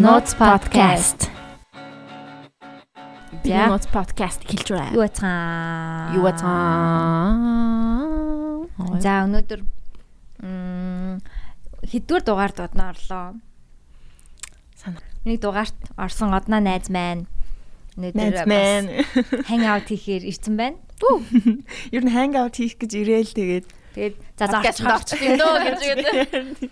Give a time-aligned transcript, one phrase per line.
[0.00, 1.28] Notes podcast.
[3.44, 3.52] Би.
[3.52, 4.96] Notes podcast хэлж байна.
[4.96, 6.16] Юу бацгаа?
[6.16, 7.36] Юу бацгаа?
[9.04, 9.60] За өнөөдөр
[10.40, 11.20] м
[11.84, 13.36] хэдвэр дугаар дуудна орлоо.
[14.80, 15.04] Санаа.
[15.28, 17.28] Нэг дугаарт орсон одноо найз маань
[18.00, 18.48] өнөөдөр
[19.68, 20.80] аут хийхээр ирсэн байна.
[21.92, 25.54] Нь ханг аут хийх гэж ирээл тэгээд Тэгээд за за Podcast орчих орчих юм дөө
[25.66, 26.70] гэж гэдэг.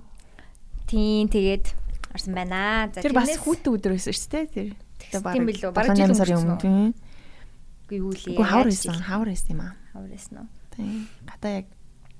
[0.90, 1.81] Тийм тэгээд
[2.14, 2.88] орсон байна.
[2.94, 4.68] За тэр бас хүүтэн өдөр байсан шүү дээ тэр.
[5.02, 5.72] Тийм билүү?
[5.74, 6.94] Бараг жил 7 сарын өнгөрсөн өмнө тийм.
[7.88, 8.36] Үгүй юу лээ.
[8.36, 9.72] Үгүй хавар байсан, хавар байсан юм аа.
[9.92, 10.48] Хаварсан уу?
[10.72, 11.08] Тийм.
[11.28, 11.66] Гадаа яг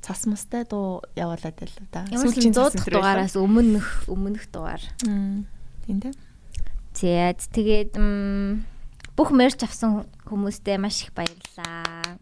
[0.03, 2.03] цас мастай дуу явуулаад байлаа да.
[2.11, 4.83] Ямар ч 100 дахь дугаараас өмнөх өмнөх дугаар.
[5.01, 6.15] Тийм дээ.
[6.93, 7.97] За тэгээд
[9.17, 12.19] бүх мерч авсан хүмүүстээ маш их баярлалаа.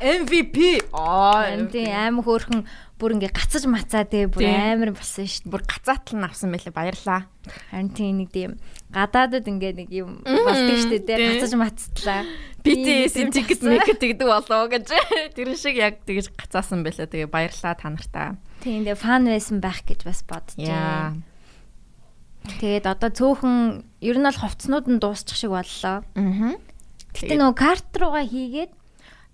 [0.00, 0.88] MVP.
[0.92, 1.56] Аа.
[1.70, 2.66] Тийм амар хөөрхөн
[2.96, 5.52] бүр ингээ гацаж мацаа те бүр амар болсон шүү дээ.
[5.52, 7.28] Бүр гацаатал нь авсан байлээ баярлаа.
[7.68, 8.56] Харин тийм нэг тийм
[8.88, 12.24] гадаадад ингээ нэг юм болдог шүү дээ те гацаж мацтлаа.
[12.64, 14.88] BTS ticket тийм make гэдэг болоо гэж.
[15.36, 17.04] Тэр шиг яг тэгж гацаасан байлаа.
[17.04, 18.40] Тэгээ баярлаа та нартаа.
[18.64, 21.20] Тийм дээ фан байсан байх гэж бас бодож байна.
[22.48, 26.00] Тэгээд одоо цөөхөн ер нь бол хувцснууд нь дуусчих шиг боллоо.
[26.00, 26.56] Аа.
[27.12, 28.72] Гэтэ нөгөө карт руугаа хийгээд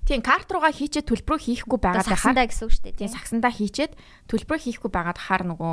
[0.03, 2.99] Тийм карт руугаа хийчээ төлбөрөө хийхгүй байгаад байхаар сагсандаа гэсэн үг шүү дээ.
[2.99, 3.93] тийм сагсандаа хийчээд
[4.27, 5.73] төлбөрөө хийхгүй байгаад хаар нөгөө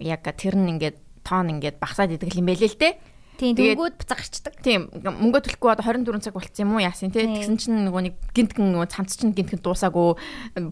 [0.00, 2.94] яг тэр нь ингээд тоон ингээд багсаад идэх юм байлээ л дээ.
[3.36, 4.54] Тийм дөнгүүд буцаарчдаг.
[4.64, 7.28] Тийм мөнгө төлөхгүй одоо 24 цаг болцсон юм уу яасан тий.
[7.28, 10.16] Тэгсэн чинь нөгөө нэг гинтгэн нөгөө цамц чинь гинтгэн дуусаагүй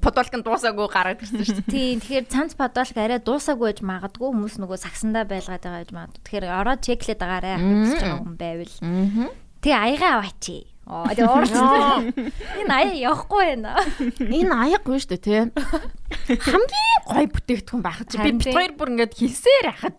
[0.01, 2.01] подолк нь дуусаагүй гараад ирсэн шүү дээ.
[2.01, 6.23] Тийм тэгэхээр цанц подолк арай дуусаагүй байж магадгүй хүмүүс нөгөө сагсандаа байлгаад байгаа гэж магадгүй.
[6.25, 8.75] Тэгэхээр ороод чеклээд байгаарай гэж байгаа хүн байвал.
[9.61, 10.45] Тэгээ аяга аваач.
[10.85, 12.13] Оо тэгээ уурсан.
[12.61, 13.73] Энэ аяа явахгүй байна.
[14.21, 15.41] Энэ аягүй шүү дээ тий.
[16.45, 19.97] Хамгийн гой бүтээгдэхүүн байх чи би бит хоёр бүр ингээд хэлсээр яхад.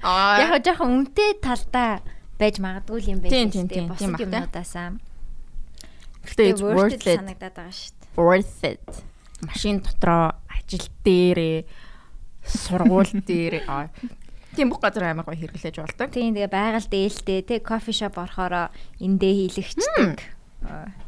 [0.00, 0.40] Аа.
[0.48, 2.00] Яг жоохон үнэтэй талдаа
[2.40, 3.68] байж магадгүй юм Тийм, шүү дээ.
[3.68, 4.26] тийм, Босод тийм бах, тий.
[4.28, 4.88] юмнуудаасаа.
[6.24, 7.04] Гэтэ it's worth it.
[7.20, 8.16] санагдаад байгаа шүү дээ.
[8.16, 8.88] Worth it.
[9.44, 11.58] Машин дотроо ажил дээрээ
[12.48, 13.88] сургууль дээрээ аа.
[14.58, 16.10] Тийм бүх газар амар гоё хэрэглэж болдог.
[16.10, 20.18] Тийм тэгээ байгаль дээлтэй тий кофе шоп орохороо эндээ хийлэгчдэг.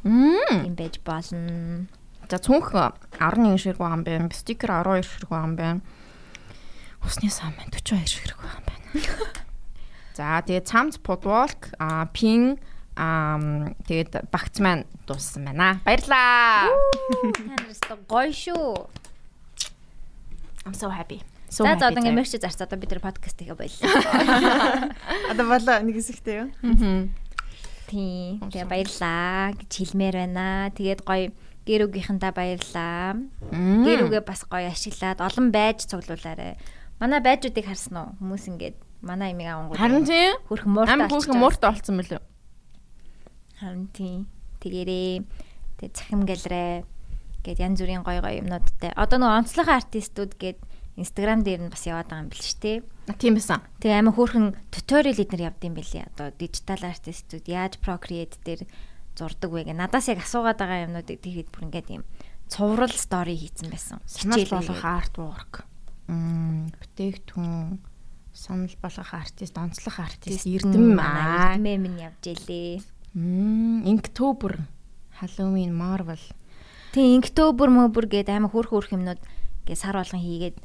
[0.06, 0.70] Мм.
[0.70, 1.90] юм байж болно.
[2.30, 4.30] За цүнх 11 ширхэг байгаа юм байна.
[4.30, 5.82] Стикер 12 ширхэг байгаа юм байна.
[7.02, 8.86] Усны сан маань 42 ширхэг байгаа юм байна.
[10.14, 12.54] За тэгээ цамц подволк а пин
[12.94, 15.82] а тэгээд багц маань дууссан байна.
[15.82, 16.70] Баярлаа.
[17.34, 18.86] Та нараас гоё шүү.
[20.62, 21.18] I'm so happy.
[21.50, 24.94] За за одоо ингээ мерч зарц одоо бид тэр подкаст хийгээ баярлалаа.
[25.34, 26.48] Одоо болоо нэг хэсэгтэй юу?
[26.62, 27.10] Мгм.
[27.90, 28.38] Тийм.
[28.54, 30.70] Тэгээ баярлаа гэж хэлмээр байна.
[30.70, 31.34] Тэгээд гоё
[31.66, 33.18] гэр үгийнхэнтэй баярлаа.
[33.50, 36.54] Гэр үгээ бас гоё ашиглаад олон байж цуглуулаарэ.
[37.02, 38.08] Манай байжуудыг харсан уу?
[38.22, 39.74] Хүмүүс ингээд манай имийг авангууд.
[39.74, 40.38] Харин тийм.
[40.46, 40.64] хөрх.
[40.70, 41.42] Амар болчихж хүүхэн байгаа.
[41.42, 42.20] мууртай болсон мөлөө.
[43.58, 44.20] Харин тийм.
[44.62, 45.14] Тэгэрээ.
[45.82, 46.86] Тэгээ цахим гэлрээ
[47.42, 48.92] гэд янз бүрийн гоё гоё юмнуудтай.
[48.94, 50.60] Одоо нөгөө онцлогын артистууд гээд
[51.00, 52.76] Instagram дээр нь бас яваад байгаа юм бэл тий.
[53.08, 53.64] А, Тийм байсан.
[53.80, 56.12] Тэгээ амар хөөрхөн туториал эднэр явд юм бэлээ.
[56.14, 58.68] Одоо дижитал артистууд яаж Procreate дээр
[59.16, 59.74] зурдаг вэ гэ.
[59.74, 62.04] Надаас яг асуугаад байгаа юмнуудыг тэгэхэд бүр ингээд юм
[62.50, 63.98] цуврал стори хийцэн байсан.
[64.06, 65.52] Санал болгох артwork.
[66.10, 67.78] Мм бүтээгдэхүүн
[68.34, 71.54] санал болгох артист, онцлох артист эрдэм аа.
[71.54, 72.82] Эрдэмээ минь явж илээ.
[73.14, 74.66] Мм Inktober,
[75.22, 76.22] Halloween, Marvel.
[76.90, 79.22] Тэгээ Inktober мөбөр гээд амар хөөрх хөөрх юмнууд
[79.66, 80.58] гээ сар болгон хийгээд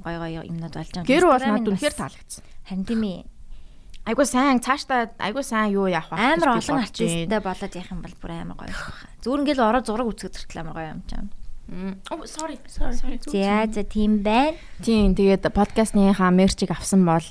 [0.00, 1.10] гой гой юмнууд болж байгаа.
[1.10, 2.44] Гэр бол надад үнэхээр таалагдсан.
[2.64, 3.20] Харин тийм ээ.
[4.02, 6.18] Айгуу сайн цаашдаа айгуу сайн юу яах вэ?
[6.18, 9.06] Амар олон артисттай болоод явах юм бол бүр амар гоё байх.
[9.22, 11.30] Зүгээр ингээл ороод зураг үзэхэд хүртэл амар гоё юм чам.
[12.10, 12.58] Oh sorry.
[12.66, 12.98] Sorry.
[12.98, 13.16] Sorry.
[13.22, 14.58] За за тийм байна.
[14.82, 17.22] Тийм тэгээд подкастныхаа мерчийг авсан бол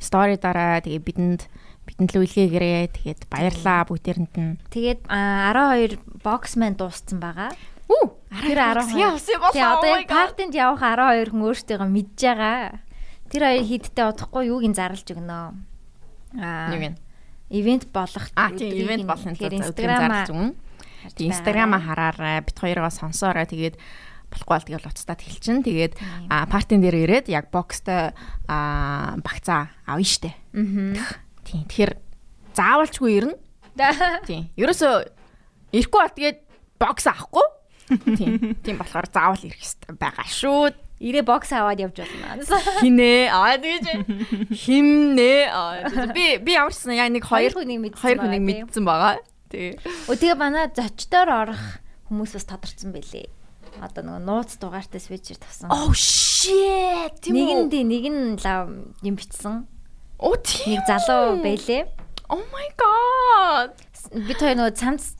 [0.00, 1.42] стори дараа тэгээ бидэнд
[1.84, 4.56] бидэнд л үлгээгээрээ тэгээд баярлаа бүгдээрэнд нь.
[4.72, 7.52] Тэгээд а, 12 боксмен дууссан байгаа.
[7.84, 8.98] Үу Тэр 12.
[8.98, 12.82] явсан Тэгээ одоо яг партинд явах 12 хүн өөртөө мэдж байгаа.
[13.30, 15.54] Тэр хоёр хидтэй удахгүй юуг нь зарлж өгнө.
[16.38, 16.70] Аа.
[16.74, 16.96] Юу гин?
[17.50, 18.26] Ивент болох.
[18.34, 20.50] А тийм ивент болно Тэгэхээр тэгэхээр Instagram Instagram зарлж өгнө.
[21.04, 21.34] харж Тийм байгаа.
[21.34, 22.36] Instagram-а хараарай.
[22.42, 23.46] Бит хоёроо сонсоорой.
[23.46, 23.76] Тэгээд
[24.34, 25.62] болохгүй бол тэгээд уцтаад хэлчин.
[25.62, 25.94] Тэгээд
[26.50, 28.10] партийн дээр ирээд яг бокстой
[28.48, 30.34] багцаа авна штэ.
[30.56, 30.98] Мгм.
[31.46, 31.62] Тийм.
[31.70, 31.92] Тэгэхээр
[32.56, 33.36] заавалчгүй ирнэ.
[34.28, 34.50] Тийм.
[34.58, 34.94] Ерөөсөө
[35.74, 36.38] ирэхгүй бол тэгээд
[36.78, 37.46] бокс авахгүй.
[37.88, 38.56] Тийм.
[38.64, 40.72] Тийм болохоор заавал ирэх хэрэгтэй байгаа шүү.
[41.04, 42.38] Ирээ бокс аваад явж болно.
[42.80, 43.28] Хинэ.
[43.28, 43.86] Аа тэгэж
[44.54, 45.32] химнэ.
[45.52, 49.20] Аа би би ямарчсан яг нэг Хоёр хүнийг мэдсэн хоёр хүнийг мэдсэн байгаа.
[49.50, 49.76] Тий.
[50.08, 51.62] Өө тэгээ манай зочдоор орох
[52.08, 53.28] хүмүүс бас тодорцсон байлээ.
[53.82, 55.68] Одоо нөгөө нууц дугаартай свичер тавсан.
[55.68, 57.18] Oh shit.
[57.20, 57.60] Тийм Нэг үү?
[57.66, 58.70] нь тий, нэг нь лав
[59.02, 59.66] юм бичсэн.
[60.22, 60.78] Оо тийм.
[60.78, 61.90] Нэг залуу байлээ.
[62.30, 63.74] Oh my god.
[64.14, 65.10] Бид хоёр нөгөө цамц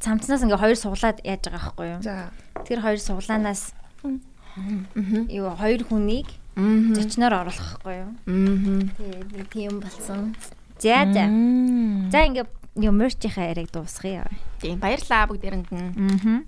[0.00, 2.00] цамцнаас ингээ хоёр суглаад яаж байгаа байхгүй юу?
[2.02, 2.30] За.
[2.66, 3.74] Тэр хоёр суглаанаас
[5.32, 6.28] юу хоёр хүнийг
[6.94, 8.10] зочноор оруулах байхгүй юу?
[8.26, 8.92] Мм.
[8.96, 10.36] Тэгээ нэг тийм болсон.
[10.78, 11.24] За за.
[12.12, 12.46] За ингээ
[12.82, 14.28] юу мерчийнхаа яриаг дуусгая.
[14.60, 15.90] Тийм баярлаа бүгдээрэнд нь.
[15.98, 16.42] Аа.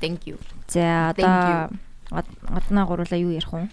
[0.00, 0.40] Thank you.
[0.68, 1.70] За одоо
[2.48, 3.68] одноо гурлаа юу ярих вэ?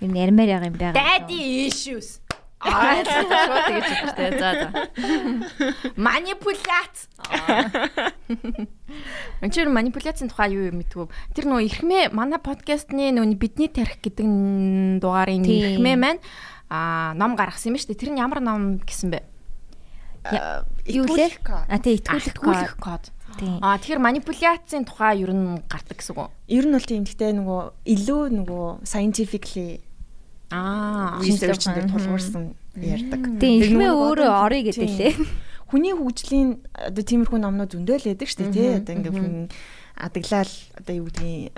[0.00, 0.96] Юу нэрмээр яг юм байгаа.
[0.96, 2.22] Daddy issues.
[2.58, 3.30] Аа шууд
[3.70, 4.32] тэгэж хэлдэг.
[4.42, 4.68] За за.
[5.94, 7.06] Манипуляц.
[9.40, 11.06] Энд манипуляцийн тухай юу юм мэдвүү.
[11.38, 14.26] Тэр нөгөө ихмээ манай подкастны нөгөө бидний тарих гэдэг
[14.98, 16.20] дугаарын ихмээ маань
[16.66, 18.02] аа ном гаргасан юм шүү дээ.
[18.02, 19.22] Тэр нь ямар ном гэсэн бэ?
[20.90, 21.38] Юу лээ?
[21.46, 23.14] А тий итгүүлэх код.
[23.62, 26.34] Аа тэгэхээр манипуляцийн тухай ер нь гардаг гэсэн үг.
[26.50, 29.78] Ер нь бол тийм гэхдээ нөгөө илүү нөгөө scientifically
[30.50, 31.20] Аа.
[31.20, 33.20] research дээр тулгуурсан ярьдаг.
[33.36, 35.12] Тэр ихмээ өөрөө орё гэдэг лээ.
[35.68, 38.68] Хүний хөгжлийн одоо тиймэрхүү номнууд зөндөө л байдаг шүү дээ тий.
[38.80, 39.34] Одоо ингээ хүн
[40.00, 41.52] адаглал одоо юу гэдгийг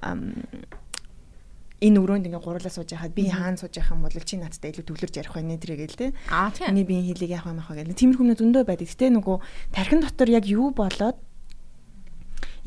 [1.80, 4.84] энэ өрөөнд ингээ гурлаа сууж яхад би хаана сууж явах юм бол чи надтай илүү
[4.84, 6.10] төвлөрж ярих байна тэрэг л тий.
[6.28, 6.74] Аа тийм.
[6.74, 7.96] Миний биеийн хилийг яах юм ахаа гэх.
[7.96, 8.90] Тиймэрхүү юмнууд зөндөө байдаг.
[8.90, 9.36] Гэтэ нөгөө
[9.72, 11.16] тархин дотор яг юу болоод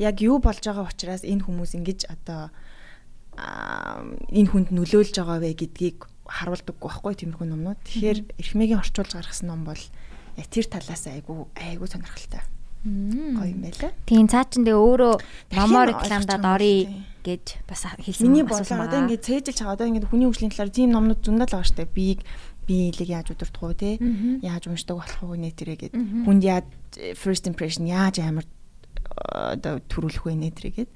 [0.02, 2.50] яг юу болж байгаа учраас энэ хүмүүс ингэж одоо
[3.38, 4.02] аа,
[4.34, 7.80] энэ хүнд нөлөөлж байгаа вэ гэдгийг харуулдаг байхгүй тиймэрхүү номнууд.
[7.84, 9.82] Тэгэхээр эрхмэгийн орчуулж гаргасан ном бол
[10.36, 12.42] яг тэр талаас айгу айгу сонирхолтой.
[12.84, 13.92] Гоё юм байлаа.
[14.04, 15.14] Тийм цаа чин тэгээ өөрөө
[15.48, 16.74] Дахин номоо ойлгож рекламдаад байгаа орё
[17.24, 18.24] гэж бас хэлсэн.
[18.28, 21.48] Миний асуусан бодлоо одоо ингэ цээжилж байгаа одоо ингэ хүний хөгжлийн талаар тийм номнууд зөндөл
[21.48, 21.88] байгаа штэ.
[21.88, 22.20] Биеийг
[22.66, 23.96] биелийг яаж удирдах уу те
[24.40, 25.92] яаж уншдаг болох уу нэтэрэ гэд
[26.24, 26.66] хүнд яаж
[27.16, 28.44] first impression яаж амар
[29.24, 30.90] одоо төрүүлэх вэ нэтэрэ гэд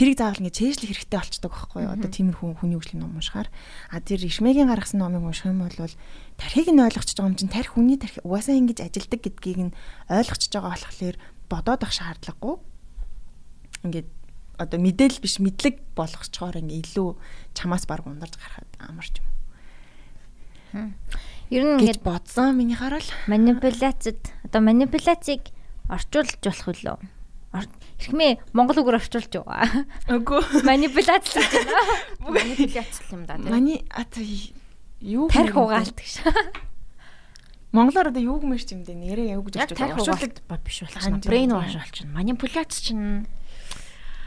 [0.00, 1.92] тэрийг заавал ингэ цээжлэх хэрэгтэй болчдөг байхгүй юу?
[1.92, 3.52] Одоо тиймэрхүү хүний хөгжлийн ном уншихаар.
[3.92, 5.92] А тэр ишмэгийн гаргасан номыг унших юм бол
[6.40, 9.76] тархийг нь ойлгочихж байгаа юм чинь тарих хүний тарих угаасаа ингэж ажилдаг гэдгийг нь
[10.08, 11.16] ойлгочихж байгаа болохоор
[11.52, 12.56] бодоод ах шаардлагагүй.
[13.84, 14.08] Ингээд
[14.56, 17.08] одоо мэдээлэл биш мэдлэг болгочхоор ингээ илүү
[17.52, 19.28] чамаас баг ундарч гарахад амарч юм.
[21.50, 23.04] Ер нь Гэж ингээд бодсон миний харал.
[23.28, 25.52] манипуляцид одоо манипуляцийг
[25.90, 26.98] орчуулж болох үлээ.
[27.54, 29.86] Эхмээ монгол үгээр орчуулж байгаа.
[30.10, 30.42] Үгүй.
[30.66, 31.82] Манипуляц гэж байна.
[32.26, 33.50] манипуляц юм да тийм.
[33.54, 34.20] Мани ата
[35.00, 36.26] юу Тарих угаалт гэж.
[37.74, 40.82] Монголоор одоо юу гэмэрч юм дээ нэрээ юу гэж Яг тарих угаалт биш
[41.26, 41.58] Brain юм.
[41.62, 42.12] wash болчихно.
[42.14, 43.26] Манипуляц чинь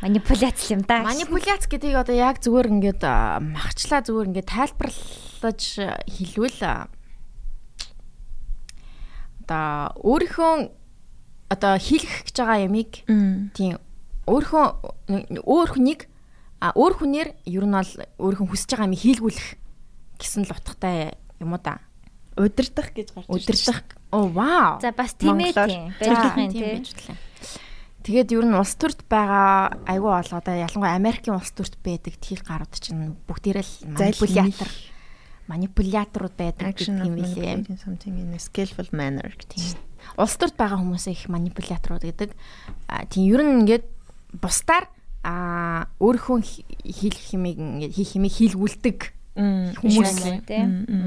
[0.02, 1.02] Манипуляц юм да.
[1.02, 3.02] манипуляц гэдгийг одоо яг зүгээр ингээд
[3.42, 5.62] махчлаа зүгээр ингээд тайлбарлаж
[6.06, 6.62] хэлвэл
[9.42, 10.54] одоо өөрийнхөө
[11.48, 12.92] одоо хийх гэж байгаа ямиг
[13.56, 13.80] тийм
[14.28, 14.66] өөрийнхөө
[15.48, 16.02] өөр хүнийг
[16.60, 19.50] а өөр хүнээр ер нь бол өөрийнхөө хүсэж байгаа юмыг хийлгүүлэх
[20.18, 21.80] гэсэн л утгатай юм уу да.
[22.36, 23.82] удирдах гэж гарч ирж Удирдах.
[24.12, 24.82] Оо вау.
[24.82, 25.94] За бас тийм ээ тийм.
[26.00, 26.74] Барилгын тийм тий.
[26.82, 27.18] байжтлаа.
[28.08, 32.42] Тэгээд ер нь улс төрт байгаа айгүй болоо да ялангуяа Америкийн улс төрт байдаг тхийл
[32.42, 34.70] гарууд чинь бүгдээрээ л манипулятор
[35.48, 38.40] манипуляторууд байдаг гэдэг of юм билээ.
[38.40, 39.76] skillful manner Тийм.
[40.18, 42.32] Улс төрт байгаа хүмүүсээ их манипуляторууд гэдэг.
[43.14, 43.86] Тийм ер нь ингээд
[44.42, 44.90] бусдаар
[45.24, 49.00] а өөрийнхөө хи- хийх хэмээг ингээд хийх хэмээг хийлгүүлдэг
[49.38, 50.12] Хүмүүс Хүмүүс
[50.50, 50.64] тий.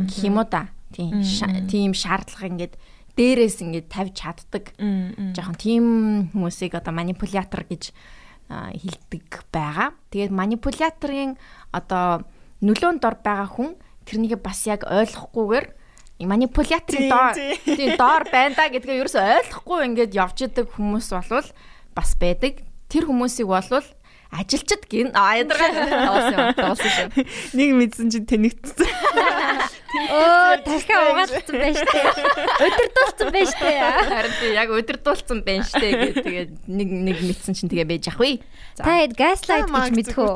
[0.07, 0.71] гэх юм уу да.
[0.95, 1.19] Тийм
[1.67, 2.75] тийм шаардлага ингээд
[3.19, 4.71] дээрээс ингээд тавьж чаддаг.
[5.35, 5.85] жоохон тийм
[6.31, 7.91] хүмүүсийг одоо манипулятор гэж
[8.47, 9.99] а, хэлдэг байгаа.
[10.15, 11.35] Тэгээд манипуляторын
[11.75, 12.23] одоо
[12.63, 13.75] нөлөөнд дор байгаа хүн
[14.07, 15.67] тэрнийг бас яг ойлгохгүйгээр
[16.27, 17.97] манипуляторын доор тийм.
[17.97, 21.49] доор байна да гэдгээ ерөөсөй ойлгохгүй ингээд явж идэг хүмүүс болвол
[21.97, 22.65] бас байдаг.
[22.91, 23.87] Тэр хүмүүсийг болвол
[24.31, 27.27] ажилчид гин ядаргаа тоосон шүү.
[27.59, 28.87] Нэг мэдсэн чинь тэнэгтсэн.
[30.07, 32.07] Өө тархиа угаалцсан байж тээ.
[32.63, 33.79] Өдөрдүүлсэн байж тээ.
[34.07, 38.23] Харин тийм яг өдөрдүүлсэн байна штэ гэх тэгээд нэг нэг мэдсэн чинь тэгээ байж ах
[38.23, 38.39] вэ.
[38.79, 40.31] Та хэд gaslight гэж мэдхүү?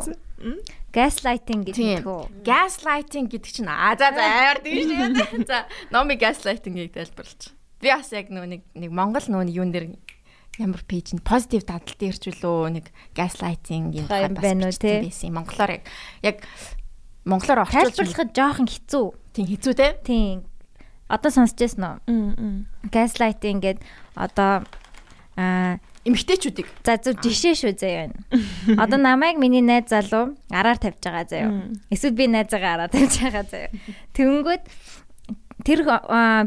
[0.94, 1.98] Gaslighting Тийм.
[1.98, 2.46] мэдхүү?
[2.46, 5.46] Gaslighting гэдэг чинь аа за за аяар тийм шүү.
[5.50, 7.50] За номи gaslighting-ийг тайлбарлаж.
[7.82, 9.98] Би бас яг нөгөө нэг нэг Монгол нэг юун дээр
[10.62, 12.86] ямар пэйж нь позитив дадал дээр ч үлээ нэг
[13.18, 14.38] gaslighting-ийн Тухай юм
[14.78, 15.02] те?
[15.02, 15.26] байсан.
[15.28, 15.34] юм.
[15.42, 15.82] Монголоор яг
[16.22, 16.36] яг
[17.26, 19.06] монголоор орчуулж Тайлбарлахад жоохон хэцүү.
[19.34, 19.88] тийм хэцүү те.
[20.06, 20.46] Тийм.
[21.10, 22.64] Одоо сонсч байсан уу?
[22.94, 23.82] Gaslighting гэдэг
[24.14, 24.62] одоо
[25.34, 28.18] аа Эмгтээчүүдийг за зөв жишээ шүү заяа байна.
[28.76, 31.72] Одоо намайг миний найз залуу араар тавьж байгаа заяа.
[31.88, 33.70] Эсвэл би найзаагаа араар тавьж байгаа заяа.
[34.12, 34.62] Тэнгүүд
[35.64, 35.80] тэр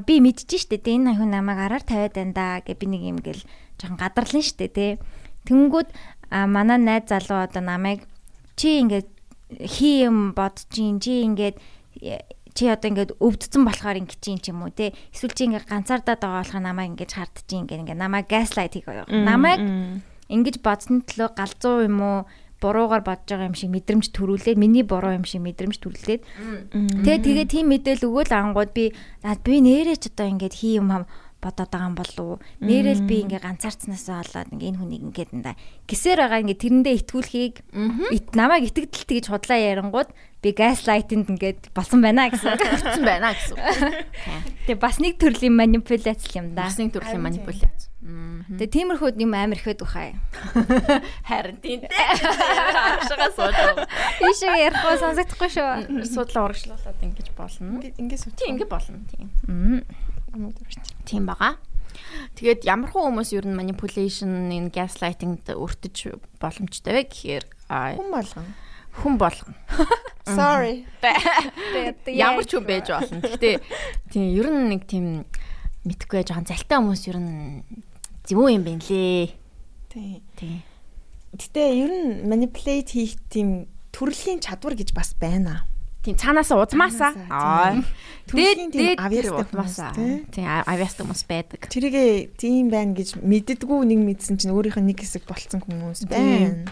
[0.05, 3.17] би мэдчихэж штэ тэ энэ хүн намайг араар тавиад байна да гэ би нэг юм
[3.17, 3.41] гэл
[3.81, 5.01] жоохон гадарлан штэ тэ.
[5.49, 5.89] Тэнгүүд
[6.29, 8.05] манай найз залуу одоо намайг
[8.53, 9.09] чи ингээд
[9.57, 11.57] хий юм бодчих чи ингээд
[12.57, 16.17] чи одоо ингээд өвдсөн болохоор ингэ чинь ч юм уу те эсвэл чи ингээ ганцаардаад
[16.17, 19.61] байгаа болохоор намайг ингэж хардчих ингээ ингээ намайг gaslight хийх намайг
[20.33, 22.17] ингэж бодсон төлөө галзуу юм уу
[22.61, 26.21] буруугаар бодож байгаа юм шиг мэдрэмж төрүүлээд миний буруу юм шиг мэдрэмж төрүүлээд.
[27.05, 28.97] Тэгээ тэгээ тийм мэдээлэл өгөөл ангууд би
[29.45, 31.05] би нэрээ ч одоо ингээд хий юм
[31.41, 32.37] бодоод байгаа юм болов уу?
[32.61, 35.53] Нэрэл би ингээ ганцаарцнаасаа болоод ингээ энэ хүнийг ингээд энэ
[35.85, 37.55] гисээр байгаа ингээ тэрэндээ итгүүлхийг
[38.33, 40.09] намайг итгэдэл тэгж худлаа ярангууд
[40.41, 42.57] би газлайтинд ингээд болсон байна гэсэн.
[42.77, 43.57] Болсон байна гэсэн.
[44.69, 46.69] Тэгээ бас нэг төрлийн манипуляц юм да.
[46.69, 47.89] Бас нэг төрлийн манипуляц.
[47.97, 50.13] Тэгээ тиймэрхүү юм амар ихэд ухаа.
[51.29, 51.91] Харин тийм дээ.
[53.01, 53.57] Ашгаа сууж.
[54.21, 56.05] Ишээ ярих сонсогдохгүй шүү.
[56.05, 57.81] Судлаа урагшлуулад ингэж болно.
[57.83, 58.31] Ингээд сүү.
[58.37, 59.01] Тийм ингэ болно.
[59.09, 59.27] Тийм.
[61.07, 61.57] Тийм бага.
[62.37, 68.47] Тэгээд ямар хүмүүс ер нь manipulation, энэ gaslighting-д өртөж боломжтой вэ гэхээр хүн болгон
[69.01, 69.53] хүн болгон.
[70.37, 70.85] Sorry.
[72.11, 73.21] Ямар ч хүн байж болно.
[73.21, 73.55] Гэхдээ
[74.11, 75.05] тийм ер нь нэг тийм
[75.85, 77.63] мэдхгүй жоохон залтай хүмүүс ер нь
[78.25, 79.31] зөв юм байна лээ.
[79.93, 80.21] Тийм.
[80.35, 80.59] Тийм.
[81.37, 85.69] Гэтэ ер нь manipulate хийх тийм төрлийн чадвар гэж бас байна.
[86.07, 87.11] Тийм цаанаас узмаасаа.
[87.27, 87.83] Аа.
[88.31, 89.91] Тийм дээд авьяастай узмаасаа.
[89.91, 91.59] хүмүүс, Тийм авьяастай хүмүүс байдаг.
[91.67, 96.63] Тэрийгэ тийм байна гэж мэддэггүй нэг мэдсэн чинь өөрийнх нь нэг хэсэг болцсон хүмүүс байна.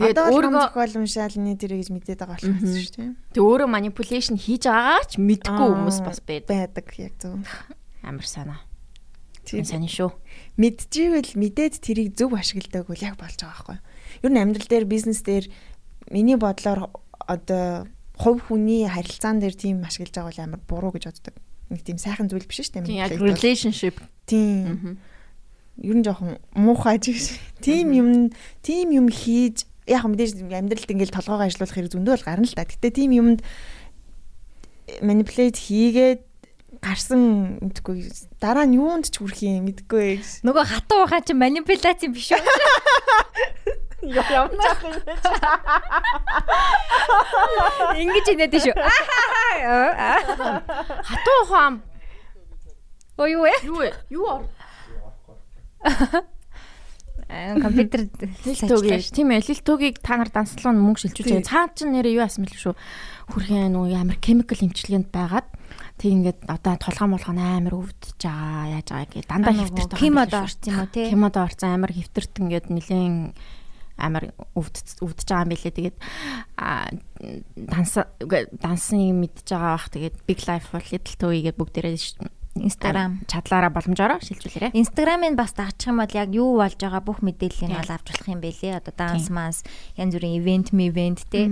[0.00, 3.12] Тэгээд өөрөө зохиол уншаал нэг тэрийг гэж мэдээд байгаа болох шүү дээ.
[3.36, 6.72] тэг өөрөө manipulation хийж байгаач мэдгүй хүмүүс бас байдаг.
[6.72, 7.44] байдаг яг зөв.
[8.00, 8.64] Амар санаа.
[9.44, 10.10] Тэр Тийм сайн шүү.
[10.56, 13.78] мэдчихвэл мэдээд тэрийг зөв ашигладаг бол яг болж байгаа байхгүй.
[14.24, 15.46] Ер нь амьдрал дээр бизнес дээр
[16.10, 16.90] миний бодлоор
[17.28, 21.34] одоо хувь хүний харилцаан дээр тийм ашиглаж байгаа бол амар буруу гэж боддог.
[21.70, 22.86] Нэг тийм сайхан зүйл биш шүү дээ.
[22.86, 23.96] Тийм яг manipulate relationship.
[24.26, 24.98] Тийм.
[25.82, 27.18] Ер нь жоохон муухай жиг.
[27.64, 28.08] Тийм юм
[28.62, 32.62] тийм юм хийж яг мэдээж амьдралд ингээл толгоогоо ажиллуулах хэрэг зөндөө бол гарна л та.
[32.62, 33.40] Гэтэ тийм юмд
[35.02, 36.22] манипулейт хийгээд
[36.78, 40.20] гарсан мэдгүй дараа нь юунд ч хүрэх юм мэдгүй.
[40.46, 42.40] Нөгөө хатуу ухаан чи манипуляц юм биш үү?
[44.10, 44.50] Ямар
[47.96, 48.74] Ингэж инээд шүү.
[51.08, 51.82] Хатуу ухаан
[53.16, 53.52] Ой юу вэ?
[53.62, 53.94] юу вэ?
[54.10, 54.42] Юу ор?
[57.30, 58.10] Аа, Компьютер
[58.42, 61.46] Лилтөгийг тийм ээ лилтөгийг та нар данслуун мөнгө шилжүүлж байгаа.
[61.46, 62.74] Цаад чинь нэрээ юу асмал шүү.
[63.30, 65.46] Хүрхэн нөгөө амар chemical имчилгээнд байгаад
[65.94, 70.66] тэг ингээд одоо толгой молгоо амар өвдөж байгаа яаж байгаа гээ дандаа хэвтэрт кимод орсон
[70.66, 71.02] юм уу те?
[71.06, 73.14] Кимод орсон амар хэвтэрт ингээд нилээн
[73.98, 75.74] амар өвдөж байгаа юм билээ.
[75.74, 75.96] Тэгээд
[77.70, 77.92] данс
[78.58, 79.88] дансын мэдж байгаа бах.
[79.90, 81.96] Тэгээд big life бол little toe гээд бүгдээрээ
[82.54, 83.26] Instagram.
[83.26, 84.78] чадлаараа боломжоор шилжүүлээрэ.
[84.78, 88.28] Инстаграмыг бас дагчих юм бол яг юу болж байгаа бүх мэдээллийг нь бол авч болох
[88.30, 88.78] юм байлээ.
[88.78, 89.34] Одоо данс Тийм.
[89.34, 89.58] манс
[89.98, 91.50] янз бүрийн ивент, ивент те.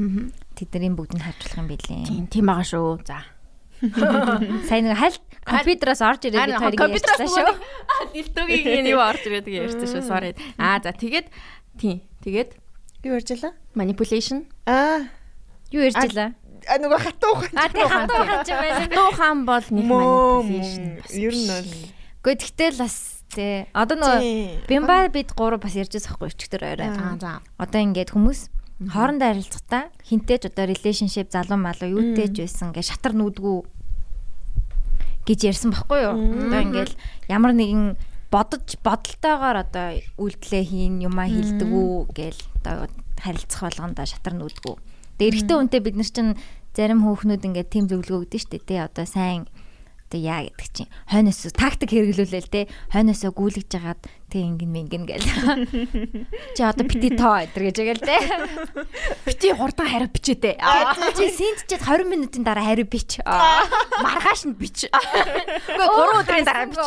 [0.55, 2.07] Тэдний бүгдийг харж болох юм байлээ.
[2.07, 3.03] Тийм тийм байгаа шүү.
[3.03, 3.19] За.
[4.71, 7.51] Сайн нэг хальт компьютероос орж ирээд хоёрыг ярьчихсан шүү.
[8.15, 10.07] Лилтөгийн юу орж ирээд ярьсан шүү.
[10.07, 10.39] Sorry.
[10.55, 11.27] Аа за тэгээд
[11.83, 11.99] тийм.
[12.23, 12.51] Тэгээд
[13.03, 13.53] юу ярьжлаа?
[13.75, 15.11] manipulation Аа
[15.75, 16.31] Юу ярьж илаа?
[16.71, 17.59] а нөгөө хатуу ухаан.
[17.59, 18.79] А тий хатуу ухаан ч байна.
[18.87, 21.03] хатуу хаан бол нэг manipulation.
[21.11, 21.71] Ер нь бол
[22.23, 22.97] Гэхдээ тэгтэл бас
[23.35, 23.67] тий.
[23.75, 24.63] Одоо нөгөө Тийм.
[24.71, 26.87] бимба бид гурав бас ярьж байгаа байхгүй өчтөр орой.
[26.95, 27.43] Аа за.
[27.59, 28.41] Одоо ингээд хүмүүс
[28.87, 33.59] хоорондоо харилцахдаа хинтээж одоо relationship залуу малуу юутэй ч байсан ингээд шатар нүүдгүү
[35.27, 36.15] гэж ярьсан байхгүй юу?
[36.47, 36.93] Одоо ингээд
[37.27, 37.99] ямар нэгэн
[38.33, 42.89] бодож бодолтойгоор одоо үйлдэлээ хийн юмаа хилдэг үү гээл одоо
[43.21, 44.75] харилцах болгондоо шатар нүүдгүү.
[45.21, 46.33] Тэгээ эрэгтэй хүнтэй бид нар чинь
[46.73, 48.81] зарим хөөхнүүд ингээд тийм зөвлөгөө өгдөн штэ тий.
[48.81, 49.45] Одоо сайн
[50.13, 55.29] одоо яа гэдэг чинь хойноос тактик хэрэглүүлээл те хойноосоо гүйлгэж жагаад тэг ингэн мингэн гээл
[56.57, 58.17] чи одоо бити тоо өдр гэж гээл те
[59.25, 60.57] Бити хурдан хариу бичээдээ.
[61.17, 63.21] чи синтчихэд 20 минутын дараа хариу бич.
[64.05, 64.85] Маргааш нь бич.
[64.89, 66.81] Үгүй 3 өдрийн дараа бич.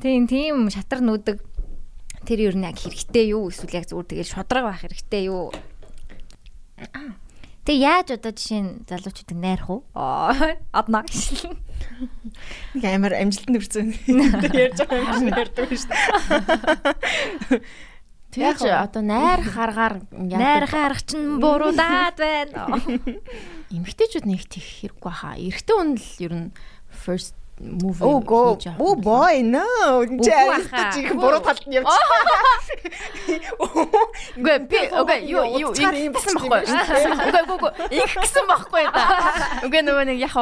[0.00, 1.38] Тийм тийм шатар нүүдэг
[2.24, 5.52] тэр юу нэг хэрэгтэй юу эсвэл яг зүгээр тэгэл шудраг байх хэрэгтэй юу
[7.60, 9.84] Тэг яаж одоо жишээ нь залуучуудыг найрах уу?
[10.72, 11.04] Одноо.
[12.74, 13.88] нэг амар амжилтанд хүрсэн.
[14.08, 17.60] Ярьж байгаа юм шиг ярьдаг шүү дээ.
[18.30, 22.80] Тэгэж одоо найр харгаар Найр харах чинь буруудаад байна.
[23.74, 25.36] эмгтээчүүд нэг тийх хэрэггүй хаа.
[25.36, 26.48] Эрэгтэй хүн л ер нь
[26.88, 28.56] first move Oh go.
[28.78, 29.64] Oh boy no.
[30.00, 30.92] Үгүй Чи баха.
[30.96, 31.92] чи буруу талд нь явж.
[34.40, 36.64] Үгүй би үгүй юу юу ийм гэсэн байхгүй.
[37.28, 39.04] Үгүй үгүй үгүй их гэсэн байхгүй да.
[39.66, 40.36] Үгүй нөгөө нэг яг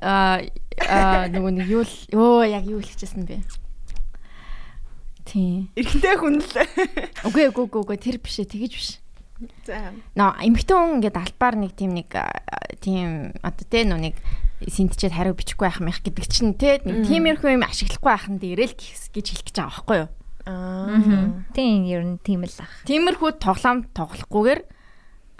[0.00, 3.42] аа нөгөө нэг юу л өө яг юу л хийчихсэн бэ?
[5.26, 5.68] Тийм.
[5.74, 6.54] Эрэгтэй хүн л.
[7.26, 8.90] Үгүй үгүй үгүй тэр биш ээ тэгэж биш.
[9.66, 9.90] За.
[10.14, 12.12] Нөө эмхтэн хүн ингээд албаар нэг тийм нэг
[12.84, 14.12] тийм одоо тэ нөө
[14.60, 18.68] нэг синтчээд хариу бичихгүй байх мэх гэдэг чинь тэ нэг тиймэрхүү юм ашиглахгүй байхын дээрээ
[18.70, 20.08] л гис- гэж хэлэх гэж байгаа байхгүй юу?
[20.48, 21.44] Аа.
[21.56, 22.72] Тийм ер нь тийм л ах.
[22.84, 24.60] Тиймэрхүү тоглоом тоглохгүйгээр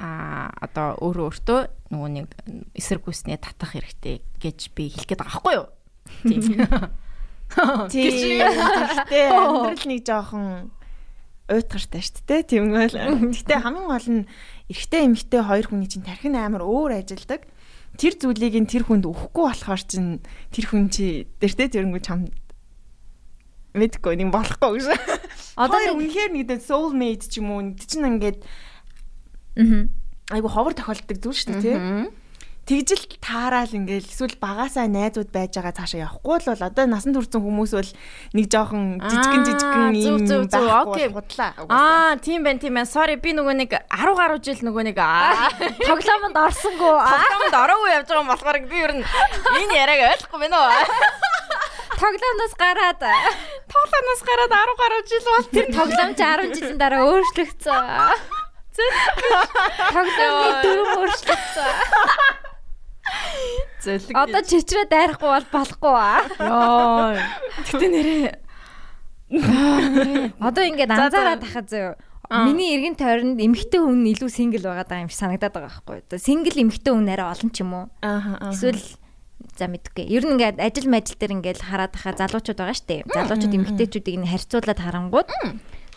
[0.01, 1.61] а одоо өөрөө өөртөө
[1.93, 2.27] нөгөө нэг
[2.73, 5.67] эсрэг гүйснээ татах хэрэгтэй гэж би хэлэх гээд байгаа байхгүй юу?
[6.25, 6.41] Тийм.
[7.91, 8.41] Тийм.
[8.41, 10.71] Гэхдээ амьдрал нэг жоохон
[11.51, 12.43] уйтгартай шүү дээ.
[12.47, 12.95] Тийм бол.
[13.35, 14.25] Гэхдээ хамгийн гол нь
[14.71, 17.43] эрэгтэй эмэгтэй хоёр хүний чинь тархин амар өөр ажилдаг.
[18.01, 22.33] Тэр зүйлийг нь тэр хүнд өгөхгүй болохоор чинь тэр хүн чи дэртэ тэрнгүү чам
[23.77, 24.87] мэдгүй нэг болохгүй гэж.
[25.61, 28.41] Одоо үнэхээр нэг дээ soul mate ч юм уу нэг чинь ингээд
[29.61, 29.85] Аа.
[30.33, 31.77] айгу ховор тохиолддог зүйл шүү дээ тий.
[32.71, 37.43] Тэгжил таараал ингээл эсвэл багасаа найзууд байж байгаа цаашаа явахгүй л бол одоо насан турсан
[37.43, 37.91] хүмүүс бол
[38.31, 40.71] нэг жоохон жижигэн жижигэн Аа, юм зүг, зүг, зүг.
[40.71, 41.09] байхгүй Окей.
[41.11, 41.51] худлаа.
[41.67, 42.87] Аа, тийм байна, тийм байна.
[42.87, 44.99] Sorry, би нөгөө нэг 10 гаруй жил нөгөө нэг
[45.91, 46.95] Тоглоомонд орсонгүй.
[47.11, 50.71] тоглоомд ороогүй явж байгаа юм болохоор би ер нь энэ яриаг ойлгохгүй байна уу?
[52.01, 53.03] Тоглоомноос гараад
[53.67, 57.83] Тоглоомоос гараад 10 гаруй жил бол тэр тоглоом чи 10 жилийн дараа өөрчлөгдсөн.
[59.91, 62.47] Тоглоомны дүрм өөрчлөгдсөн.
[63.81, 64.15] Зөлөг.
[64.15, 66.21] Одоо чичрээ дайрахгүй бол болохгүй аа.
[66.37, 67.17] ёо.
[67.65, 68.33] Гэтэ нэрээ
[69.31, 71.05] Одоо ингээд За, за.
[71.07, 71.95] анзаараад тахад зөө.
[72.31, 76.07] Миний эргэн тойронд эмэгтэй хүн илүү сингл байгаад байгаа юм шиг санагдаад байгаа байхгүй юу?
[76.07, 77.87] Одоо сингл эмэгтэй хүн арай олон ч юм уу?
[78.03, 78.51] Аа.
[78.55, 78.83] Эсвэл
[79.59, 80.07] за мэдгүй.
[80.07, 83.03] Ер нь ингээд ажил мажил дээр ингээд хараад тахаа залуучууд байгаа штэ.
[83.07, 85.29] Залуучууд эмэгтэйчүүдийг нь харьцуулаад харангууд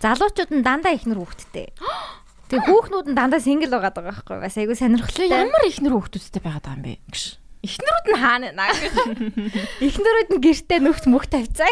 [0.01, 1.67] залуучууд нь дандаа ихнэр хүүхэдтэй.
[2.51, 4.37] Тэгээ хүүхнүүд нь дандаа сингл байгаад байгаа байхгүй?
[4.43, 5.31] Бас айгүй сонирхолтой.
[5.31, 6.99] ямар ихнэр хүүхдүүдтэй байгаад байгаа юм бэ?
[7.07, 7.23] Гэж.
[7.63, 8.95] Ихнэрүүд нь хаана наа гэж.
[9.87, 11.71] Эхнэрүүд нь гэртээ нүхт мөх тавьцаа.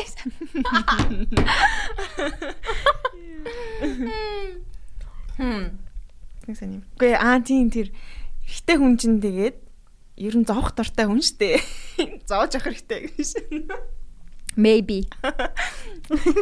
[5.36, 5.76] Хм.
[6.48, 6.84] Нэг сайн юм.
[6.96, 7.92] Үгүй аа тийм тэр
[8.48, 9.60] ихтэй хүн чинь тэгээд
[10.24, 11.60] ер нь зовх дортой хүн штэ.
[12.30, 13.30] Зоож авах хэрэгтэй гэж.
[14.56, 15.08] Maybe.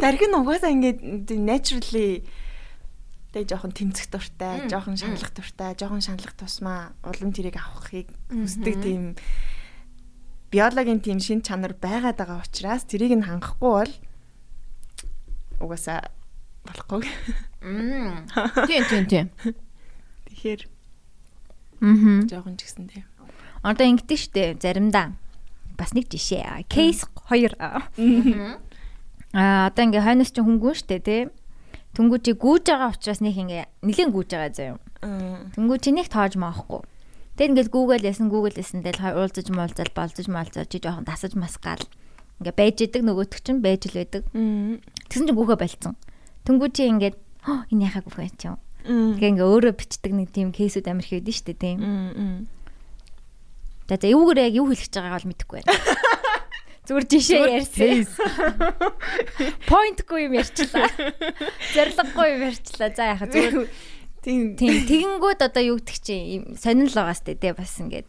[0.02, 2.22] Тархин угаасаа ингээд naturally
[3.30, 9.14] тэг жоохон тэмцэх дуртай, жоохон шаналлах дуртай, жоохон шаналлах тусмаа улам тэрийг авахыг хүсдэг тийм
[10.50, 13.92] биологийн тийм шин чанар байгаад байгаа учраас тэрийг нь хангахгүй бол
[15.62, 16.10] угаасаа
[16.66, 17.06] болохгүй.
[17.62, 18.26] Мм.
[18.66, 19.26] Тийм, тийм, тийм.
[20.26, 20.66] Тэгэхээр
[21.80, 22.26] Мгм.
[22.28, 23.06] жоохон ч гэсэн тийм.
[23.62, 25.14] Одоо ингэдэж штэ заримдаа
[25.78, 26.66] бас нэг жишээ.
[26.68, 27.54] Кейс 2.
[27.56, 27.88] Аа
[29.70, 31.22] одоо ингээ хойноос чи хөнгөн штэ тий.
[31.90, 34.78] Тэнгүү чи гүүж байгаа учраас нэг ингээ нилэн гүүж байгаа заяа.
[35.58, 36.86] Тэнгүү чи нэг тоож маахгүй.
[37.34, 41.82] Тэг ингээл Google ясан Google ясан тэл уулзаж муулзал болзож маалзаж чи жоохон тасаж масгаал.
[42.38, 44.22] Ингээ байж идэг нөгөөтг чинь байж л байдаг.
[44.30, 45.94] Тэгсэн чи гүүхэ болцсон.
[46.46, 48.58] Тэнгүү чи ингээд "Хөө, энэ яхаа гүүхэ чи юм.
[48.86, 49.16] Мм.
[49.18, 51.78] Ингээ өөрөө бичдэг нэг тийм кейсүүд амир их байдаг штэ тийм.
[53.88, 55.74] За за эвгээр яг юу хэлэх гэж байгааг бол мэдэхгүй байна.
[56.90, 58.02] Зүгээр жишээ ярьсан.
[59.70, 60.90] Поинтгүй юм ярьчлаа.
[61.74, 62.90] Зориггүй юм ярьчлаа.
[62.90, 63.70] За яхаа зүгээр
[64.20, 64.58] Тийм.
[64.58, 68.04] тэгэнгүүт одоо юу гэдэг чи юм сонирхол байгаа сте тий бас ингээд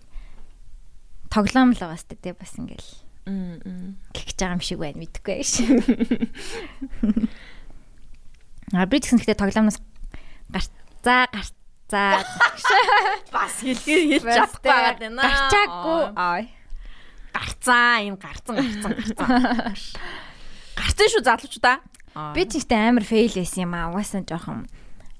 [1.31, 2.83] тоглоом л байгаа сте тий бас ингээд
[3.29, 3.95] Мм.
[4.11, 5.53] гихж байгаа юм шиг байна мэдэхгүй яаш.
[8.75, 9.79] А би тэгсэн гэхдээ тоглоомноос
[10.51, 12.23] гарцаа гарцаа
[13.31, 15.21] Бас хэлгээ хэлж чадахгүй байгаад байна.
[15.27, 16.01] гарчаагүй.
[16.15, 16.39] Аа.
[17.31, 19.29] Гарцаа, энэ гарцан гарцан гарцан.
[20.75, 21.77] Гарцсан шүү залуучуудаа.
[22.35, 23.91] Би ч ихтэй амар фейл байсан юм аа.
[23.91, 24.67] Угаасаа жоохон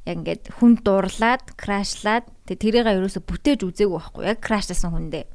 [0.03, 4.23] яг ингээд хүн дуурлаад, крашлаад тэрийг ерөөсө бүтээж үзээгүй байхгүй.
[4.27, 5.25] Яг крашласан хүндээ.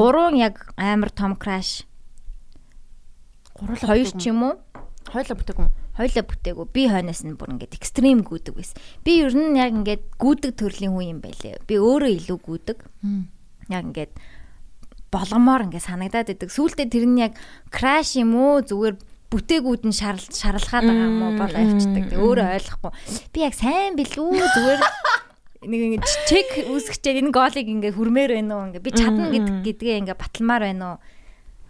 [0.00, 1.84] Гурван яг амар том краш.
[3.54, 4.54] гурвал Хоёр ч юм уу?
[5.12, 5.70] Хойлоо бүтээгүн.
[5.94, 6.66] Хойлоо бүтээгүй.
[6.74, 8.80] Би хойноос нь бүр ингээд экстрим гүдэг байсан.
[9.06, 11.62] Би ер нь яг ингээд гүдэг төрлийн хүн юм байлээ.
[11.68, 12.78] Би өөрөө илүү гүдэг.
[13.70, 14.12] Яг ингээд
[15.14, 16.50] болгомоор ингээд санагдаад идэг.
[16.50, 17.38] Сүүлдээ тэр нь яг
[17.70, 18.98] краш юм уу зүгээр
[19.30, 22.04] бүтээгүүд нь шарал шаралхаад байгаа юм уу бол авчдаг.
[22.18, 22.92] Өөрөө ойлгохгүй.
[23.30, 24.80] Би яг сайн билүү зүгээр
[25.70, 30.00] нэг ингэ чек үүсгчээд энэ голыг ингээ хүрмээр байна уу ингээ би чадна гэд гэдгээ
[30.04, 30.98] ингээ баталмаар байна уу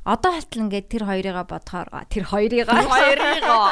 [0.05, 3.67] одоо хатал ингээ тэр хоёрыгаа бодохоор тэр хоёрыгаа Хоёрыгоо.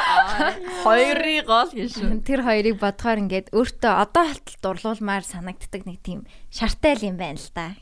[0.81, 1.93] Хоёрыгоо л гэж
[2.25, 7.37] тэр хоёрыг бодохоор ингээд өөртөө одоо хатал дурлуулмаар санагддаг нэг тийм шартай л юм байна
[7.37, 7.77] л да.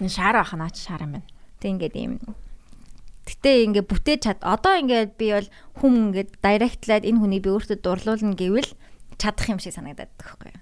[0.00, 1.28] Энэ шаар ах наач шаар юм байна.
[1.60, 2.20] Тэг ингээд ийм
[3.22, 7.78] Гэтэ ингээ бүтээж чад одоо ингээд би бол хүм ингээд директлаад энэ хүнийг би өөртөө
[7.78, 8.70] дурлуулна гэвэл
[9.14, 10.60] чадах юм шиг санагдаад байхгүй юу.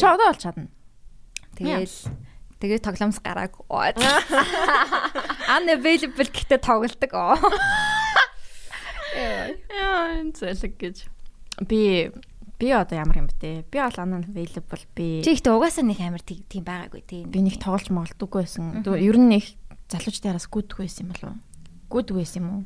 [0.00, 0.72] Чи одоо бол чадна.
[1.60, 1.96] Тэгэл
[2.56, 3.52] тэгээ тоглоомс гарааг.
[5.56, 7.12] Unavailable гэхдээ тоглолдог.
[9.10, 10.96] Яа, энэ зэлэг гэж.
[11.66, 12.08] Би
[12.60, 13.50] Би одоо ямар юм бэ те?
[13.72, 15.24] Би бол unavailable би.
[15.24, 17.24] Чи ихтэй угаасаа нэг амар тий- тийм байгаагүй тийм.
[17.32, 18.84] Би нэг тоглож молдоггүй байсан.
[18.84, 19.44] Ер нь нэг
[19.88, 21.40] залуучдын араас гүдгүй байсан юм болов уу?
[21.88, 22.64] Гүдгүй байсан юм уу?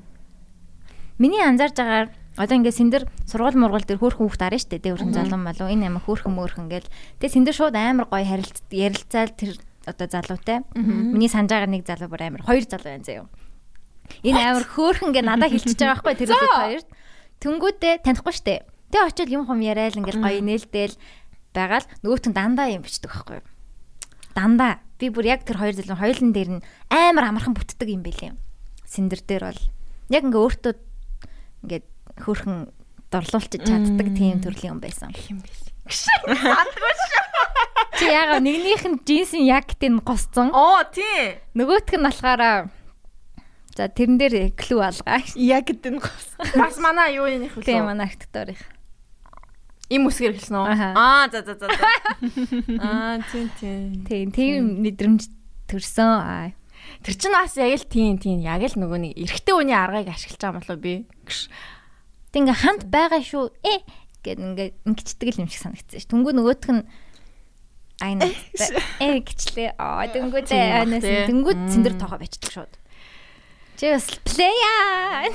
[1.23, 5.15] Миний анзаарж байгаагаар одоо ингээд синдэр сургууль мургуул дээр хөөрхөн хүүхд арна штэ дээ өөрхөн
[5.15, 6.91] залуу малуу энэ амар хөөрхөн мөөрхөн гэл
[7.23, 9.55] тэгээ синдэр шууд амар гоё харилц ярилцаал тэр
[9.87, 13.31] одоо залуутай миний санаж байгаа нэг залуу бүр амар хоёр залуу байна заяа
[14.27, 16.89] энэ амар хөөрхөн гэ надад хилчиж байгаа байхгүй тэр үлээд хоёрт
[17.39, 18.55] тэнгүүдээ танихгүй штэ
[18.95, 20.95] тэгээ очил юм хум яриад ингээд гоё нээлтэл
[21.51, 23.43] байгаал нөгөөтөн дандаа юм бичдэг байхгүй
[24.39, 28.39] дандаа би бүр яг тэр хоёр залуу хоёулын дээр нь амар амархан бүтдэг юм бэлээ
[28.87, 29.63] синдэр дээр бол
[30.15, 30.73] яг ингээ өөртөө
[31.67, 31.87] ингээд
[32.23, 32.71] хөрхөн
[33.11, 35.11] дорлуулчих чаддаг тийм төрлийн юм байсан.
[35.31, 35.71] юм биш.
[37.95, 40.51] Чи яага нэгнийх нь джинсийн ягтыг госцсон.
[40.51, 41.39] Оо тий.
[41.55, 42.71] Нөгөөх нь болохоор
[43.75, 45.23] за тэрэн дээр клүү алгаа.
[45.39, 46.27] Яг гэдэг нь гос.
[46.59, 47.87] Бас манай юу юм их Тийм үлээ.
[47.87, 48.59] манай архитекторын.
[49.93, 50.67] Им үсгэр хэлсэн үү?
[50.97, 51.69] Аа за за за.
[52.81, 54.01] Аа тий тий.
[54.09, 55.29] Тийм тийм мэдрэмж
[55.69, 56.09] төрсөн.
[56.25, 56.53] Аа.
[57.05, 60.41] Тэр чинь бас яг л тийм тийм яг л нөгөө нэг эрэгтэй хүний аргыг ашиглаж
[60.41, 60.95] байгаа юм болоо би.
[62.33, 63.45] Тэг ингээ хамт байгаа шүү.
[63.61, 63.85] Э
[64.25, 66.09] гэд ингээ ингэчдэг л юм шиг санагдсан ш.
[66.09, 66.83] Түнгүү нөгөөх нь
[68.05, 68.25] айна
[69.05, 69.77] э гिचлээ.
[69.77, 72.73] Аа тэнгүүд Тийм бах, айнаас тэнгүүд цэндэр тоогоо бичдэг шууд.
[73.77, 75.29] Чи бас плея.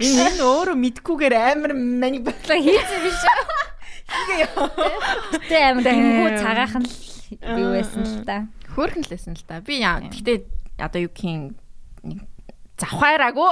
[0.00, 3.64] Энэ өөрөө мэдгүйгээр амар манипуляц Хийсэн биш үү?
[5.48, 6.94] Тэ амар тэнгүү цагаахан л
[7.58, 8.46] юу байсан л та.
[8.74, 9.60] Хөөрхөн л лсэн л да.
[9.64, 10.44] Би яа гэтээ
[10.82, 11.54] одоо юу гэх
[12.04, 12.20] нэг
[12.78, 13.50] завхаараагүй.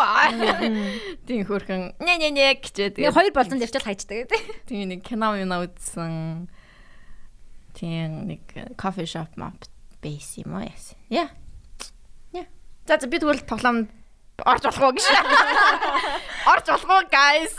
[1.27, 1.95] Тийм хөөрхөн.
[2.03, 3.17] Не не не гэчээ Тэгээ тэгээ.
[3.17, 4.41] хоёр болон ярьчаал хайчдаг гэдэг.
[4.67, 6.51] Тийм нэг кино юм үзсэн.
[7.79, 8.43] Тийм нэг
[8.77, 9.57] кофе шоп мап
[10.03, 10.99] бейс юм уу яасан.
[11.09, 11.31] Яа.
[12.35, 12.47] Яа.
[12.87, 13.87] За за би тэгвэл тоглоом
[14.41, 15.07] орж болох уу гэж.
[16.53, 17.57] Орж болох уу guys.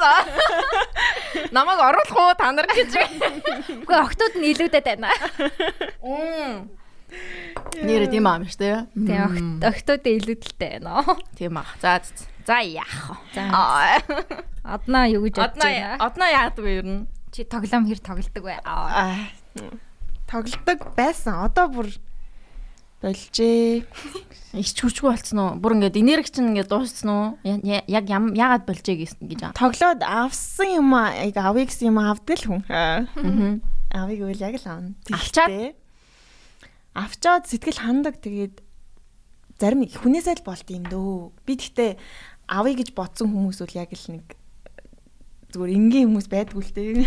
[1.54, 2.98] Намайг оруулах уу та нар гэж.
[3.84, 5.14] Үгүй октод нь илүүдэд байна.
[7.78, 8.90] Нэр тийм аам штэ.
[8.98, 11.06] Тэгээ октод илүүдэлтэй байна.
[11.38, 11.70] Тийм аа.
[11.80, 12.02] За
[12.46, 13.38] за, яах вэ?
[13.38, 14.34] За
[14.64, 16.00] одноо юу гэж бодож байна?
[16.00, 17.08] одноо яадаг вэ ер нь?
[17.32, 18.60] Чи тоглоом хэр тоглодог вэ?
[18.64, 19.28] Аа.
[20.28, 21.44] тоглодог байсан.
[21.48, 21.88] Одоо бүр
[23.04, 23.84] болжээ.
[24.64, 25.52] Ич хүчгүй болцсон уу?
[25.60, 27.28] Бүр ингээд энерги чинь ингээд дууссан уу?
[27.44, 29.58] Яг яагаад болжээ гэж гэж аа.
[29.58, 32.62] Тоглоод авсан юм аа, яг авъя гэсэн юм аа авдаг л хүн.
[32.72, 33.10] Аа.
[33.18, 33.60] Аа.
[33.92, 34.96] Авъяг үл яг л аавна.
[35.12, 35.76] Авчаад?
[36.94, 38.62] Авчаад сэтгэл хандаг тэгээд
[39.58, 41.34] зарим хүнээсээ л болт юм дөө.
[41.44, 41.98] Би тэгтээ
[42.48, 44.26] авъя гэж бодсон хүмүүс бол яг л нэг
[45.54, 47.06] зүгээр энгийн хүмүүс байдгүй л дээ.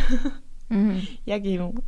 [1.26, 1.78] Яг юм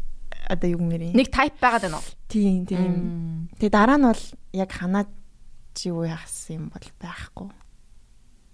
[0.48, 1.14] одоо юу мэрийн.
[1.14, 2.06] Нэг тайп байгаад байна уу?
[2.28, 3.48] тийм тийм.
[3.60, 5.10] Тэгээ дараа нь бол яг ханаад
[5.76, 7.48] чи юу яахсан юм бол байхгүй.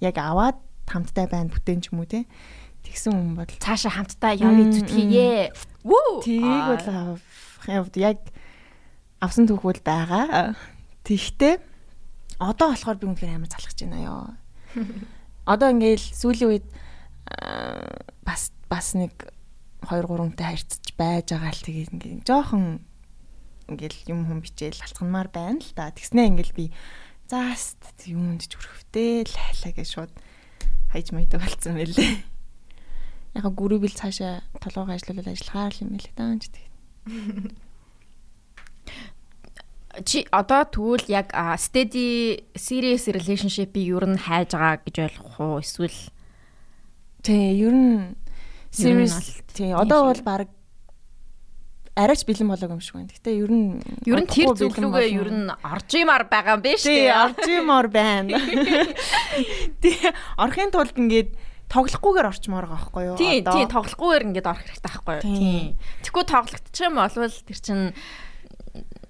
[0.02, 0.58] Яг аваад
[0.90, 2.26] хамттай байна бүтээн ч юм уу те.
[2.84, 5.54] Тэгсэн хүн бол Цаашаа хамтдаа явъя зүтгэе.
[5.86, 6.20] Вүү.
[6.20, 8.20] тийг бол авах яг
[9.24, 10.52] авсан түүхүүл байгаа.
[11.08, 11.54] Тэгтээ
[12.38, 14.26] одоо болохоор би үнэхээр амар залхаж байна ёо.
[15.52, 16.66] Одоо ингээл сүүлийн үед
[18.24, 19.12] бас бас нэг
[19.86, 22.64] 2 3-тай харьцаж байж байгаа л тэгээд ингээд жоохон
[23.68, 25.92] ингээл юм хүм бичээл алцганмаар байна л да.
[25.92, 26.66] Тэгснээ ингээл би
[27.28, 30.12] зааст юунд ч өрхөвтэй лайлаа гэж шууд
[30.92, 32.14] хайж майдаг болсон байлээ.
[33.34, 36.74] Яг гүрүүбэл цаашаа толгойгоо ажиллуулаад ажиллахаар л юм байлээ даа ч тэгээд.
[40.08, 45.62] Чи одоо тэгвэл яг steady serious relationship-ийг ер нь хайж байгаа гэж ойлгох уу?
[45.62, 46.10] Эсвэл
[47.24, 48.20] Тий, ер нь
[48.74, 50.48] Бол тий одоо бол баг
[51.94, 53.14] арайч бэлэн болоог юм шиг байна.
[53.14, 57.06] Гэтэ ер нь ер нь тэр зөвлөгөө ер нь орж имаар байгаа юм биш тий
[57.06, 57.14] үү?
[57.14, 58.34] орж юмор байна.
[59.82, 59.94] Тий
[60.34, 61.30] орохын тулд ингээд
[61.70, 63.16] тоглохгүйгээр орчмоор байгаа байхгүй юу?
[63.18, 65.22] Тий, тий тоглохгүйгээр ингээд орох хэрэгтэй байхгүй юу?
[65.22, 65.38] Тийм.
[65.38, 65.62] Тий.
[66.02, 67.86] Тэгэхгүй тоглогдчих юм болвол тэр чинь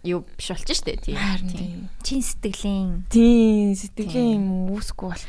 [0.04, 1.16] юу биш болчих тий.
[1.16, 1.56] Харин Тий.
[1.56, 1.72] тий.
[2.04, 5.24] Чин сэтгэлийн Тий сэтгэлийн юм үүсэхгүй бол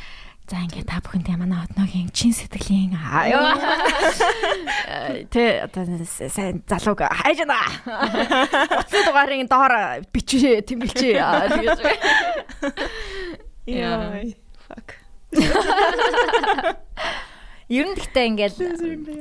[0.46, 3.26] За ингээд та бүхэндээ манай одногийн чин сэтгэлийн аа
[5.34, 7.66] тэ одоо сайн залууг хайж байна.
[8.78, 11.18] Утсын дугаарын доор бичээ тэмгэлчээ.
[11.50, 11.82] Тэгэж.
[13.66, 14.22] Яа.
[14.70, 15.02] Fuck.
[17.66, 18.62] Ер нь гэхдээ ингээл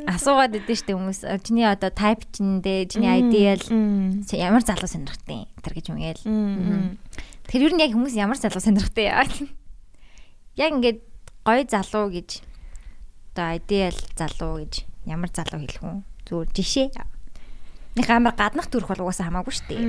[0.04, 3.64] асуугаад идэв штэ хүмүүс чиний одоо type чиндээ чиний ideal
[4.28, 6.20] ямар залуу сонирхтыг тэр гэж мгээл.
[7.48, 9.32] Тэр ер нь яг хүмүүс ямар залуу сонирхтыг яг
[10.76, 11.00] ингээд
[11.44, 12.40] гоё залуу гэж
[13.35, 15.96] одоо ideal залуу гэж ямар залуу хэлэх үү?
[16.24, 16.88] Зүгээр жишээ.
[18.00, 19.85] Нэг амар гаднах төрх бол угаасаа хамаагүй шүү дээ.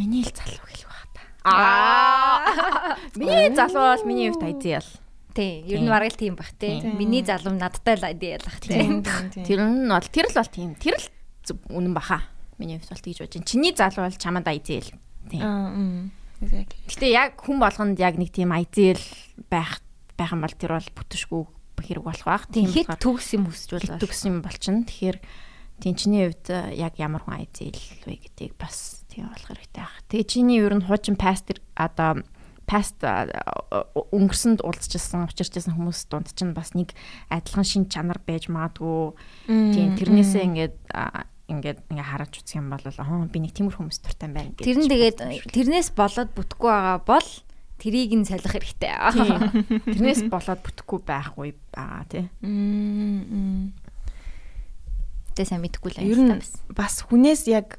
[0.00, 1.22] Миний л залуу хэлэх байх та.
[1.44, 2.96] Аа.
[3.20, 4.86] Миний залуу бол миний хувьд ideal.
[5.38, 5.62] тий.
[5.70, 6.82] Ер нь бараг л тийм бах тий.
[6.82, 8.34] Миний залуу надтай л тий.
[8.66, 9.44] Тийм тийм тийм.
[9.46, 10.74] Тэр нь бол тэр л бол тийм.
[10.74, 11.06] Тэр л
[11.70, 12.26] үнэн баха.
[12.58, 13.46] Миний хувьд бол тэгж бодож байна.
[13.46, 14.90] Чиний залуу бол чамд айзэл.
[15.30, 15.42] Тийм.
[15.42, 15.70] Аа.
[15.70, 16.10] м.
[16.42, 16.78] Exactly.
[16.86, 19.02] Гэтэ яг хүн болгонд яг нэг тийм айзэл
[19.50, 19.78] байх
[20.18, 21.42] байх юм бол тэр бол бүтшгүй
[21.78, 22.44] хэрэг болох бах.
[22.50, 24.82] Тийм Хэд төгс юм өсч бол төгсөн юм болчихно.
[24.84, 25.18] Тэгэхээр
[25.78, 29.96] тийм чиний хувьд э, яг ямар хүн айзэл вэ гэдгийг бас тийм болох хэрэгтэй байх.
[30.10, 32.26] Тэгээ чиний ер нь хуучин пастор одоо
[32.68, 36.92] паст өнгөрсөнд уулзчихсан, учирчсан хүмүүс дунд чинь бас нэг
[37.32, 39.16] адилхан шин чанар байж магадгүй.
[39.48, 40.76] Тийм тэрнээсээ ингээд
[41.48, 44.68] ингээд ингээ хараж үзэх юм бол аа би нэг тиймэр хүмүүс дуртай байна гэж.
[44.68, 47.28] Тэр нь тэгээд тэрнээс болоод бүтэхгүй байгаа бол
[47.78, 48.90] трийг нь солих хэрэгтэй.
[49.94, 52.24] Тэрнээс болоод бүтэхгүй байхгүй байгаа тий.
[52.42, 53.72] Мм.
[55.38, 56.42] Тэ сайн мэдэхгүй л Ер байна
[56.74, 57.06] бас.
[57.06, 57.78] хүнээс яг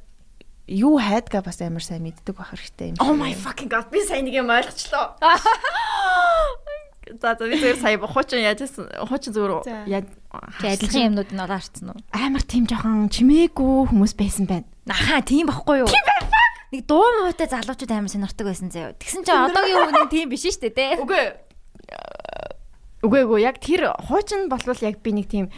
[0.70, 3.04] юу хайдгаа бас амар сайн мэддэг байх хэрэгтэй юм шиг.
[3.04, 5.20] Oh my fucking god би сайн нэг юм ойлгочлоо.
[7.22, 10.06] За за би зөвөр сая хуучин яажсэн хуучин зөвөр яа
[10.62, 11.98] Чи адилхан юмнууд нь олаарцсан уу?
[12.14, 14.70] амар тийм жоохон чимээгүй хүмүүс байсан байна.
[14.86, 15.90] Аха, тийм байхгүй юу?
[15.90, 16.30] Тийм байх.
[16.70, 18.94] Нэг дуу муутай залуучууд амар сонирхдаг байсан заяа.
[18.94, 20.86] Тэгсэн чинь одоогийн хүн тийм биш шүү дээ, те.
[21.02, 21.26] Үгүй.
[23.02, 25.50] Үгүй үгүй яг тэр хуучин болвол яг би нэг тийм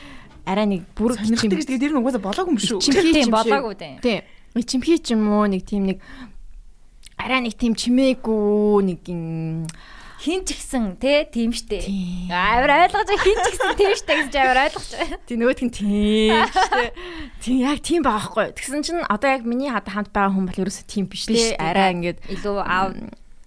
[0.45, 2.79] арай нэг бүр Сонирхдаг гэж тэгээд ер нь угаасаа болоогүй юм шүү.
[2.79, 3.95] Чимхий Тийм болоогүй дээ.
[4.01, 4.63] Тийм.
[4.63, 5.99] Чимхий ч юм уу нэг тийм нэг
[7.17, 9.67] арай нэг тийм чимээгүй нэг юм
[10.21, 11.81] Хин ч гисэн те тийм штэ.
[12.29, 14.89] Амар ойлгож хин ч гисэн тийм штэ гэж амар ойлгож.
[15.25, 16.93] Тийм нөгөөдг нь тийм штэ.
[17.41, 18.47] Тийм яг тийм байгаа хгүй.
[18.53, 21.41] Тэгсэн чинь одоо яг миний хад хамт байгаа хүн бол ерөөсөө тийм биш тий.
[21.41, 21.57] тий.
[21.57, 22.53] Арай ингээд Илүү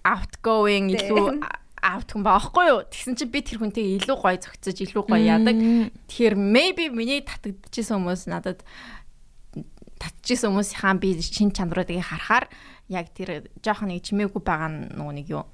[0.03, 0.99] outgoing Тий.
[0.99, 1.39] илүү
[1.79, 2.83] out хүн байхгүй юу?
[2.91, 5.55] Тэгсэн чинь би тэр хүнтэй илүү гоё зөгцөж, илүү гоё яадаг.
[6.11, 8.67] Тэгэхээр maybe миний татагдчихсан хүмүүс надад
[9.95, 12.51] татчихсан хүмүүсийн би шин чанаруудыг харахаар
[12.91, 15.47] яг тэр жоохон нэг чимээгүй байгаа нөгөө нэг юу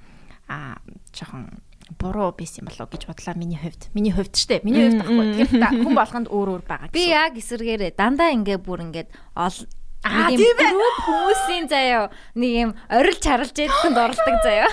[0.51, 0.75] а
[1.15, 1.47] жоохон
[1.95, 3.87] буруу байсан болоо гэж бодлоо миний хувьд.
[3.95, 4.63] Миний хувьд ч дээ.
[4.67, 5.25] Миний хувьд байхгүй.
[5.31, 9.55] Тэгэхээр та хүн болгонд өөр өөр байгаа би яг эсэргээрээ дандаа ингээ бүр ингээд ол
[10.01, 14.65] Аа, юм тийм групп хүмүүсийн заяа нэг юм орилж харалж ядсанд оролдог заяа.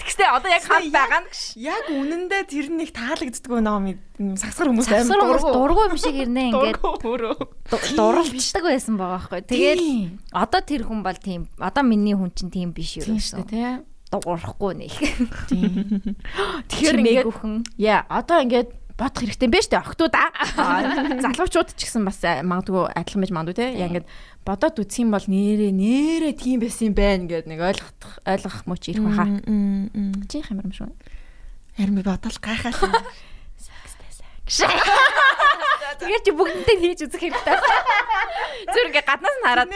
[0.00, 3.76] Тэгсээ одоо яг хамт байгаа нь Яг үнэндээ тэр нэг таалагддггүй нөө
[4.20, 6.80] юм сагсар хүмүүс Сасар хүмүүс дургуй юм шиг ирнэ ингээд
[7.96, 9.40] дурлцдаг байсан байгаа байхгүй.
[9.44, 10.20] Тийм.
[10.32, 13.44] одоо тэр хүн бол тийм одоо миний хүн чинь тийм биш Тийм шүү гэсэн.
[13.48, 13.84] дээ.
[14.14, 14.94] Дуурахгүй нэг.
[16.70, 17.26] Тэгэхээр ингээд.
[17.82, 19.82] Яа, одоо ингээд бодох хэрэгтэй юм байна шүү дээ.
[19.82, 20.30] Охтууд аа.
[21.18, 23.66] Залуучууд ч гэсэн бас э, магадгүй адилхан байж магадгүй те.
[23.74, 24.06] Яа ингээд
[24.46, 27.90] бодоод үтсэх юм бол нэрээ нэрээ тийм байсан юм байна гэд нэг ойлгох
[28.22, 29.26] ойлгох мөч ирэх байхаа.
[30.30, 30.94] Чи их юм шүү.
[31.74, 32.78] Харин би бодол гайхаад.
[36.04, 37.56] Тэгээд чи бүгднтэй хийж үзэх хэрэгтэй.
[38.70, 39.70] Зүр ингээд гаднаас нь хараад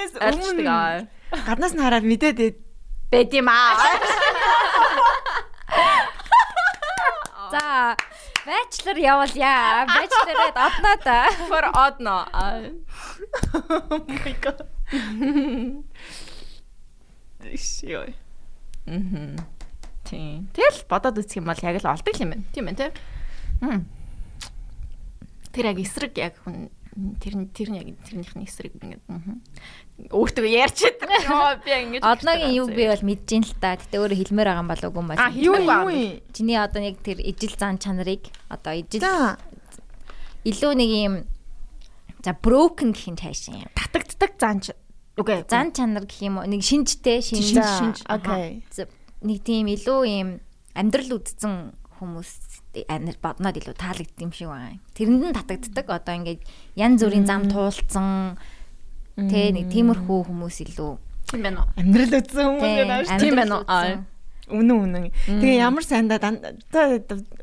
[0.68, 1.10] аа.
[1.42, 2.68] Гаднаас нь хараад мэдээд
[3.08, 3.72] Бэд юм аа.
[7.58, 7.96] За,
[8.46, 9.86] бachelor явуулъя.
[9.86, 11.28] Bachelor-д одноо та.
[11.48, 12.18] For odd no.
[13.90, 14.60] Oh my god.
[17.56, 18.14] Шиё.
[18.86, 19.36] Мм.
[20.04, 20.48] Тийм.
[20.54, 22.44] Тэгэл бодоод үзэх юм бол яг л олдог юм байна.
[22.54, 22.88] Тийм байна те.
[23.60, 23.84] Мм.
[25.52, 26.70] Тэр яг эсрэг яг хүн
[27.22, 29.02] тэр нь тэр нь яг тэрнийх нь эсрэг ингээд
[30.10, 30.98] өөртөө ярьчихэд
[31.30, 33.78] ёо би ингэж Одноогийн юу би бол мэдэж ин л та.
[33.78, 35.30] Гэтэ өөрөө хэлмээр байгаа юм болов уу юм байна.
[35.30, 36.18] Юу Юу юм?
[36.34, 39.06] Чиний одоо нэг тэр ижил зан чанарыг одоо ижил
[40.42, 41.14] илүү нэг юм
[42.22, 43.70] за broken гэх юм цаашаа юм.
[43.78, 44.64] татагддаг занч.
[45.18, 46.46] Үгүй Зан чанар гэх юм уу?
[46.46, 48.02] Нэг шинжтэй шинж.
[48.06, 48.62] Окей.
[49.22, 50.28] Нэг тийм илүү юм
[50.74, 52.47] амьдрал үдцэн хүмүүс
[53.22, 54.78] бодноод илүү таалагддаг юм шиг байна.
[54.94, 55.86] Тэрэнд нь татагддаг.
[55.88, 56.40] Одоо ингээд
[56.76, 58.38] янз бүрийн зам туулцсан
[59.16, 60.92] тэ нэг тиймэрхүү хүмүүс илүү
[61.28, 61.72] тийм байна уу?
[61.80, 63.20] Амьдрал үзсэн хүмүүс ааш.
[63.20, 64.04] тийм байна уу?
[64.48, 65.04] Үнэн үнэн.
[65.28, 66.20] Тэгээ ямар сайндаа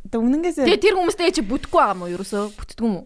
[0.09, 3.03] үнэнгээс Тэгээ тэр хүмүүстэй чи бүтггүй байгаа мó ерөөсөө бүтдгүй мүү?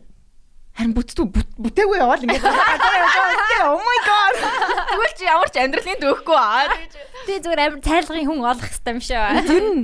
[0.80, 1.26] харин бүтдүү
[1.60, 3.68] бүтээгүй яваал ингээд байгаа.
[3.68, 4.36] Oh my god.
[4.88, 6.72] Тэгвэл чи ямар ч амьдралын дөөхгүй аа.
[7.28, 9.44] Би зүгээр амар цайлгын хүн олох хэрэгтэй юм шиг байна.
[9.44, 9.82] Тэр нь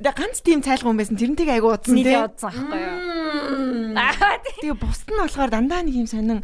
[0.00, 1.20] Тэгээ ганц тийм цайлгуун байсан.
[1.20, 2.16] Тэрнтэйг айгу удсан Нийт тий.
[2.16, 4.00] явуулсан аахгүй юу?
[4.00, 6.40] Аа Тэгээ бусд нь болохоор дандаа нэг юм сонин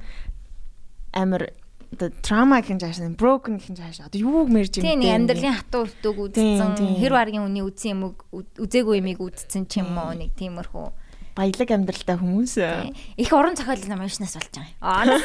[1.16, 1.56] амир
[1.96, 5.08] оо трама гэх юм жаашаа broken гэх юм жаашаа одоо юу мэрж юм Тийм нэг
[5.16, 7.00] амьдралын хатуу Тийм, үдцэн тийм.
[7.00, 11.68] хэр баргийн үний үдсэн юм уу үзээгүй юмыг үдцэн ч юм уу нэг тиймэрхүү баялаг
[11.68, 12.56] амьдралтай хүмүүс.
[12.60, 12.96] Тийм.
[13.16, 14.84] их уран зохиол нам уушнаас болж байгаа.
[14.84, 15.16] Аа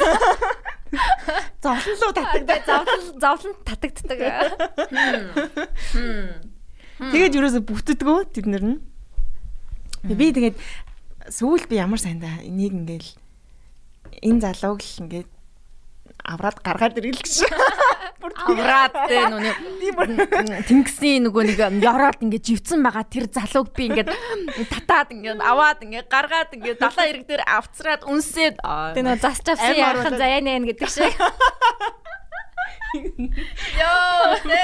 [1.64, 2.68] Зовлонлоо татдаг.
[2.68, 4.20] зовлон зовлон татагддаг.
[7.10, 8.78] Тэгээд юусоо бүтдгөө тэд нар нь.
[10.06, 10.56] Би тэгээд
[11.30, 13.10] сүүл би ямар сайндаа энийг ингээл
[14.22, 15.30] энэ залууг л ингээд
[16.22, 17.46] авраад гаргаад ирэл гэж.
[18.22, 19.58] Авраад те нүг
[20.66, 24.14] тэнгисийн нөгөө нэг ёроод ингээд живцэн байгаа тэр залууг би ингээд
[24.70, 29.74] татаад ингээд аваад ингээд гаргаад ингээд далайн ирэг дээр авцраад үнсээд Тэгээ нөө засч авсан
[29.74, 31.14] яахан заяа нэ гэдэг шиг.
[33.80, 34.60] ёо те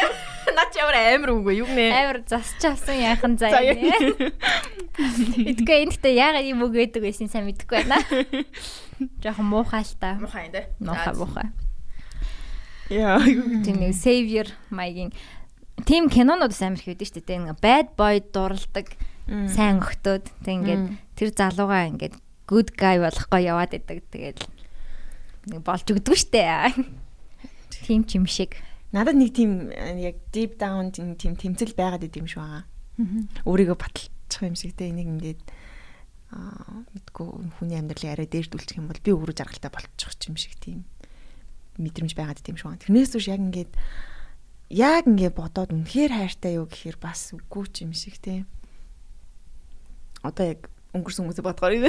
[0.52, 4.32] наач ямар амар үгүй юу нэ Амар засч авсан яахан заяа нэ.
[4.98, 8.02] Мэдгүй энэ гэхдээ яагаад юм үг гэдэг байсан сайн мэдэхгүй байна.
[9.22, 10.18] Жохон муухай л та.
[10.20, 11.48] мухай те Муухай муухай.
[12.90, 13.20] Яа.
[13.64, 15.12] Тийм нэг savior маягийн
[15.84, 17.38] тим кинонууд амар их байдаг шүү дээ.
[17.44, 18.88] Ингээ bad boy дурладаг
[19.28, 20.26] сайн охтууд.
[20.42, 22.16] Тэг ингээд тэр залуугаа ингээд
[22.48, 23.76] good guy болохгүй яваад.
[23.76, 24.40] Тэгээд
[25.52, 26.97] нэг болж өгдөг шүү дээ.
[27.88, 28.60] Тим чим шиг.
[28.92, 32.68] Надад нэг тийм э, яг deep down тийм тийм тэмцэл байгаад идэм шүү байгаа.
[33.48, 35.40] Өөрийгөө баталчих юм шиг те энийг ингээд
[36.36, 40.84] аа мэдгүй хүний амьдралыг арай дээрдүүлчих юм бол би өөрөө жаргалтай болчих юм шиг тийм
[41.80, 42.76] мэдрэмж байгаад идэм шүү.
[42.84, 43.72] Тэрнээс үүш яг ингээд
[44.68, 48.44] яг ингээд бодоод үнэхээр хайртай юу гэхээр бас үгүй ч юм шиг те.
[50.20, 51.88] Одоо яг өнгөрсөн хүмүүсээ бодгоор юм.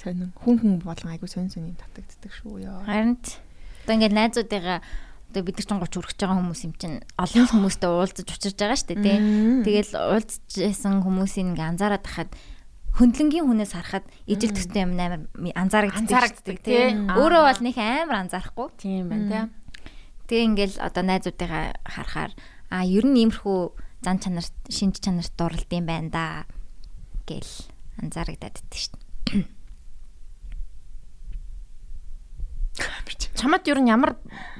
[0.00, 2.80] Сонин хүн хүн болгон айгу сонин сонин татагддаг шүү ёо.
[2.88, 3.36] Харин ч
[3.84, 4.80] одоо ингээд найзуудыгаа
[5.28, 8.78] одоо бид нар ч 30 хүрэх байгаа хүмүүс юм чинь олон хүмүүстэй уулзаж учирж байгаа
[8.80, 9.18] шүү дээ тий.
[9.60, 12.30] Тэгэл уулзчихсан хүмүүсийн ингээ анзаараад тахад
[12.96, 16.96] хөндлөнгийн хүнээс харахад ижил төстэй юм амар анзаарагддаг тий.
[16.96, 18.68] Өөрөө бол нэг амар анзаарахгүй.
[18.80, 19.52] тийм байна
[20.26, 22.32] Тэгээ ингээл одоо найзуудыгаа харахаар
[22.70, 23.60] а ер нь иймэрхүү
[24.02, 26.24] зан чанарт шинж чанарт дурлд юм байна да
[27.26, 27.50] гэл
[27.98, 29.60] анзаарагдаад байдаг шүү дээ.
[32.69, 32.69] те
[33.34, 34.16] чамд ер нь ямар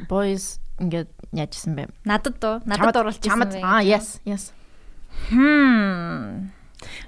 [0.09, 4.53] boys ингээд яажсэн бэ Надад доо надад дурлж чамд аа yes yes
[5.29, 6.49] Хм.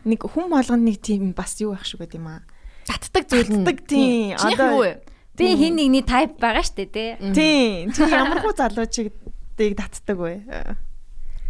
[0.05, 2.43] нэг хүн болгонд нэг тийм бас юу байх шиг байт юм аа.
[2.85, 4.37] татдаг зүйл нь Татдаг, тийм.
[4.37, 4.93] Одоо- юу вэ
[5.33, 7.17] Би хин нэгний тайп байгаа штэ тий.
[7.33, 7.89] Тийм.
[7.97, 10.45] Чи ямар хуу залуучуудыг татдаг вэ?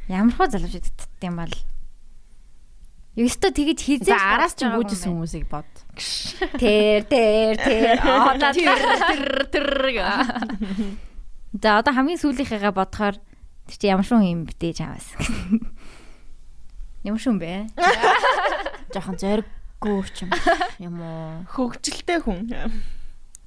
[0.07, 1.51] Ямар хөө залууч идтт юм бол.
[3.19, 9.45] Ёстой тэгэж хизээж за араас ч гүйжсэн хүмүүсийг бод Тэр тэр тэр аа надад тэр
[9.53, 9.69] тэр
[11.61, 13.21] За одоо хамгийн сүүлийнхээгээ бодохоор
[13.69, 15.05] тэр чи ямар шун юм битээ чамаас.
[17.05, 17.69] Ямар шун бэ?
[18.97, 20.31] жоохон зориггүй ч юм
[20.81, 22.49] юм уу Хөгжилтэй хүн.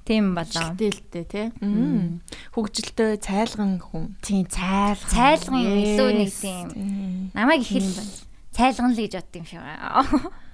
[0.05, 0.77] Тийм болоо.
[0.77, 1.49] Хилтэлтэй тий.
[2.53, 4.13] Хөгжилтэй цайлган хүн.
[4.21, 6.67] тийм цайл Цайлган илүү нэг тийм.
[7.33, 8.05] Намайг их байна.
[8.53, 10.44] Цайлган л гэж бодд юм шиг байна.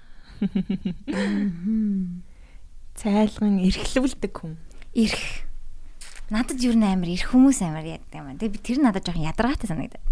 [2.98, 4.58] Цайлган эрхлүүлдэг хүн.
[4.94, 5.46] Ирэх.
[6.32, 8.40] Надад юу н амар ирэх хүмүүс амар яддаг юм байна.
[8.40, 10.06] Тэгээ би тэр надад жоохон ядаргаатай санагдаад.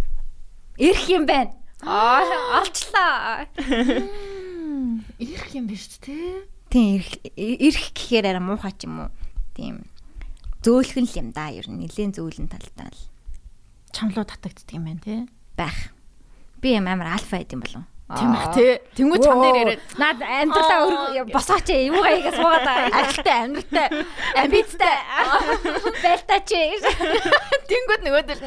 [0.78, 1.54] Ирэх юм байна.
[1.82, 3.48] Аа олчлаа.
[5.18, 9.10] ирэх юм биш тий Тийм ирэх ирэх гэхээр арай муухай ч юм уу.
[9.58, 9.90] Тийм.
[10.62, 13.02] Зөөлхөн л юм да ер нь нэлийн зөөлөн талтай л
[13.90, 15.20] чамлуу татагддаг юм байна тий
[15.58, 15.90] байх.
[16.62, 17.84] Би юм амар альфа байд юм болов.
[18.18, 20.82] Тийм бах тий тэнгуү чам дээр ирээд Наад амьдралаа
[21.30, 22.90] босооч юугаа игээ суугаад байгаа.
[23.06, 23.88] альтай амьдртай
[24.42, 24.98] Амбицтай.
[26.02, 26.50] Бэлтач.
[27.70, 28.42] тэнгуүд нөгөөдөл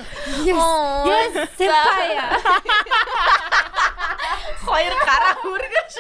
[0.51, 1.35] Yes.
[1.59, 2.11] Сэмпай.
[4.67, 5.93] хоёр гараа хүргэж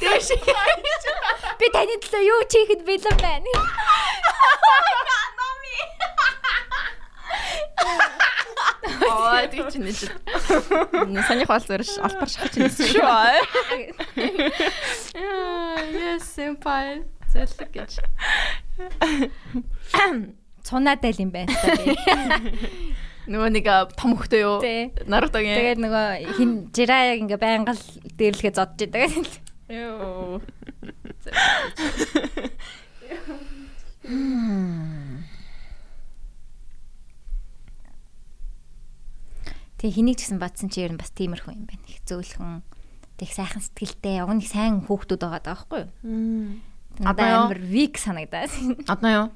[0.00, 0.28] дээш
[1.60, 3.52] Би таны төлөө юу чийхэд бэлэн байна.
[9.08, 9.96] Оо тий чи нэг
[11.28, 13.04] санийх бол зэрэг албар шахаж ирсэн шүү
[15.88, 17.04] Yes, senpai.
[17.32, 17.92] Зэлэг гэж.
[20.64, 21.96] Цунаатай л юм байна та би.
[23.28, 23.66] Нөгөө нэг
[24.00, 24.56] том хөхтэй юу?
[25.04, 25.56] Нарутогийн.
[25.60, 26.06] Тэгээд нөгөө
[26.40, 27.84] хин жираа яг ингээ байнга л
[28.16, 29.12] дээрлэхэ зодж идэг.
[29.68, 30.40] Йоо.
[39.78, 41.86] Тэг хэнийг ч гэсэн батсан чи ер нь бас тиймэрхүү юм байна.
[41.86, 42.62] Их зөөлхөн
[43.18, 45.90] тэг сайхан сэтгэлтэй, уг нэг сайн хүүхдүүд байгаа даа байхгүй юу?
[46.98, 47.06] Юу?
[47.06, 48.50] амар weak санагдаад.
[48.90, 49.26] Одоо юу?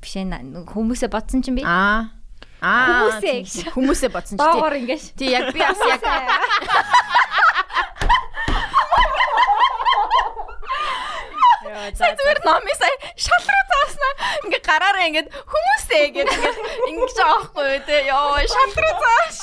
[0.00, 2.16] Биш на- хүмүүсээ бодсон чинь би Аа.
[2.64, 3.12] Аа.
[3.20, 3.68] Хүмүүсээ.
[3.76, 4.44] Хүмүүсээ бодсон чи.
[4.44, 5.02] доогоор ингэж.
[5.20, 6.00] Тий, яг би бас яг
[11.96, 14.12] За зүгээр номи сая шал руу зааснаа.
[14.44, 16.58] Ингээ гараараа ингээд хүмүүсээ гээд ингээд
[16.90, 18.00] ингэж байгаа байхгүй тий.
[18.10, 19.38] Йоо, шал руу зааш.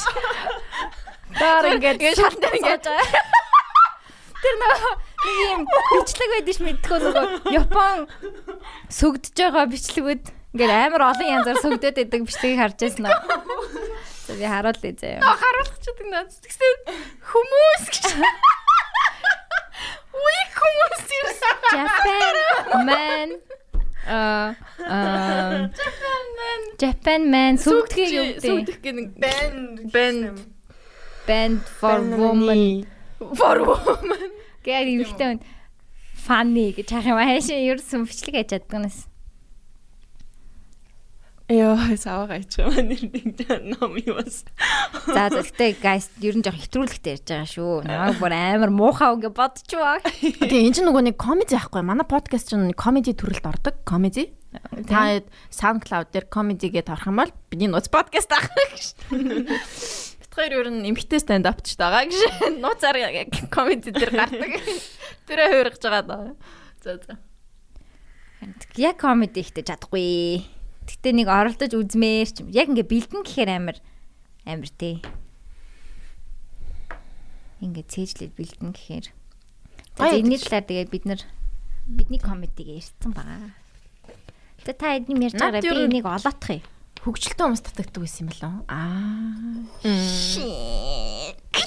[1.39, 2.83] доор ингэж Ингээд шал дээр ингээд
[4.45, 4.93] тэр нөгөө
[5.25, 7.25] нэг юм бичлэг байдаг ш мэдхгүй нөгөө
[7.55, 7.99] Япон
[8.93, 10.23] сүгдэж байгаа бичлэгүүд
[10.53, 13.19] ингээд амар олон янзаар сүгдээд байдаг бичлэгийг харж байсан уу?
[14.25, 15.21] За би харуул лээ заяа.
[15.21, 16.29] харуулах ч гэдэг наад.
[16.29, 16.73] Тэгсэн
[17.25, 18.05] хүмүүс гэж.
[20.15, 21.55] Уй хүмүүс ирсэн.
[21.75, 22.35] Japan
[22.87, 23.29] man
[24.05, 24.53] Аа
[26.77, 28.45] Japan man сүгдгийг юу гэдэг?
[28.45, 30.21] Сүгдэх гэх нэг band band
[31.25, 32.85] Band for woman.
[33.33, 34.31] for woman.
[34.61, 35.41] Гэр ихтэй
[36.25, 38.97] funny гэж хаах юм аашаа ерөөсөн бичлэг хийж чаддаг нас.
[41.45, 44.41] Яа, саваа гайч юм нэр ном юус.
[45.05, 47.73] За гэхдээ guys ер нь жоох хэтрүүлэгтэй ярьж байгаа шүү.
[47.85, 50.01] Намайг бүр амар муухай үг бодчихваа.
[50.01, 53.77] Тэгээ энэ чинь нөгөө нэг комеди ахгүй манай подкаст чинь комеди төрөлд ордог.
[53.85, 54.33] Комеди.
[54.89, 55.21] Та
[55.53, 58.97] SoundCloud дээр комеди гэж орох юм бол бидний нууц подкаст авах гэж.
[60.33, 62.57] Хоёр ер нь эмхтэй stand up ч байгаа гэж.
[62.57, 62.97] Нууцаар
[63.53, 64.57] комеди дээр гардаг.
[65.29, 66.33] Тэрэ хуургаж байгаа даа.
[66.81, 67.21] За за.
[68.81, 70.54] Яг комеди ихтэй чадахгүй.
[70.85, 72.45] Гэтэ нэг оролдож үзмээр ч.
[72.53, 73.77] Яг ингээ бэлдэн гэхээр амар
[74.45, 75.01] амар тий.
[77.61, 79.07] Ингээ цээжлээд бэлдэн гэхээр.
[79.97, 81.21] За энэний талаар тэгээ бид нар
[81.89, 83.53] бидний комедиг ярьсан байгаа.
[84.65, 86.65] Тэгээ та эдний ярьж байгаараа би энийг олоотх юм.
[87.05, 88.53] Хөгжилтэй хүмүүс татагддаг байсан юм болов?
[88.65, 89.61] Аа.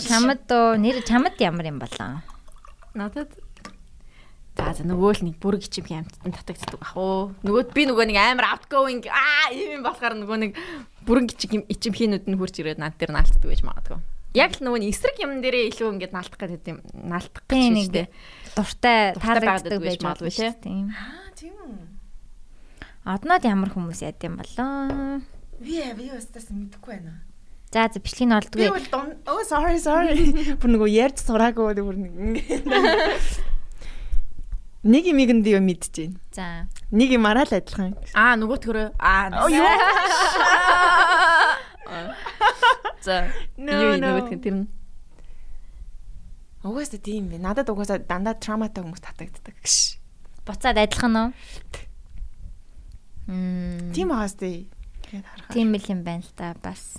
[0.02, 2.26] Чамд доо нэр чамд ямар юм болоо?
[2.98, 3.30] Надад
[4.58, 7.30] За за нөгөө л нэг бүрэг ичим хямтан татагддаг ах уу.
[7.46, 10.52] Нөгөө би нөгөө нэг амар outgoing аа ийм юм болохоор нөгөө нэг
[11.06, 14.02] бүрэн ичим ичим хийнүүд нь хурж ирээд над дээр наалтдаг байж магадгүй.
[14.34, 17.94] Яг л нөгөө нэг эсрэг юм дээрээ илүү ингээд наалтах гэдэг юм наалтах гэж шүү
[17.94, 18.06] дээ.
[18.58, 20.52] Дуртай таалагддаг байж магадгүй магадгүй тий.
[20.58, 20.86] тийм.
[20.90, 21.78] Аа, тийм үү.
[23.06, 25.22] Одноод ямар хүмүүс яд юм болоо?
[25.62, 27.22] Би би устаас мэдэхгүй байна.
[27.70, 28.90] За за бичлэгийг нь Би олдгүй.
[28.90, 30.18] бол оо sorry sorry.
[30.58, 33.54] Бүр нөгөө ярьж сураагүй бүр нэг ингээд.
[34.86, 36.18] Нэг юм игэнд юу мэдэж байна.
[36.30, 36.46] За.
[36.94, 37.98] Нэг юм араа л адилхан.
[38.14, 39.66] Аа нөгөөтгөрөө аа Оо, юу?
[43.02, 43.26] За
[43.58, 44.66] юу нөгөөтгөр тэр нь
[46.62, 47.38] Угаасаа тийм бэ.
[47.42, 49.54] Надад угаасаа дандаа травматай хүмүүс татагддаг.
[49.62, 49.98] Гш.
[50.46, 51.28] Буцаад адилхан уу?
[53.30, 53.94] Мм.
[53.94, 55.52] Тийм харахаа.
[55.54, 56.98] Тийм л юм байна л та бас.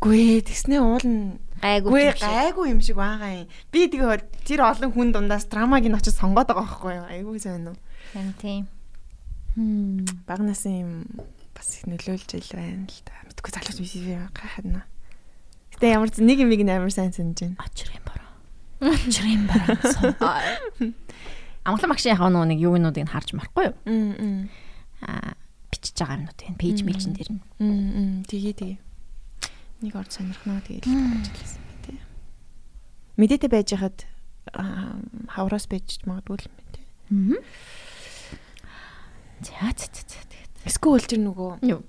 [0.00, 1.90] Гүй тэгснээ уул нь Гайгүй.
[1.90, 2.28] Гүй юм шиг.
[2.28, 3.48] гайгүй юм шиг байгаа юм.
[3.72, 7.06] Би тэгээ тэр олон хүн дундаас драмаг нь очиж сонгоод байгаа байхгүй юу?
[7.08, 7.78] Айгүй сайн уу.
[8.12, 8.62] Тийм тийм.
[10.28, 11.08] Багнаас юм
[11.56, 13.16] бас их нөлөөлж ил байна л та.
[13.24, 14.84] Мэдгүй залууч биш би гайхадна.
[15.72, 17.56] Гэтэ ямар ч нэг юм нэг амар сайн санаж байна.
[17.64, 18.30] очрын бороо.
[18.92, 20.92] Очрын бороо.
[21.64, 23.76] Амглан багшийн яхаа нөгөө нэг юунуудыг харж марахгүй юу?
[25.02, 25.34] Аа
[25.72, 27.42] бичиж байгаа юмнуудыг нь пэйж мэлчин дээр нь.
[27.58, 28.22] Мм.
[28.28, 28.78] Тэгээ тэгээ.
[29.84, 31.98] Нэг орд сонирхноо тэгээ л ажилласан бэ тий.
[33.20, 33.98] Мэдээтэй байж хаад
[35.28, 36.84] хавраас байж магадгүй л юм тий.
[37.12, 37.40] Аа.
[39.44, 40.52] За за за за тэгээд.
[40.64, 41.82] Эсвэл тэр нөгөө Юу?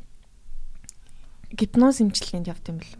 [1.55, 2.95] гипноз имчилгээнд явд юм бэл.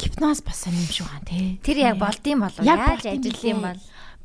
[0.00, 1.60] Гипноз бас сонь юм шиг байна тий.
[1.60, 3.80] Тэр яг болдсон болов Яг яаж болд юм ажил юм бол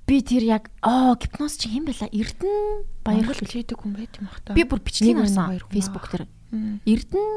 [0.08, 2.08] Би тэр яг оо гипноз чи хэм байла?
[2.08, 3.36] Эрдэн Баяр баяр.
[3.44, 4.56] хилчээдэг хүн байт юм бах та.
[4.56, 6.24] Би бүр бичлэг хүн Facebook дээр.
[6.56, 6.80] Мм.
[6.88, 7.28] Эрдэн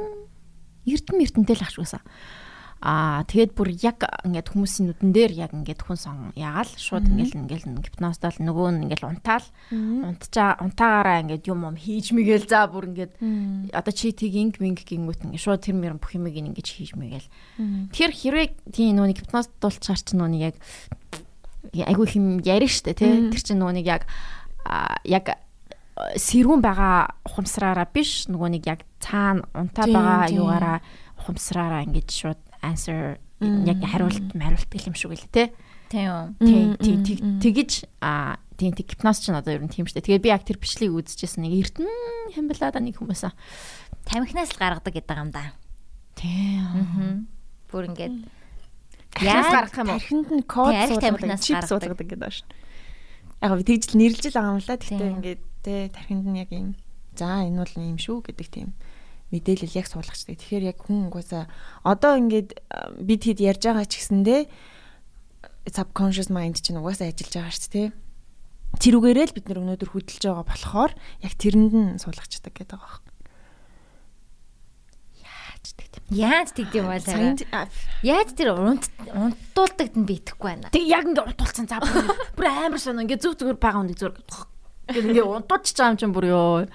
[0.87, 1.99] Эрдэн мэртэнтэй л ахшгүйсэн.
[2.81, 7.37] Аа тэгээд бүр яг ингээд хүмүүсийн нүдэн дээр яг ингээд хүн сон ягаал шууд ингээд
[7.37, 9.45] ингээд гипнозтал нөгөө нь ингээд унтаал.
[9.69, 13.21] Унтчаа унтаагаараа ингээд юм юм хийж мэгэл за бүр ингээд
[13.77, 17.29] одоо чи тийг инг минг гингүүт ингээд шууд тэр мөрөн бүх юмыг ингээд хийж мэгэл.
[17.93, 20.57] Тэр хэрэг тийм нөгөө нэг гипноз дуулчаар чи нөгөө нэг яг
[21.85, 23.29] айгүй их юм ярина штэ тий.
[23.29, 24.09] Тэр чинь нэг яг
[25.05, 25.37] яг э,
[26.17, 28.25] сэрүүн байгаа ухамсараараа биш.
[28.33, 30.41] Нөгөө нэг яг цаана унтаа байгаа тийм.
[30.41, 30.79] югаараа
[31.21, 35.49] ухамсараараа ингэж шууд answer яг хариулт мариулт гэх юм шиг үлээ тий.
[35.91, 36.37] Тийм.
[36.39, 37.39] Тий, Мм, тий, мм, тэг- мм.
[37.43, 40.05] тэгэж аа тийм гипноз ч одоо ер нь тийм штэ.
[40.05, 41.89] Тэгээд би яг тэр бичлэгийг үзчихсэн нэг эрдэн
[42.37, 43.35] хэмбэлаа да нэг хүмүүс аа.
[44.07, 45.57] Тамхинаас л гаргадаг гэдэг юм да.
[46.15, 46.61] Тий.
[46.63, 47.25] Аа.
[47.73, 48.29] Бүр ингээд
[49.19, 49.99] Яаж Яаж гарах юм уу?
[49.99, 52.49] Тархинд нь код суулгадаг, чип суулгадаг гэдэг байна шүү.
[53.43, 54.77] Яг би тэгж л нэрлэж л байгаа юм л да.
[54.79, 55.01] Тийм.
[55.19, 56.79] ингээд те тархинд нь яг юм.
[57.19, 58.69] За энэ бол юм шүү гэдэг тийм
[59.31, 60.37] мэдээлэл яг суулгачдаг.
[60.39, 61.47] Тэгэхээр яг хүн угаасаа
[61.87, 62.59] одоо ингээд
[62.99, 64.41] бид хэд ярьж байгаа ч гэсэндээ
[65.71, 67.89] subconscious mind чинь угаасаа ажиллаж байгаа шүү дээ.
[68.83, 73.11] Тэрүүгээрээ л бид нар өнөөдөр хөдөлж байгаа болохоор яг тэрэнд нь суулгачдаг гэдэг байгаа юм.
[76.11, 77.39] яаж тэгдэм бол Сайн
[78.03, 80.73] яаж тэр унт унтуулдагд нь битгэхгүй байна.
[80.75, 84.17] Тэг яг ингээ унтуулсан за бүр амар сонио ингээ зүг зүгээр байгаа хүнийг зүгээр
[84.95, 86.67] гэх ингээ унтуулчих байгаа юм чинь бүр ёо.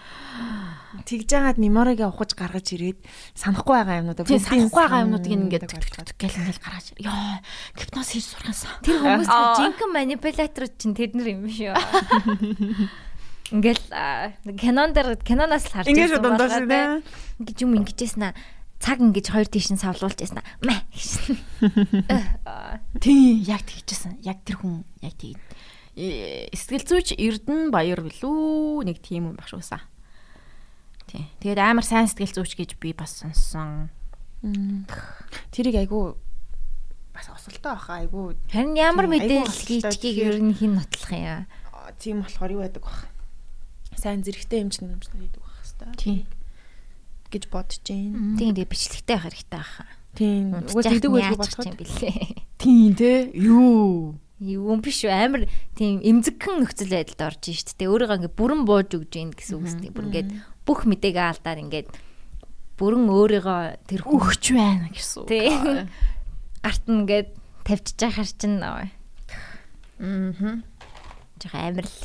[1.05, 2.99] тэгж жагаад меморигээ ухаж гаргаж ирээд
[3.35, 6.85] санахгүй байгаа юмнуудаа бүгдийг санахгүй байгаа юмнуудыг ингээ санаадаг түк түк түк гэл ингээл гаргаж
[7.03, 7.35] ёо
[7.75, 8.71] гипноз хийж сурхансан.
[8.81, 11.75] Тэр хүмүүс жинхэнэ манипуляторууд чинь тэд нар юм шүү.
[13.53, 13.85] Ингээл
[14.57, 16.65] кинон дээр киноноос л харж Ингээд болохоор нэ.
[16.65, 17.05] те.
[17.37, 18.33] Ингээд юм ингэжсэн аа.
[18.81, 20.41] Цаг ингэж хоёр тийш нь савлуулж аа.
[20.65, 20.81] Мэ.
[23.05, 24.17] Тийм яг тэгчихсэн.
[24.25, 25.37] Яг тэр хүн яг тийм.
[25.95, 29.79] Сэтгэл зүйч Эрдэн Баяр билүү нэг тийм юм багш уусаа.
[31.07, 31.23] Тий.
[31.39, 33.87] Тэгээд амар сайн сэтгэл зүйч гэж би бас сонссон.
[35.55, 36.19] Тэрийг айгу
[37.15, 40.71] бас осолтой баха айгу Харин ямар Тийм, айгүй мэдээлэл хөлтэй хийчихийг тэгэхээр- ер нь хин
[40.75, 41.47] нотлох юм.
[41.95, 43.07] тийм болохоор юу байдаг бах.
[43.95, 46.25] Сайн зэрэгтэй эмчнэр эмчнэр хийдэг бах хэвээр Тий.
[47.31, 48.35] гэж бодож байна.
[48.35, 49.87] Тийм дээ бичлэгтэй байх хэрэгтэй байхаа.
[50.11, 50.43] Тийм.
[50.59, 51.67] Уг тэгдэг байлгүй болоход.
[51.71, 52.19] юм бэлээ.
[52.59, 53.31] Тийм те.
[53.31, 54.19] Юу?
[54.43, 55.47] Юу биш үү амар
[55.79, 57.87] тийм эмзэгхэн нөхцөл байдалд орж ийн шүү дээ.
[57.87, 59.91] Өөрийгөө ингээ бүрэн бууж өгж ийн гэсэн үг үстэй.
[59.95, 60.29] Бүр ингээд
[60.67, 61.87] бүх мэдээг алдаад ингээд
[62.75, 65.27] бүрэн өөрийгөө тэр хөх Өгч байна гэсэн үг.
[65.31, 65.47] тий
[66.59, 67.29] гарт нь ингээд
[67.63, 68.83] тавьчихж байхаар чинь нөө.
[70.03, 70.59] Аа.
[71.39, 71.99] Жохо амар л.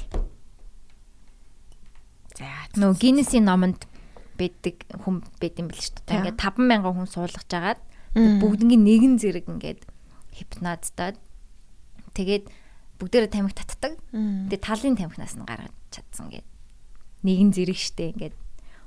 [2.39, 2.47] За.
[2.78, 3.91] Нөө Гиннесийн номонд
[4.39, 6.31] байдаг хүн байд юм бэл шүү дээ.
[6.31, 7.81] Ингээд 50000 хүн суулгаж агаад
[8.14, 9.83] бүгднийг нэгэн зэрэг ингээд
[10.31, 11.18] хипнотдод
[12.15, 12.45] тэгээд
[13.01, 13.93] бүгдээрээ тамхи татдаг.
[14.13, 14.53] Мм.
[14.53, 16.47] Тэгээ талын тамхинаас нь гаргаж чадсан гэд.
[17.25, 18.37] Нэгэн зэрэг штэ ингээд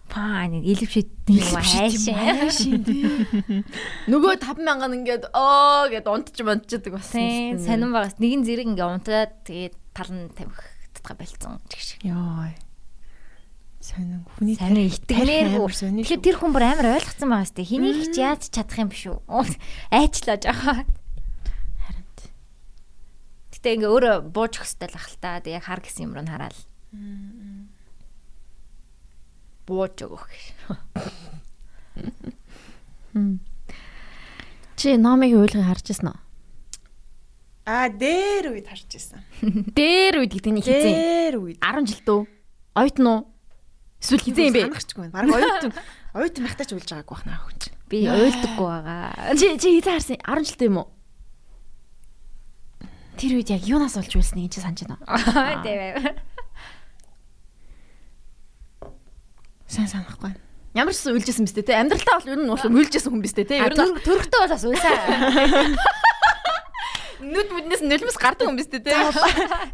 [0.09, 2.51] паа нэг илвшид юм хайшаа.
[4.11, 7.09] Нөгөө 50000 ингээд оо гэд унтж мандчихдаг бас.
[7.09, 12.01] Тийм сонирн байгаас нэгэн зэрэг ингээ унтаад тэгээд тал нь тамхи татга болцсон гэх шиг.
[12.05, 12.53] Йоо.
[13.83, 14.87] Сонин хүний Сонин
[15.59, 17.67] амар сонин Тэгэхээр тэр хүн бүр амар ойлгоцсон байгаа сте.
[17.67, 19.19] Хэнийг ч яаж чадах юм биш үү?
[19.91, 20.87] Айчлаа жахаа.
[23.63, 25.39] Гэтэ ингээ өөрөө бууж өгстэй л ахaltaа.
[25.39, 26.51] Тэг яг хар гэсэн юм руу нь хараад
[29.63, 30.27] бууж өгөх.
[34.75, 36.19] Чи номыг ойлгохыг харж ирсэн үү?
[37.63, 39.23] Аа дээр үед харж ирсэн.
[39.79, 40.83] Дээр үед гэдэг нь хизээ.
[40.83, 41.63] Дээр үед.
[41.63, 42.27] 10 жил дөө.
[42.75, 43.31] Ойтон уу?
[44.03, 44.75] Эсвэл хизээ юм бэ?
[44.75, 45.15] Санахчгүй байна.
[45.15, 45.71] Бараг оюутан
[46.11, 47.79] оюутан махтаач уйлж байгааг бахнаа хүн чинь.
[47.87, 49.31] Би уйлдаггүй байгаа.
[49.39, 50.91] Чи чи хизээ харсан 10 жилтэй юм уу?
[53.17, 55.63] Тэр үед яг юунаас олж үлснэ чи санаж байна уу?
[55.63, 56.17] Тийм.
[59.69, 60.33] Сайн санахгүй.
[60.73, 61.77] Ямар ч ус үлжсэн биз дээ те.
[61.77, 63.61] Амьдралтаа бол ер нь уулын үлжсэн хүн биз дээ те.
[63.61, 64.97] Ер нь Төрхтөө бол бас уйлаа.
[67.23, 68.97] нүд мүднээс нулимс гардаг хүн биз дээ те.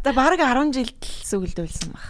[0.03, 0.91] За бараг 10 жил
[1.23, 2.05] сүгэлдүүлсэн баг.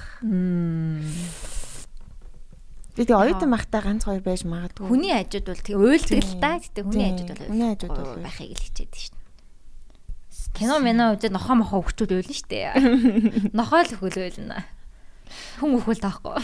[2.97, 4.89] Би тэгээ оюутан махтаа ганц хоёр байж магадгүй.
[4.89, 6.57] Хүний хажууд бол тэг уйлдаг л та.
[6.59, 9.15] Гэтэ хүний хажууд бол Хүний хажууд бол байхыг л хичээд шин.
[10.53, 12.73] Кино мэнэ үзээд нохоо мохоо өгчүүд уйлна штэ.
[13.57, 14.65] Нохоо л өхөл уйлна.
[15.61, 16.41] Хүн өхөл таахгүй.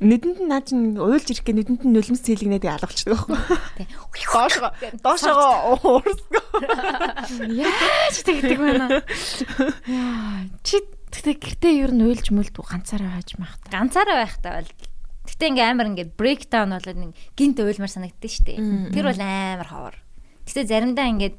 [0.00, 3.84] Нүдэнд нь наа чин уйлж ирэх гэ нүдэнд нь нулимс цэлгнээд алгавчдаг байхгүй.
[4.32, 4.72] Доошоо
[5.04, 7.28] доошоо уурсгаа.
[7.44, 9.04] Яаж тэгдэг байна.
[10.64, 10.80] Чи
[11.12, 13.76] тэгтээ гэртээ ер нь уйлж мүлд ганцаараа хааж мах та.
[13.76, 14.70] Ганцаараа байхдаа бол
[15.30, 18.56] Гэтэ ингээм амар ингээд брейкдаун болоод нэг гинт уйлмар санагддаг штэ.
[18.90, 19.96] Тэр бол амар ховор.
[20.48, 21.36] Гэтэ заримдаа ингээд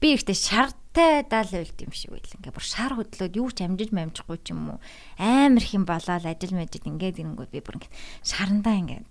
[0.00, 2.34] би ихтэй шартай даал уйлд юм шиг байл.
[2.38, 4.80] Ингээ бүр шар хөдлөөд юу ч амжиж мамжихгүй ч юм уу.
[5.20, 7.94] Амар их юм болоод ажил мэжид ингээд ирэнгүүт би бүр ингээд
[8.24, 9.06] шарандаа ингээд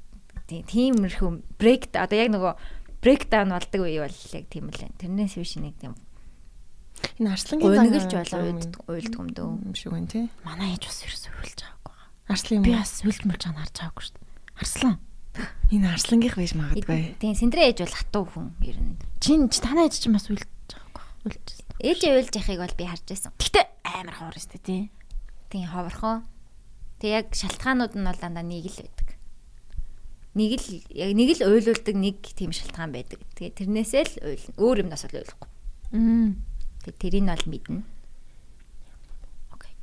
[0.48, 1.30] тиймэрхүү
[1.60, 2.54] брейк одоо яг нөгөө
[3.04, 4.98] брейкдаун болдог үе бол яг тийм л байна.
[4.98, 5.94] Тэрнээс биш нэг тийм
[7.22, 9.50] Энэ арслангийн гонигэрч болоо уйлдаг уйлдаг юм дөө.
[9.70, 10.26] юм шиг байна тий.
[10.42, 11.96] Манай ээж бас ерөөсөө уйлж байгаагүй.
[12.34, 12.78] Арслан Би юм.
[12.82, 14.28] бас уйлж мэлж байгаа харж байгаагүй шүү дээ.
[14.58, 14.96] Арслан.
[15.68, 17.20] Энэ арслангийнх байж магадгүй.
[17.20, 18.96] Тийм сэндрээ ээж бол хатуу хүн ер нь.
[19.20, 21.04] Чин чи танаа ээж чинь бас уйлж байгаагүй.
[21.28, 21.48] Уйлж.
[21.84, 23.32] Ээжээ уйлж яхийг бол би харж байсан.
[23.36, 24.82] Гэтэ амар хоор өстэй тий.
[25.52, 26.24] Тийм ховорхон.
[27.04, 29.08] Тэг яг шалтгаанууд нь бол дандаа нэг л байдаг.
[30.40, 33.20] Нэг л яг нэг л уйлуулдаг нэг тийм шалтгаан байдаг.
[33.36, 34.56] Тэгээ тэрнээсээ л уйлна.
[34.56, 35.50] Өөр юмнаас бол уйлахгүй.
[35.94, 36.30] Мм.
[36.88, 37.84] Тэг тэрийг нь бол мэднэ.
[39.52, 39.76] Окей.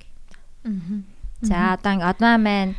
[1.44, 2.74] За одоо одмаа маань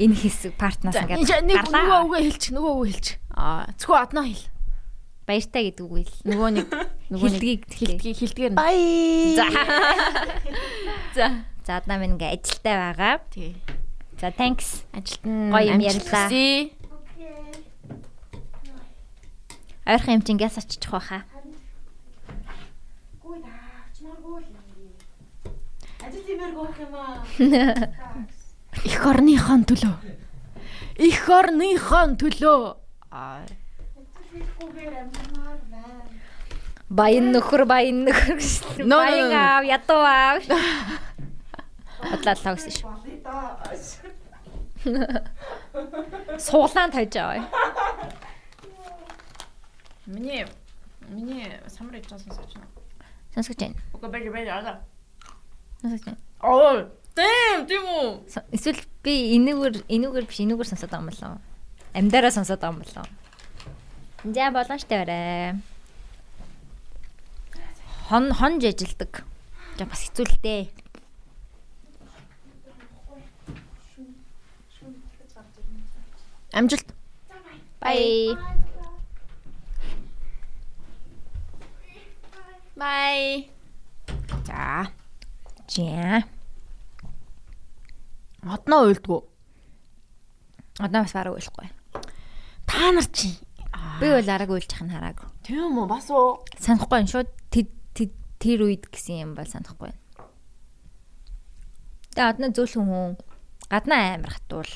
[0.00, 3.16] энэ хэсэг партнаас За ингээ нэг нөгөө үгээ хэлчих, нөгөө үгээ хэлчих.
[3.36, 4.46] Аа, зөвхөн одноо хэл.
[5.26, 6.14] баяртай гэдэг үг л.
[6.26, 6.66] Нөгөө нэг
[7.12, 8.52] нөгөө нэг Хилдгийг хилдгээр.
[8.58, 9.36] Бай.
[9.38, 9.46] За.
[11.16, 11.26] За.
[11.62, 13.22] За одмаа маань ингээ ажилтай байгаа.
[13.30, 13.54] Тий.
[14.18, 14.82] За thanks.
[14.92, 16.28] Ажилт нь Гоё юм ярьлаа.
[19.86, 21.22] Ойрхон юм чинь гяс оччих байхаа.
[28.84, 29.94] Их орныхон төлөө.
[30.98, 32.76] Их орныхон төлөө.
[33.10, 33.46] Аа.
[36.90, 38.38] Баян нөхөр баян нөхөр.
[38.84, 40.42] No, Баян аав ядуу аав.
[42.02, 42.90] Бодлоо гэсэн шүү.
[46.42, 47.46] Суулаан тавьж байгаа.
[50.06, 50.46] Миний
[51.08, 52.52] миний самар ээж сонсон сууч.
[53.34, 53.76] Сонсгож байна.
[53.94, 54.82] Уга бэж бэж аа.
[55.80, 56.18] Сонсгож байна.
[56.42, 58.08] Оо, тэм тэм үү.
[58.56, 61.34] Эсвэл би энүүгээр энүүгээр биш энүүгээр сонсоод байгаа юм болоо.
[61.92, 63.06] Амьдараа сонсоод байгаа юм болоо.
[64.22, 65.58] За боломжтой барай.
[68.08, 69.24] Хон хонж ажилдаг.
[69.78, 70.64] За бас хэцүү л дээ.
[76.52, 76.88] Амжилт.
[77.80, 78.36] Bye.
[82.76, 83.48] Bye.
[84.44, 84.92] За.
[85.66, 86.22] За.
[88.42, 89.20] Одноо уйлдгүү.
[90.82, 91.68] Одоо бас бараг үйлэхгүй.
[92.66, 93.38] Та нар чи.
[94.00, 95.28] Би бол араг үйлчих нь хараагүй.
[95.46, 96.42] Тийм үү бас уу?
[96.58, 97.30] Санахгүй шууд
[98.42, 99.94] тэр үед гэсэн юм бол санахгүй.
[102.18, 103.14] Тэгээ одно зөөлхөн хүн
[103.70, 104.72] гаднаа амар хатуул.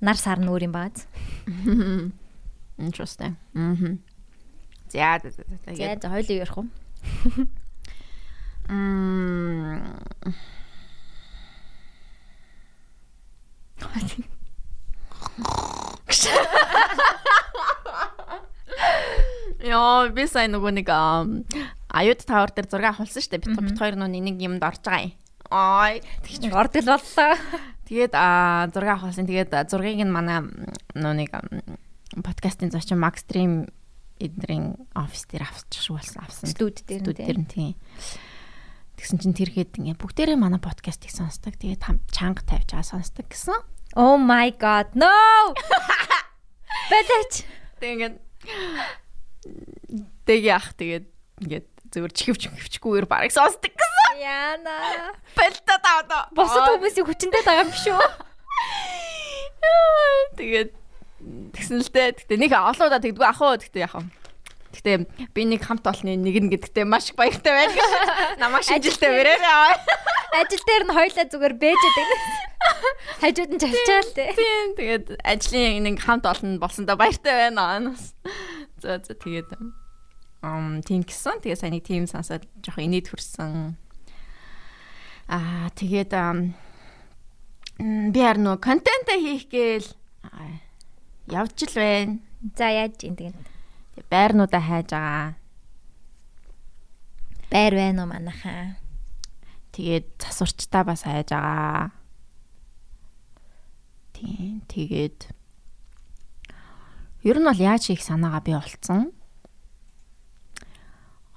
[0.00, 1.04] Нар сар нүүр юм бааз.
[2.80, 3.36] Interesting.
[3.52, 4.00] Мм.
[4.88, 5.30] За за.
[5.68, 6.66] За за хоёул ярих уу?
[8.72, 9.84] Мм.
[19.62, 23.44] Яа, би сайн нөгөө нэг аюут тавар дээр зураг авахулсан шүү дээ.
[23.44, 25.20] Бит бит хоёр нөө нэг юмд орж байгаа юм.
[25.52, 27.36] Ой, тэгж ордол боллоо.
[27.84, 29.28] Тэгээд а зураг авахулсан.
[29.28, 30.48] Тэгээд зургийг нь манай
[30.96, 31.30] нөө нэг
[32.24, 33.68] подкастын зочин Max Stream
[34.16, 36.48] эднэрийн офис дээр авчих шүү болсон авсан.
[36.48, 37.76] Студ дээр студ дээр нь тийм.
[39.02, 41.58] Тэгсэн чинь тэрхэд ингээ бүгдээрээ манай подкастыг сонсдог.
[41.58, 41.82] Тэгээд
[42.14, 43.58] чанга тавьж байгаа сонсдог гэсэн.
[43.98, 44.94] Oh my god.
[44.94, 45.10] No.
[46.90, 47.42] Бэлэч.
[47.82, 48.22] Тэгээд
[50.22, 51.06] Тэг яах тэгээд
[51.42, 54.22] ингээд зөвөр чихвч хөвчгүйгээр барыг сонсдог гэсэн.
[54.22, 55.10] Яна.
[55.34, 56.30] Бэлтэ таа.
[56.30, 57.98] Босод хүмүүсийн хүчнтэй байгаа юм шүү.
[60.38, 60.70] Тэгээд
[61.58, 62.22] тэгсэн л дээ.
[62.22, 64.21] Гэтэ нэг олоодаа тэгдэггүй ах уу гэтэ яах вэ?
[64.72, 65.04] Гэтэ
[65.36, 67.76] би нэг хамт олны нэг нь гэдэгтээ маш их баяртай байна.
[68.40, 69.38] Намайг шинжилтэй бэрээ.
[70.40, 72.20] Ажил дээр нь хоёлаа зүгээр бэжэд байдаг.
[73.20, 74.32] Хажууд нь чалчаал тээ.
[74.32, 77.92] Тийм тэгээд ажлын нэг хамт олон болсондоо баяртай байна.
[78.80, 79.52] За за тэгээд
[80.40, 81.44] ам тийм гисэн.
[81.44, 83.76] Тэгээд сайн нэг тийм сонсоод жоох инээд хүрсэн.
[85.28, 86.16] Аа тэгээд
[88.12, 89.88] би хар нөө контент хийх гээл
[91.28, 92.24] явж л байна.
[92.56, 93.51] За яаж юм тэгээд
[94.12, 95.40] байрнуудаа хайж байгаа.
[97.48, 98.76] Байр байна уу манайхаа?
[99.72, 101.96] Тэгээд засварчтаа бас хайж байгаа.
[104.12, 105.32] Тийм тэгээд
[107.24, 109.16] ер нь бол яаж хийх санаагаа би олцсон.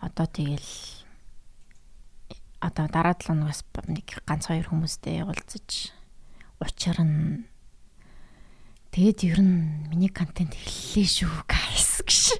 [0.03, 0.67] Одоо тэгэл
[2.59, 5.95] одоо дараа 7 хоногоос нэг ганц хоёр хүмүүстэй уулзаж
[6.59, 7.47] учир нь
[8.95, 12.39] тэгээд ер нь миний контент эхэллээ шүү guys гэж.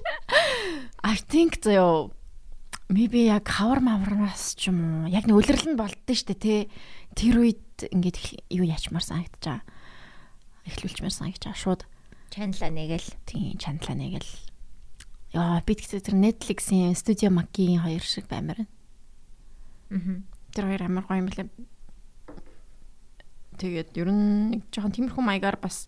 [1.04, 2.16] I think зөө
[2.88, 6.60] maybe яг хавар мавраас ч юм уу яг нэг үлрэл нь болдсон шүү дээ тий.
[7.12, 9.60] Тэр үед ингээд юу яачмаар санагдчихаа.
[10.64, 11.84] Эхлүүлчмээр санагдчихаа шууд
[12.32, 13.04] чанала нэгэл.
[13.28, 14.32] Тийм чанала нэгэл.
[15.36, 18.72] Яа би тэгтээ тэр Netflix-ийн Studio Mac-ийн хоёр шиг баймаар байна.
[19.92, 20.24] Аа.
[20.56, 21.52] Тэр хоёр амар гоё юм лээ.
[23.60, 25.84] Тэгээд ер нь нэг жоохон тиймэрхүү маягаар бас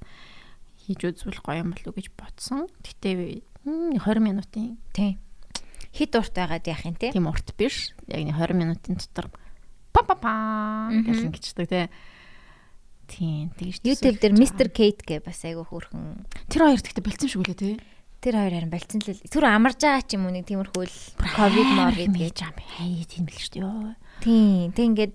[0.88, 2.66] хийж үзвэл гоё юм болов уу гэж бодсон.
[2.80, 5.20] Гэтэ 20 минутын тийм
[5.92, 7.12] хит урт байгаад яах юм те.
[7.12, 7.92] Тийм урт биш.
[8.08, 9.28] Яг 20 минутын дотор
[9.92, 10.32] па па па
[10.92, 11.88] гэж ингэждэг те.
[13.08, 16.28] Тийм тэгж YouTube дээр Mr Kate гэ бас айгүй хөөрхөн.
[16.52, 17.70] Тэр хоёр тэгтээ болцсон шүү лээ те.
[18.20, 19.24] Тэр хоёр харин болцсон л.
[19.32, 23.24] Түр амарж байгаа ч юм уу нэг тиймэрхүү л ковид мовид гэж юм хай тийм
[23.24, 23.96] л шүү дээ.
[24.20, 24.68] Тийм.
[24.76, 25.14] Тэг ингээд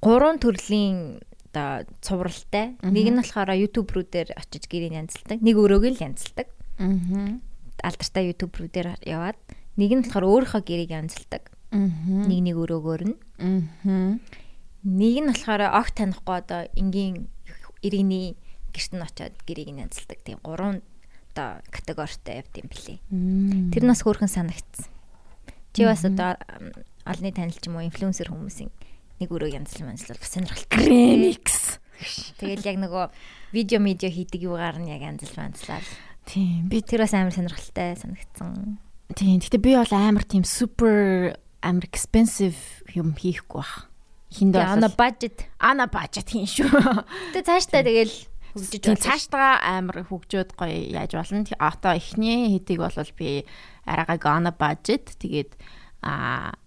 [0.00, 1.20] гурван төрлийн
[1.56, 2.76] оо цувралтай.
[2.82, 5.38] Нэг нь болохоор YouTube руу дээр очиж гэрийг янзалдаг.
[5.40, 6.48] Нэг өрөөг л янзалдаг.
[6.78, 7.40] Аа.
[7.82, 9.38] Алдартай YouTube руу дээр яваад
[9.76, 11.50] нэг нь болохоор өөрийнхөө гэрийг янзалдаг.
[11.70, 11.88] Аа.
[12.28, 13.16] Нэг нэг өрөөгөөр нь.
[13.38, 14.18] Аа.
[14.84, 17.28] Нэг нь болохоор огт танихгүй одоо энгийн
[17.82, 18.36] иргэний
[18.74, 20.18] гэрт нь очиод гэрийг нь янзалдаг.
[20.22, 20.82] Тийм гурван
[21.34, 22.98] одоо категоритой явд юм блий.
[23.74, 24.86] Тэр нас хөөрхөн санагдсан.
[25.74, 26.38] Чи бас одоо
[27.04, 28.70] олны танил ч юм уу инфлюенсер хүмүүсийн
[29.20, 30.86] нэг өрөө янзлал манзлал бас сонирхолтой.
[30.86, 31.78] Remix.
[32.40, 33.04] Тэгэл яг нөгөө
[33.54, 35.86] видео медиа хийдэг юугаар нь яг янзлал манзлал.
[36.26, 36.66] Тийм.
[36.68, 38.78] Би тэр бас амар сонирхолтой санагдсан.
[39.14, 39.38] Тийм.
[39.38, 42.58] Гэтэ би бол амар тийм супер амар expensive
[42.92, 43.88] юм хийхгүй бах.
[44.34, 45.46] Хиндээ ана budget.
[45.62, 46.66] Ана budget хийн шүү.
[47.32, 48.10] Тэ цааштай тэгэл
[48.54, 49.02] хөгжиж байна.
[49.02, 51.46] Цаашдаа амар хөгжөөд гоё яаж болно.
[51.58, 53.46] Одоо эхний хэдийг бол би
[53.86, 55.54] арайгаа гана budget тэгээд
[56.02, 56.58] а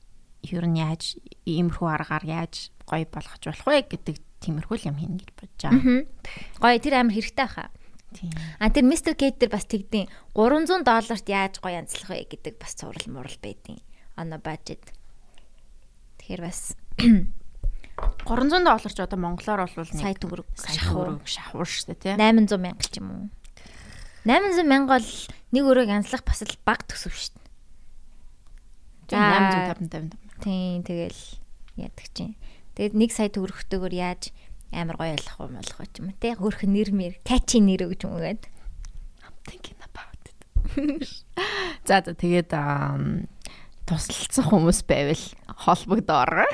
[0.52, 5.30] ер нь яаж иймэрхүү аргаар яаж гоё болгож болох вэ гэдэг тиймэрхүү юм хийнэ гэж
[5.36, 6.08] бодож байгаа.
[6.62, 7.50] Гоё тэр амар хэрэгтэй.
[8.16, 8.32] Тийм.
[8.60, 9.14] А тэр Mr.
[9.20, 13.84] Kate дээр бас тэгдэв 300 долларт яаж гоё янзлах вэ гэдэг бас цуврал мурал байдیں۔
[14.16, 14.96] Ана budget.
[16.24, 16.74] Тэгэхээр бас
[18.26, 22.14] 300 доллар ч одоо монголоор бол сая төгрөг шахуур шахуур шүү дээ тий.
[22.16, 23.26] 800 мянга ч юм уу.
[24.24, 25.10] 800 мянга бол
[25.52, 27.48] нэг өрөөг янзлах бас л баг төсөв шүү дээ.
[29.12, 30.27] За 850 50.
[30.44, 31.22] Тийм тэгэл
[31.78, 32.36] яадаг чинь.
[32.78, 34.30] Тэгээд 1 сая төгрөгтөөр яаж
[34.72, 38.20] амар гоё болох юм болох ч юм те хөрх нэр мэр catchy нэр гэж юм
[38.20, 38.44] гээд
[39.48, 40.40] thinking about it.
[41.88, 42.52] За за тэгээд
[43.88, 45.24] тусалцсан хүмүүс байвал
[45.64, 46.52] холбогдоорой.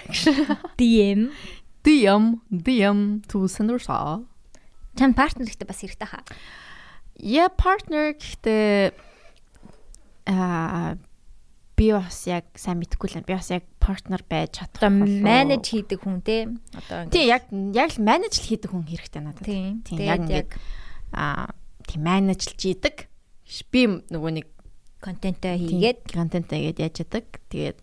[0.77, 1.33] DM
[1.81, 4.21] DM DM to Sandersa.
[4.93, 6.21] чам партнер ихтэй бас хэрэгтэй хаа.
[7.17, 8.93] Я partner гэхдээ
[10.29, 10.97] аа
[11.73, 14.85] би бас яг сайн мэдгүй л би бас яг партнер байж чадах.
[14.85, 16.47] Одоо менеж хийдэг хүн те.
[16.73, 19.45] Одоо тий яг яг л менеж л хийдэг хүн хэрэгтэй надад.
[19.45, 20.49] Тийм яг яг
[21.11, 21.53] аа
[21.87, 23.09] тийм менежлж идэг.
[23.73, 24.47] Би нөгөө нэг
[25.03, 27.25] контентоо хийгээд контентаа хийгээд яаж яадаг.
[27.49, 27.79] Тэгээд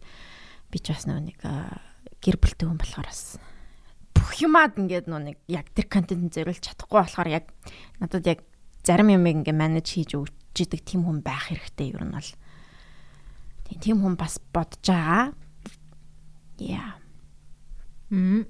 [0.70, 1.38] би ч бас нөгөө нэг
[2.22, 3.36] гэр бүлтэй хүн болохоор бас
[4.14, 7.45] бүх юмад ингээд нөгөө нэг яг тэр контентын зориулж чадахгүй болохоор яг
[7.99, 8.41] надад яг
[8.86, 12.30] зарим юм ингээ менеж хийж өгч идэг тийм хүн байх хэрэгтэй ер нь бол
[13.79, 15.31] тийм хүн бас бодож байгаа.
[16.59, 16.99] Яа.
[18.11, 18.47] Мм.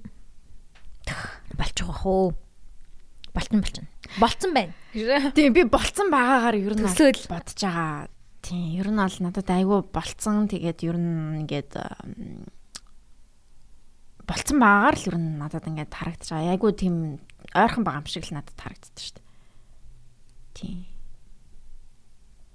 [1.59, 2.33] Болчихгох уу?
[3.35, 3.89] Болтон болчихно.
[4.19, 4.73] Болцсон байна.
[5.37, 8.09] Тийм би болцсон байгаагаар ер нь төсөөл бодож байгаа.
[8.43, 10.49] Тийм ер нь ол надад айгүй болцсон.
[10.51, 11.77] Тэгээд ер нь ингээд
[14.27, 16.55] болцсон байгаагаар л ер нь надад ингээд харагдаж байгаа.
[16.57, 16.97] Айгүй тийм
[17.55, 19.27] ойрхон байгаа юм шиг л надад харагддаг шүү дээ.
[20.59, 20.79] Тийм.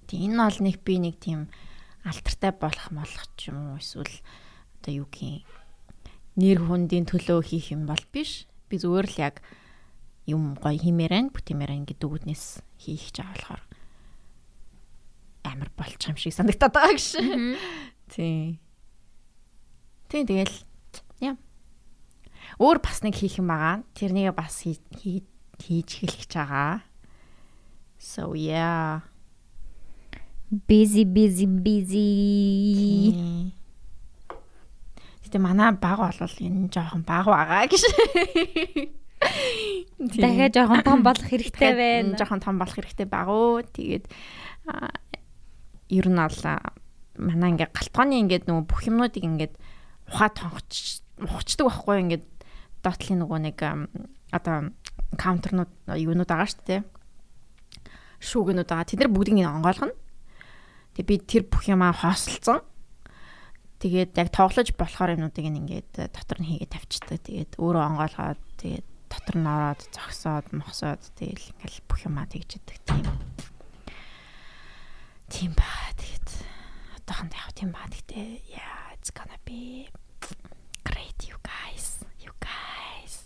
[0.09, 1.47] Тийм энэ бол нэг би нэг тийм
[2.05, 4.13] алтартай болох молох ч юм уу эсвэл
[4.81, 5.41] одоо юу гэх
[6.37, 8.45] нэр хүндийн төлөө хийх юм бол биш.
[8.69, 9.35] Би зүгээр л яг
[10.29, 13.63] юм гоё химээрэн бүтэмээрэн гэдэг үгнээс хийх гэж байгаа болохоор
[15.45, 17.07] амар болчих юм шиг санагдаад байгаа гэж.
[18.13, 18.59] Тий.
[20.09, 20.53] Тий тэгэл
[21.21, 21.37] яа.
[22.61, 23.81] Өөр бас нэг хийх юм байгаа.
[23.97, 25.25] Тэрнийг бас хий- хий-
[25.61, 26.81] хийж эхлэх гэж байгаа.
[27.97, 29.01] So yeah.
[30.55, 33.11] Busy busy busy.
[35.27, 37.83] Гэтэ манай баг бол энэ жоохон баг байгаа гэж.
[39.99, 42.15] Дахиад жоохон том болох хэрэгтэй байна.
[42.15, 43.67] Жоохон том болох хэрэгтэй баг уу.
[43.67, 44.07] Тэгээд
[45.91, 46.39] ер нь бол
[47.19, 49.59] манай ингээ галтгооны ингээд нөгөө бүх юмнуудыг ингээд
[50.07, 52.25] ухаа тонгоч ухчдаг байхгүй ингээд
[52.79, 53.59] доотлын нөгөө нэг
[54.31, 54.71] одоо
[55.19, 56.81] каунтернууд юунууд байгаа шүү дээ.
[58.23, 58.87] Шүүгэнүүд байгаа.
[58.87, 60.04] Тэд нар бүгдийг нь онгойлгоно.
[60.95, 62.63] Тэгээ би тэр бүх юмаа хоосолцсон.
[63.83, 67.19] Тэгээд яг тоглож болохоор юмнуудыг ингээд э, дотор нь хийгээд тавьчихдаг.
[67.27, 72.79] Тэгээд өөрөө онгойлгоод тэгээд дотор нь ороод зогсоод мохсоод тэгэл ингээл бүх юмаа тэгж идэг
[72.87, 73.05] тийм.
[75.29, 75.67] Тийм ба
[75.99, 76.29] тэгээд
[77.01, 79.89] одоохонд яг тийм ба гэхдээ yeah it's gonna be
[80.85, 82.01] great you guys.
[82.21, 83.25] You guys.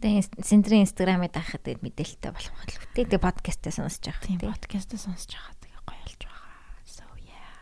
[0.00, 3.06] Тэгээ синдрийн инстаграмыг даахад тэгээд мэдээлэлтэй болох байх л үү.
[3.06, 4.26] Тэгээ подкастаа сонсож байгаа.
[4.26, 4.50] Тийм тий.
[4.50, 6.54] подкастаа сонсож байгаа тэгээ гоё болж байгаа.
[6.86, 7.54] So yeah.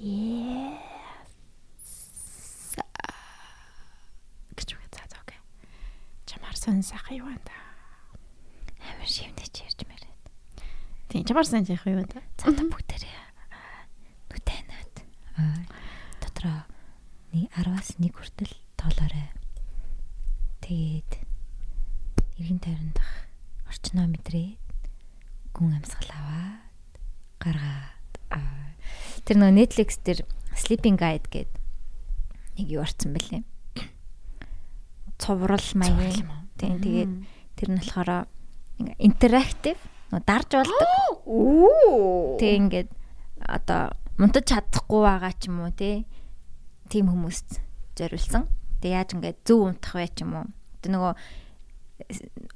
[0.00, 0.80] Yes.
[4.56, 5.36] Гэж үгүй цаа цаа окей.
[6.24, 7.52] Чамаар сон сайхан юу та?
[8.80, 10.24] Амар шивнэж ярьж мэрээд.
[11.12, 12.24] Тийм чамаар сон сайхан юу та?
[12.40, 13.20] Цаата бүгдээрээ
[14.32, 14.94] нүтэнэт.
[16.24, 16.64] Дотроо
[17.36, 19.28] нэг 10-аас 1 хүртэл тоолоорой.
[20.64, 21.12] Тэгээд
[22.40, 23.10] эргэн тойрондох
[23.68, 24.56] орчноо мэдрээд
[25.52, 26.64] гүн амьсгал аваад
[27.36, 28.69] гаргаад аа.
[29.30, 30.26] Тэр нөгөө Netflix дээр
[30.58, 31.54] Sleeping Guide гэдэг
[32.58, 33.46] нэг юу орсон бэлээ.
[35.22, 36.26] Цуврал маягийн.
[36.58, 37.12] Тийм тэгээд
[37.54, 38.26] тэр нь болохоор
[38.98, 39.78] интерактив
[40.10, 40.90] нөгөө дарж болдог.
[42.42, 42.90] Тэг ингээд
[43.38, 46.02] одоо мунтаж чадахгүй байгаа ч юм уу те
[46.90, 47.62] тийм хүмүүст
[47.94, 48.50] зориулсан.
[48.82, 50.46] Тэг яаж ингээд зөв унтах вэ ч юм уу.
[50.82, 51.14] Тэг нөгөө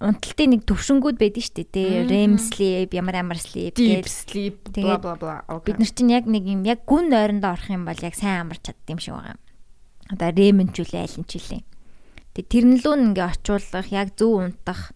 [0.01, 2.05] унталтын нэг төвшингүүд байдаг шүү дээ.
[2.11, 4.11] REM sleep, ямар ямар sleep deep гэж.
[4.11, 5.35] sleep bla bla bla.
[5.65, 8.67] Бид нар чинь яг нэг юм яг гүн ойрондоо орох юм бол яг сайн амарч
[8.67, 9.43] чаддаг юм шиг байгаа юм.
[10.13, 11.63] Одоо REM ч үлээ аль нь ч үлээ.
[12.35, 14.93] Тэг тэрнлүү ингээ очуулах яг зөв унтах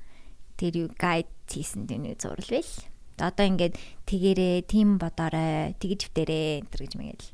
[0.58, 2.74] тэр юу гайд хийсэн нэг зурвал байл.
[3.18, 3.74] Одоо ингээд
[4.06, 7.30] тэгэрээ, тим бодоорой, тэгж втэрээ энэ гэж мэгэл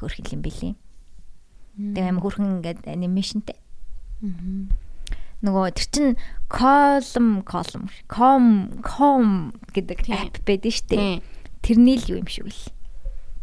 [0.00, 0.74] хөөрхөн юм бэлээ.
[1.76, 3.58] Тэгээ аим хөөрхөн ингээд анимашнтэй.
[5.42, 6.08] Нөгөө тэр чин
[6.46, 11.22] column column com com гэдэг app байдаг шүү дээ.
[11.66, 12.62] Тэрний л юу юм шиг л.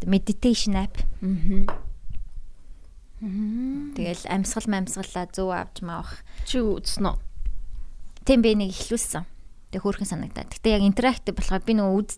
[0.08, 1.04] Meditation app.
[1.20, 1.68] Мгм.
[3.20, 6.24] Тэгэл амьсгал амьсгалаа зөв авч маах.
[6.48, 7.20] Чи үзнэ.
[8.24, 9.28] Тийм би нэг ихлүүлсэн.
[9.68, 10.56] Тэг хөөрхөн санагдаад.
[10.56, 12.16] Гэтэ яг интерактив болохоор би нөгөө үз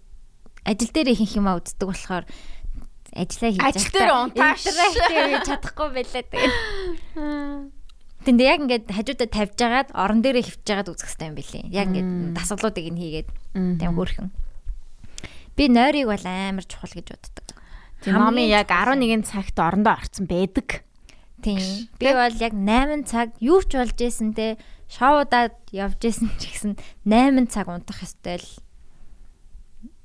[0.62, 2.24] ажил дээр ихэнх юмаа үздэг болохоор
[3.18, 4.62] ажиллаа хийж Ажил дээр унтааш.
[4.62, 6.54] интерактив чадахгүй байлаа тэгээд.
[8.22, 11.64] Тэндээ яг ингээд хажуудаа тавьж агаад орон дээрээ хөвж агаад үзэх хэрэгтэй юм билий.
[11.74, 13.28] Яг ингээд дасгалуудыг нь хийгээд
[13.82, 14.30] тийм хөөрхөн.
[15.58, 17.46] Би нойрыг бол амар чухал гэж боддог.
[18.06, 20.86] Номын яг 11 цагт орондоо орцсон байдаг.
[21.42, 21.90] Тийм.
[21.98, 24.54] Би бол яг 8 цаг юу ч болж исэн те
[24.86, 28.50] шоудаад явж исэн ч гэсэн 8 цаг унтах ёстой л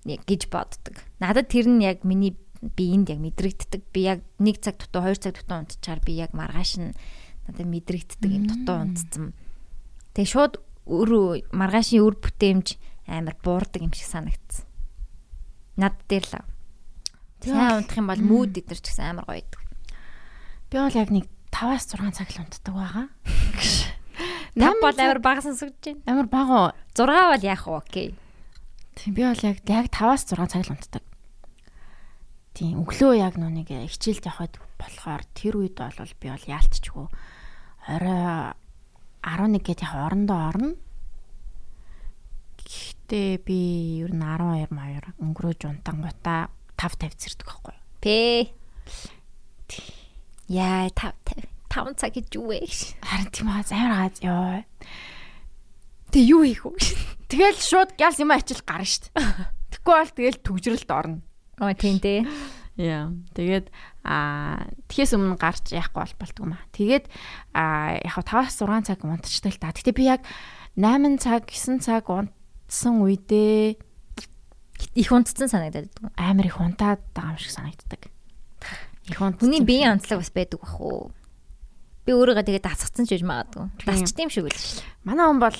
[0.05, 1.05] гэж боддог.
[1.21, 3.81] Надад тэр нь яг миний биеинд яг мэдрэгддэг.
[3.93, 6.97] Би яг 1 цаг дутуу 2 цаг дутуу унтчихаар би яг маргааш нь
[7.47, 9.31] надад мэдрэгддэг юм дутуу унтцсан.
[10.13, 10.53] Тэгээ шууд
[10.87, 12.75] өр маргаашийн үр бүтээмж
[13.07, 14.67] амар буурдаг юм шиг санагдсан.
[15.79, 16.43] Над дээр л.
[17.43, 19.61] Сайн унтах юм бол мууд идэр ч гэсэн амар гоё идэг.
[20.71, 23.07] Би бол яг нэг 5-аас 6 цаг л унтдаг байгаа.
[24.57, 26.01] Тав бол амар бага сонсогдож байна.
[26.09, 26.59] Амар бага.
[26.97, 27.77] 6 бол яах вэ?
[27.77, 28.07] Окей.
[28.97, 31.03] Тийм би бол яг яг 5-аас 6 цаг л унтдаг.
[32.57, 37.05] Тийм өглөө яг нүг хичээлд явхад болохоор тэр үед бол би бол яалтчгүй
[37.87, 38.53] орой
[39.23, 40.75] 11 гээд яг орондоо орно.
[42.59, 43.59] Гэхдээ би
[44.03, 47.83] ер нь 12 маяр өнгөрөөж унтангуудаа 5 50 зэрдэг байхгүй юу?
[48.03, 48.51] Пэ.
[50.51, 52.67] Яа 5 50 5 цаг гэж юу вэ?
[53.03, 54.63] Харин тийм аа амар газ ёо.
[56.11, 56.75] Тэг юу хийх вэ?
[57.31, 59.11] Тэгэл шууд гялс юм ачил гарна штт.
[59.71, 61.21] Тэгэхгүй бол тэгэл төгжрөлт орно.
[61.59, 62.23] Оо тийм дээ.
[62.79, 63.11] Яа.
[63.35, 63.67] Тэгээд
[64.07, 66.63] аа тхээс өмнө гарч яахгүй бол болтгүй маа.
[66.71, 67.05] Тэгээд
[67.51, 69.75] аа яг 5-6 цаг унтчтай л та.
[69.75, 70.23] Гэтэ би яг
[70.79, 73.75] 8 цаг 9 цаг унтсан үедээ
[74.95, 76.15] их унтцсан санагдаад байдаг.
[76.15, 78.01] Амар их унтаад байгаа юм шиг санагддаг.
[79.11, 79.39] Их унт.
[79.43, 81.11] Хүний биеийн онцлог бас байдаг бах уу?
[82.05, 83.67] Би өөрийгөө тэгээд дасгацсан ч гэж магадгүй.
[83.83, 84.63] Дасч тийм шиг үл.
[85.03, 85.59] Манай хүн бол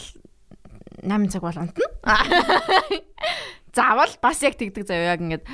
[1.03, 1.87] 8 цаг бол унтна.
[3.77, 5.45] Заавал бас яг тэгдэг зав яг ингээд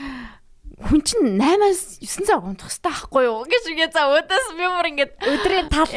[0.81, 4.87] хүн чинь 8-аас 9 цаг унтах хэрэгтэй байхгүй юу гэж үгээ за өөдөөс би мөр
[4.89, 5.89] ингээд өдрийн тал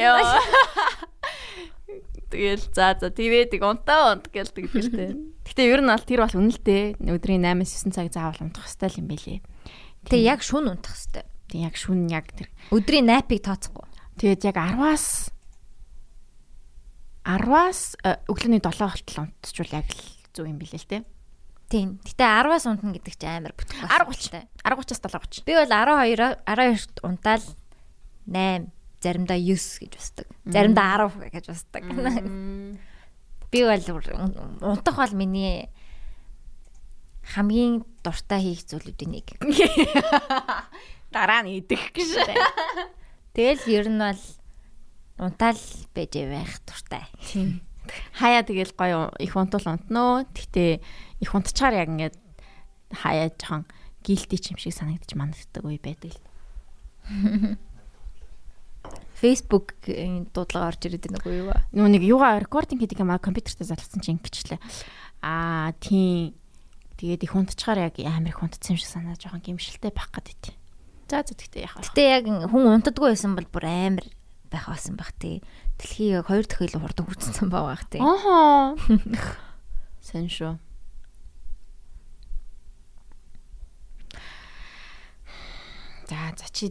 [2.26, 5.14] Тэгэл за за твэдэг унтаа унт гэлдэг тэртэй.
[5.46, 9.38] Гэтэ ер нь бол тэр бол үнэлтэй өдрийн 8-9 цаг заавал унтах хэрэгтэй юм бэлээ.
[10.10, 11.24] Тэгээ яг шүн унтах хэрэгтэй.
[11.54, 13.86] Тэг яг шүн яг тэр өдрийн найпыг тооцохгүй.
[14.18, 15.30] Тэгээд яг 10-аас
[17.22, 20.02] 10-аас э, өглөөний 7 болтол унтчихвал яг л
[20.34, 20.98] зөв юм билээ л те.
[21.66, 21.98] Тийм.
[22.06, 24.06] Гэтэ 10-аас унтна гэдэг чинь амар бүтэх байна.
[24.06, 25.42] 10 30-аас 7 30.
[25.46, 27.44] Би бол 12 12-т унтаал
[28.26, 28.70] 8
[29.02, 30.26] заримдаа 9 гэж басдаг.
[30.46, 31.82] Заримдаа 10 гэж басдаг.
[33.50, 33.84] Би бол
[34.62, 35.70] унтах бол миний
[37.34, 39.26] хамгийн дуртай хийх зүйлүүдийн нэг.
[41.14, 42.22] Дараа нь идэх гэж.
[43.34, 44.22] Тэгэл ер нь бол
[45.18, 45.58] унтаал
[45.94, 47.06] байж байх туртай.
[47.26, 47.62] Тийм.
[48.18, 50.26] Хаяа тэгэл гоё их унтуул унтноо.
[50.34, 50.82] Гэтэ
[51.20, 52.16] их унтчаар яг ингээд
[52.92, 53.64] хаяа жоохон
[54.04, 56.20] гилти ч юм шиг санагдчих манддаг үе байдаг л.
[59.16, 59.80] Facebook
[60.36, 61.52] дуудлага орж ирээд байна уу юу?
[61.72, 64.60] Нүү нэг юугаа рекординг хийдэг юм а компьютертэй залгасан чинь ингэчлээ.
[65.24, 66.36] Аа тийм.
[67.00, 70.52] Тэгээд их унтчаар яг амар их унтсан юм шиг санаа жоохон гимшилтэй байх гэдэг.
[71.08, 71.84] За яах вэ?
[71.88, 74.06] Гэтэ яг хүн унтдаггүй байсан бол бүр амар
[74.52, 75.40] байх байсан баг тий.
[75.80, 78.00] Дэлхийг яг хоёр дахь илүү хурдан хүрсэн байгаа тий.
[78.00, 78.76] Ахаа.
[80.06, 80.60] Сэн шүү.
[86.06, 86.70] За за чи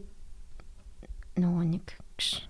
[1.36, 2.48] нөгөө нэг гэж.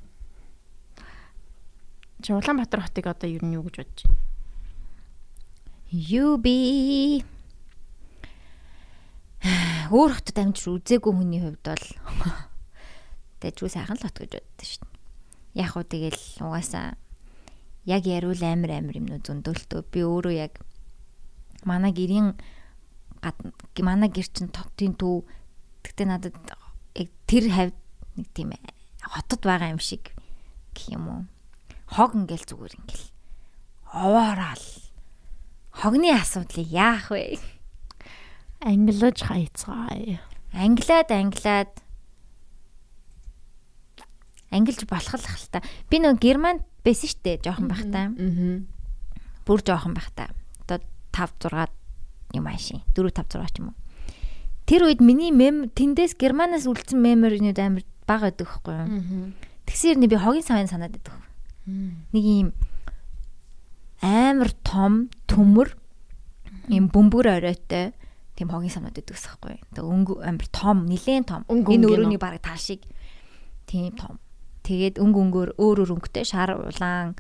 [2.22, 4.26] Чи Улаанбаатар хотыг одоо ер нь юу гэж бодож байна?
[5.96, 6.46] UB
[9.94, 11.86] өөр хотод амжир үзээгүй хүний хувьд бол
[13.42, 16.98] тэгж сайхан л хот гэж боддоо шүү дээ яг уу тэгэл угаасаа
[17.86, 20.54] яг яривал амар амар юмнууд зөндөөлтөө би өөрөө яг
[21.64, 22.34] манай гэрийн
[23.80, 25.24] манай гэр чин тотын төв
[25.86, 26.36] тэгтээ надад
[27.28, 27.78] тэр хавьд
[28.16, 28.52] нэг тийм
[29.04, 30.16] хотод байгаа юм шиг
[30.74, 31.22] гэх юм уу
[31.92, 33.08] хог ингээл зүгээр ингээл
[33.92, 34.66] овоорал
[35.76, 37.40] хогны асуудлыг яах вэ
[38.64, 40.24] англиж хайцгаая
[40.56, 41.86] англиад англиад
[44.56, 45.60] ангилж болох л хэл та.
[45.92, 48.16] Би нөгөө германд байсан штэ жоохон байхтаа.
[48.16, 48.64] Аа.
[49.44, 50.32] Бүр жоохон байхтаа.
[50.64, 50.80] Одоо
[51.12, 52.80] 5 6 юм ааши.
[52.96, 53.78] 4 5 6 ч юм уу.
[54.66, 59.34] Тэр үед миний мем тэндээс германаас үлдсэн меморинууд амар бага байдаг байхгүй юу?
[59.70, 61.14] Тэгсээр би хогийн савын санаад байдаг.
[62.14, 62.50] Нэг юм
[64.02, 65.74] амар том төмөр
[66.70, 67.94] юм бөмбөр оройтой
[68.36, 69.56] тийм хогийн самнууд байдаг байхгүй.
[69.74, 71.42] Тэгээ өнгө амар том, нилээн том.
[71.48, 72.84] Энэ өрөөний бараг тал шиг
[73.66, 74.20] тийм том.
[74.66, 77.16] Тэгээд өнгө өнгөөр өөр өөр өнгөтэй шар улаан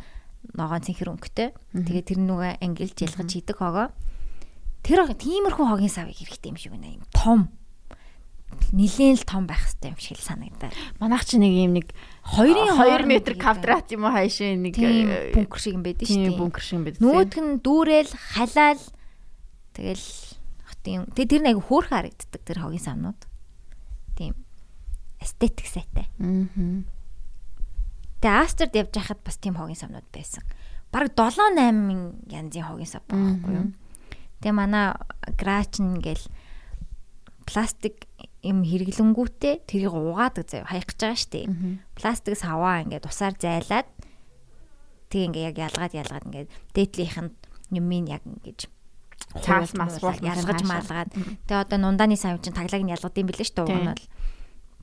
[0.57, 1.49] ногоон цэнхэр өнгөтэй.
[1.73, 3.93] Тэгээд тэр нүгэ ангилж ялгаж хийдэг хогоо.
[4.85, 7.03] Тэр тиймэрхүү хогийн савыг хэрэгтэй юм шиг байна юм.
[7.09, 7.49] Том.
[8.69, 10.69] Нилээн л том байх хэрэгтэй юм шиг санагдаа.
[11.01, 11.89] Манайх чи нэг юм нэг
[12.37, 13.11] 2 2 м
[13.41, 14.77] квадрат юм уу хайшаа нэг
[15.33, 16.37] бункер шиг юм байдаг шүү дээ.
[16.37, 17.01] Бункер шиг юм байдаг.
[17.01, 18.83] Нөгөөх нь дүүрэл халаал
[19.73, 20.07] тэгэл
[20.69, 23.21] хотын тэг тэр нэг хөөх харагддаг тэр хогийн савнууд.
[24.13, 24.37] Тийм
[25.17, 26.05] эстетик сайтай.
[26.21, 26.85] Аа
[28.25, 30.41] Тэгээ Астерд явж байхад бас тийм хогийн савнууд байсан.
[30.89, 33.69] Бараг 7 8 янзын хогийн сав байхгүй юу?
[34.45, 34.93] Тэгээ манай
[35.41, 36.21] грач ингээл
[37.49, 38.05] пластик
[38.45, 40.69] юм хэрэглэнгүүтээ тэрийг угаадаг заяа.
[40.69, 41.49] Хаях гэж байгаа штеп.
[41.97, 43.89] Пластик саваа ингээд усаар зайлаад
[45.09, 47.33] тэг ингээ яг ялгаад ялгаад ингээд дээдлийнх нь
[47.73, 48.69] юмыг яг ингэж
[49.41, 51.09] цаас мас ялгаж маалгаад
[51.49, 54.05] тэгээ одоо нундааны сав чинь таглагыг нь ялгад юм билээ шүү дээ уг нь бол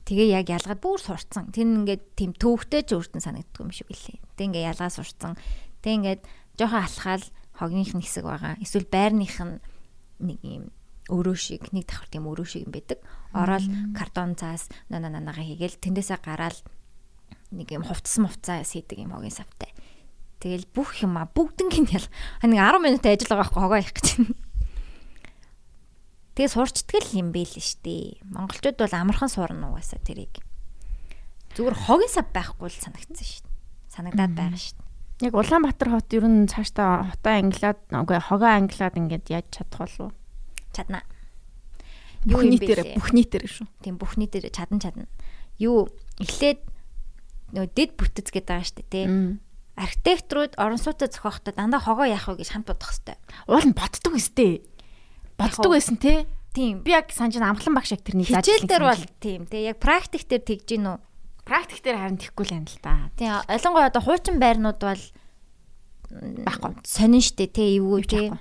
[0.03, 1.55] тэгээ яг ялгаад бүр сурцсан.
[1.55, 4.19] Тэр ингээд тийм төвхтэй ч өөртөө санагддаг юм шиг билээ.
[4.35, 5.39] Тэг ингээ ялгаа сурцсан.
[5.79, 6.21] Тэг ингээд
[6.59, 7.23] жоохон алхаал
[7.63, 9.63] хогных нь хэсэг байгаа эсвэл байрных нь
[10.19, 10.65] нэг юм
[11.07, 12.99] өрөө шиг нэг давхар тийм өрөө шиг юм байдаг
[13.31, 13.63] ороод
[13.95, 16.59] картон цаас нана нанага хийгээл тэндээсээ гараад
[17.55, 19.71] нэг юм хувцсан хувцаа хийдэг юм хогийн савтай
[20.43, 22.07] Тэгэл бүх юм а бүгднгийн ял
[22.43, 24.07] нэг 10 минут ажил байгаа байхгүй хогоо их гэж.
[26.35, 28.19] Тэгээ сурчдаг юм бэ л штэ.
[28.27, 30.43] Монголчууд бол амархан сурна угаасаа тэрийг.
[31.55, 33.47] Зүгээр хогийн сав байхгүй л санагдсан штэ.
[33.87, 34.82] Санагдаад байгаа штэ.
[35.21, 40.11] Яг Улаанбаатар хот ер нь цаашдаа хотоо англиад үгүй хогоо англиад ингээд яаж чадах болов?
[40.73, 41.05] Чадна.
[42.25, 42.97] Юу юм бэ?
[42.97, 43.67] Бүх нийтээр шүү.
[43.85, 45.05] Тийм бүх нийтээр чадан чадна.
[45.61, 46.65] Юу эхлээд
[47.53, 49.05] нөө дэд бүтэц гэдэг байгаа штэ тий
[49.75, 53.19] архитекторууд орон сууцаа зохиохдоо дандаа хогоо яах вэ гэж хамт бодох хэвээр.
[53.49, 54.61] Уул нь боддог өстэй.
[55.37, 56.29] Боддог байсан те.
[56.53, 56.85] Тийм.
[56.85, 58.45] Би яг санаж амглан багш яг тэрний зааж.
[58.45, 59.49] Хичээл дээр бол тийм.
[59.49, 60.97] Тэгээ яг практик дээр тэгж гин үү?
[61.43, 63.11] Практик дээр харин тэггүй л юм л та.
[63.19, 63.35] Тийм.
[63.51, 65.03] Ойлгонгой одоо хуучин байрнууд бол
[66.47, 66.71] байхгүй.
[66.87, 68.31] Сонин штэ те эвгүй те.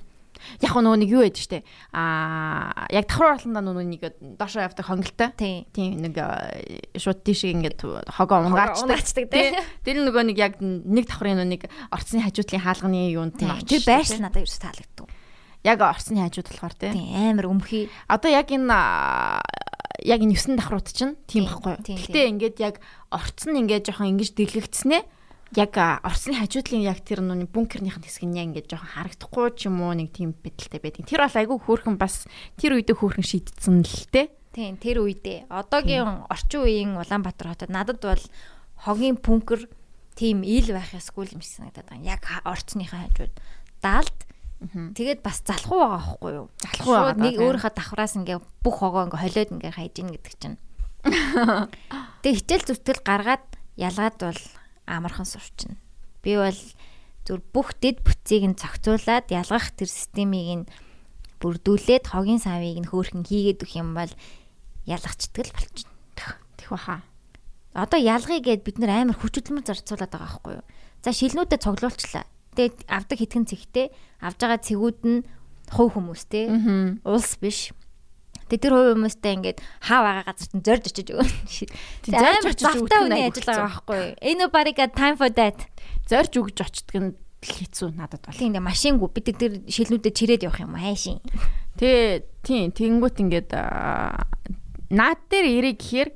[0.62, 1.62] Яг нөгөө нэг юу ядж штэ.
[1.94, 4.02] Аа яг давхар болондоо нөгөө нэг
[4.38, 5.30] доошоо явдаг хонголтой.
[5.70, 6.18] Тийм нэг
[6.98, 9.54] шууд тийш ингээд хогоо унгаачдаг тий.
[9.86, 13.82] Тэр нөгөө нэг яг нэг давхрын нэг орцны хажуудлын хаалганы юунд очиж.
[13.82, 14.91] Тэр байршил надад ерөөс таалагддаг.
[15.62, 16.90] Яг орцны хажууд болохоор тий.
[16.90, 17.90] Амар өмхий.
[18.10, 18.74] Одоо яг энэ
[20.02, 21.78] яг энэ 9 давхрууд чинь тийм байхгүй.
[21.86, 22.82] Гэтэ ингээд яг
[23.14, 25.02] орцсон ингээд жоохон ингэж дэлгэгдснээ
[25.56, 29.68] яг Оросны хажуудлын яг тэр нүний бункернийх нь хэсэг нь яг ингээд жоохон харагдахгүй ч
[29.68, 31.04] юм уу нэг тийм бэдэлтэй байдаг.
[31.04, 32.24] Тэр бол айгүй хөөрхөн бас
[32.56, 34.32] тэр үедээ хөөрхөн шийдсэн л те.
[34.56, 35.52] Тийм тэр үедээ.
[35.52, 38.24] Одоогийн орчин үеийн Улаанбаатар хотод надад бол
[38.80, 39.68] хогийн бункер
[40.16, 42.16] тийм ил байх ёсгүй юм шиг санагдаад байна.
[42.16, 43.34] Яг орцныхаа хажууд
[43.84, 44.18] даалд
[44.70, 46.46] Тэгээд бас залхуу байгаа байхгүй юу?
[46.62, 47.18] Залхуу байгаа.
[47.18, 50.58] Нэг өөрийнхөө давхраас ингээ бүх хогоо ингээ холиод ингээ хайж ийн гэдэг чинь.
[52.22, 54.40] Тэг хичээл зүтгэл гаргаад ялгаад бол
[54.86, 55.74] амархан сурчна.
[56.22, 56.60] Би бол
[57.26, 60.68] зүр бүх дэд бүтцийг нь зохицуулаад ялгах тэр системийг нь
[61.42, 64.12] бүрдүүлээд хогийн савыг нь хөөхөн хийгээд өгөх юм бол
[64.86, 65.94] ялгачдаг л болчихно.
[66.54, 67.02] Тэх баха.
[67.74, 70.66] Одоо ялгыг гээд бид нэр амар хүч хөдөлмөр зарцуулаад байгаа байхгүй юу?
[71.02, 72.26] За шилнүүдэд цоглуулчлаа.
[72.52, 73.86] Тэгээд авдаг хитгэн цэгтэй
[74.20, 75.24] авж байгаа цэгүүд нь
[75.72, 76.52] хувь хүмүүс те.
[77.04, 77.72] Улс биш.
[78.52, 81.30] Тэгээ тэр хувь хүмүүстэй ингээд хаа байгаа газарт нь зорж очиж өгөн.
[82.12, 85.56] Зорж очиж өгөх нь ажил байгаа байхгүй nobody got time for that.
[86.04, 88.36] Зорж өгж очдөг нь хэцүү надад бол.
[88.36, 91.18] Тийм машингүй бид тэр шилнүүдэд чирээд явах юм хайшин.
[91.80, 93.50] Тэгээ тийм тэнгүүт ингээд
[94.92, 96.10] наад дээр ирэх гэхээр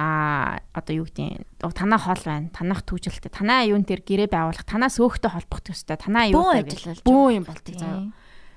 [0.00, 1.44] а одоо юу гэдэг
[1.76, 6.32] танаа хоол байна танах түүжилтэй танаа юун дээр гэрээ байгуулах танаа сөөхтэй холбох төстэй танаа
[6.32, 8.08] юу гэж бөө юм болдог заяа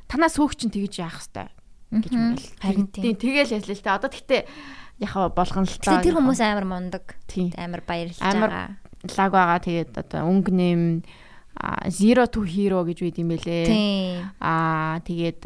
[0.08, 1.52] танаа сөөх чинь тэгж яах хэвээр
[2.02, 2.48] гэж мэл.
[2.62, 3.18] Харин тийм.
[3.18, 3.98] Тэгэл ярьлаа л та.
[3.98, 4.41] Одоо тэгтээ
[5.04, 6.02] яхаа болгон л та.
[6.02, 7.18] Тэр хүмүүс амар мундаг.
[7.58, 8.78] Амар баярлж байгаа.
[9.04, 9.60] Лаг байгаа.
[9.62, 10.82] Тэгээд одоо өнгө нэм
[11.94, 13.66] zero to hero гэж үйд юм бэлээ.
[14.41, 15.41] Аа тэгээд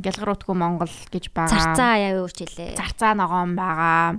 [0.00, 1.52] гялгаруутгүй Монгол гэж байгаа.
[1.52, 2.80] Зарцаа яа юу хичээлээ.
[2.80, 4.16] Зарцаа ногоон байгаа.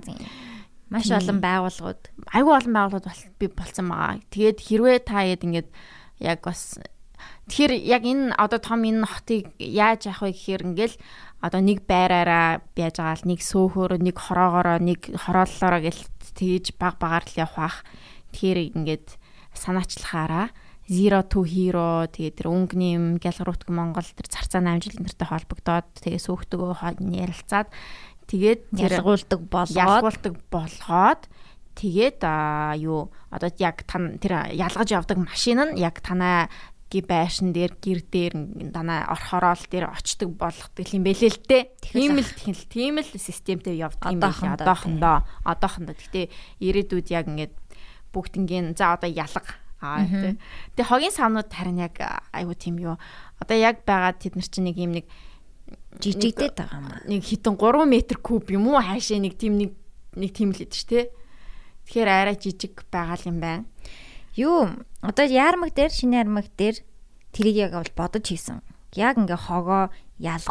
[0.88, 2.02] Маш олон байгууллагууд.
[2.32, 4.24] Айгүй олон байгууллагууд би болсон байгаа.
[4.32, 5.68] Тэгээд хэрвээ та яд ингээд
[6.20, 6.80] яг бас
[7.48, 10.96] Тэгэхээр яг энэ одоо том энэ хотыг яаж авах вэ гэхээр ингээл
[11.40, 16.02] одоо нэг байраараа яаж байгаа л нэг сөөхөөрөө нэг хороогоороо нэг хорооллоороо гэл
[16.36, 17.82] тэгж баг багаар л явах.
[18.30, 19.06] Тэгэхээр ингээд
[19.56, 20.52] санаачлахаараа
[20.88, 25.84] Zero to Hero тэгээ тэр өнгөний юм Гялгарутг Монгол тэр царцаа 8 жил нэртэй холбогдоод
[26.00, 27.68] тэгээ сөөхтөгөө ярилцаад
[28.28, 31.22] тэгээд ялгуулдаг болгоод ялгуулдаг болгоод
[31.74, 36.52] тэгээд а юу одоо яг тэр ялгаж явдаг машин нь яг танаа
[36.88, 38.32] ги байшин дээр гэр дээр
[38.72, 41.62] данаа орхороол дээр очдөг болгодог юм бэлээ л дээ.
[41.84, 44.56] Тийм л тийм л системтэй явдаг юм байна.
[44.56, 46.32] Одоохондоо одоохондоо гэтээ
[46.64, 47.52] ирээдүйд яг ингээд
[48.16, 49.52] бүгднгийн за одоо ялга
[49.84, 50.40] аа тий.
[50.80, 52.00] Тэгээ хогийн савнууд харин яг
[52.32, 52.96] айгу тийм юу.
[53.36, 55.04] Одоо яг байгаа тэд нар чинь нэг юм нэг
[55.98, 56.86] жижигдээд байгаа юм.
[57.06, 57.92] Нэг хитэн 3 м
[58.22, 59.74] куб юм уу хаашаа нэг тийм нэг
[60.14, 61.10] нэг тийм л идэв тий.
[61.86, 63.64] Тэгэхээр арай жижиг байгаа юм байна.
[64.38, 64.70] Юу
[65.02, 66.82] одоо яармаг дээр шинэ яармаг дээр
[67.34, 68.62] тэрийг яг бол бодож хийсэн.
[68.96, 70.46] Яг ингээ хогоо ялгаж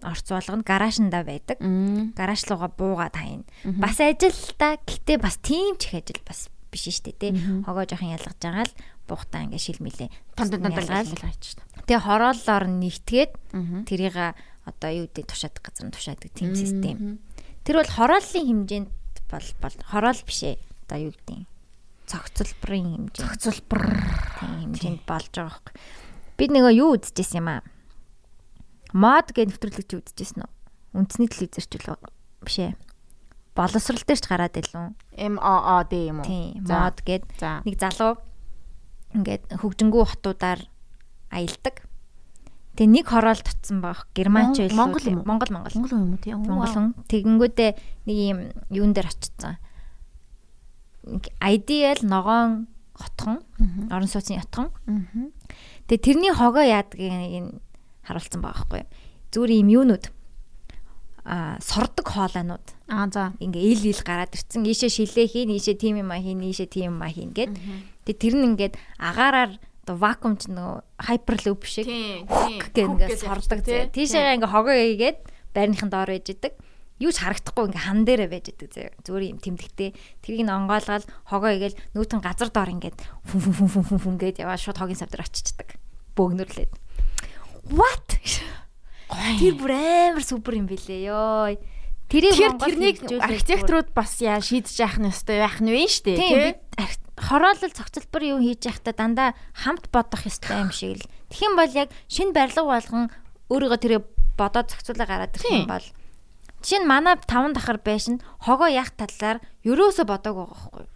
[0.00, 1.58] орцуулганд гараашнда байдаг.
[2.14, 3.44] Гараж руугаа буугаад хаяна.
[3.64, 7.32] Бас ажил та гэтээ бас тийм ч их ажил бас биш дээ тий.
[7.64, 8.74] Хогоо жоохон ялгаж байгаа л
[9.06, 10.10] буухтаа ингээ шилмэлээ.
[10.34, 11.14] Танд танд ялгаж
[11.56, 11.62] та.
[11.86, 13.32] Тэгээ хорооллоор нэгтгээд
[13.86, 14.16] тэрийг
[14.66, 17.22] одоо юу гэдэг тушаадаг газар нь тушаадаг тийм систем.
[17.62, 18.90] Тэр бол хорооллын хэмжээнд
[19.30, 20.58] бол бол хороол биш ээ.
[20.86, 21.46] Одоо юу гэдэг
[22.06, 23.22] цогцлбрын хэмжээ.
[23.22, 23.80] Цогцлбр
[24.42, 25.74] хэмжээнд болж байгаа байхгүй.
[26.38, 27.62] Бид нөгөө юу үзчихсэн юм аа?
[28.94, 30.50] Мод гэж нэвтрүүлэгч үзчихсэн үү?
[30.94, 31.98] Үндэсний телевизэрч л
[32.42, 32.78] биш ээ.
[33.56, 34.86] Боловсрал дээр ч гараад илүү.
[35.16, 36.28] MOOD юм уу?
[36.28, 38.20] Тийм, мод гэд нэг залуу
[39.16, 40.60] ингээд хөгжингүү хотуудаар
[41.32, 41.82] аялдаг.
[42.76, 44.06] Тэгээ нэг хороол татсан баг.
[44.12, 44.76] Германч байлгүй.
[44.76, 45.74] Монгол Монгол Монгол.
[45.80, 46.20] Монгол юм уу?
[46.20, 46.68] Тийм Монгол.
[46.68, 47.70] Хүн тэгэнгүүтээ
[48.04, 49.56] нэг юм юун дээр очсон
[51.40, 53.40] IDL ногоон хотхон.
[53.88, 54.68] Орон сууцны хотхон
[55.88, 57.62] тэгээ тэрний хогоо яадгийг
[58.04, 58.84] харуулсан байгаа байхгүй
[59.36, 60.04] зүгээр юм юунууд?
[61.26, 62.66] А сордог хоолойнууд.
[62.88, 63.34] Аа за.
[63.36, 64.64] Ингээ ил ил гараад ирцэн.
[64.64, 67.52] Ийшээ шилээ хийн ийшээ тийм юм а хийн ийшээ тийм юм а хийн гэд.
[68.06, 73.94] Тэгээ тэр нь ингээд агаараар одоо вакуум ч нөгөө хайперлуп шиг гэх ингээд сордог зэ.
[73.94, 75.22] Тийшээ ингээ хогоо ийгээд
[75.54, 76.58] байрныхын доор байж идэг.
[76.98, 78.90] Юу ч харагдахгүй ингээ хан дээрээ байж идэг зэ.
[79.06, 79.94] Зүгээр юм тэмдэгтэй.
[80.26, 82.98] Тэрийг нь онгоолгоод хогоо ийгээл нүүтэн газар доор ингээд
[83.30, 85.78] фүн фүн фүн фүн фүн гээд яваа шууд хогийн сав дээр очичдаг.
[86.18, 86.72] Бөөгнөрлээд.
[87.70, 88.18] What?
[89.38, 91.54] Тэр бүр амар супер юм билээ ёо.
[92.10, 96.58] Тэрийг тэрнийг архитектурууд бас яа шийдэж яах нь ёстой байх нь вэ штэ тий
[97.26, 101.10] хороолол цогцлбор юу хийж явахдаа дандаа хамт бодох ёстой юм шиг л.
[101.42, 103.10] Юм бол яг шинэ барилга болгон
[103.50, 103.98] өөрийгөө тэрэ
[104.38, 105.86] бодоод зохицуулаа гараад ирэх юм бол
[106.62, 110.86] жишээ нь манай таван дахар байшин хогоо яах талаар ерөөсө бодог байгаа байхгүй.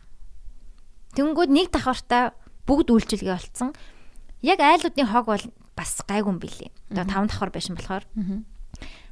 [1.18, 2.34] Тэнгүүд нэг давхартаа
[2.66, 3.74] бүгд үйлчилгээ болцсон.
[4.46, 6.70] Яг айлуудын хог бол бас гайгүй юм билий.
[6.94, 8.06] Одоо таван давхар байшин болохоор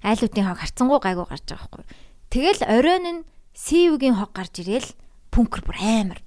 [0.06, 1.84] айлуудын хог харцсангуу гайгүй гарч байгаа байхгүй.
[2.30, 3.26] Тэгэл оройн нь
[3.58, 4.90] CU-гийн хог гарч ирээл
[5.34, 6.22] пүнкер бүр амар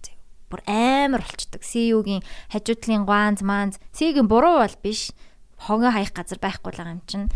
[0.52, 1.64] бүр амар болчдөг.
[1.64, 2.22] CEO-гийн
[2.52, 5.16] хажуудлын гуанз манз CEO-гийн буруу бол биш.
[5.56, 7.32] Хогоо хаях газар байхгүй л юм чинь.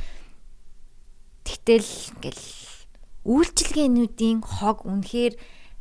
[1.47, 1.87] Тэгтэл
[2.19, 2.43] ингээл
[3.25, 5.33] үйлчлэгээнүүдийн хог үнэхээр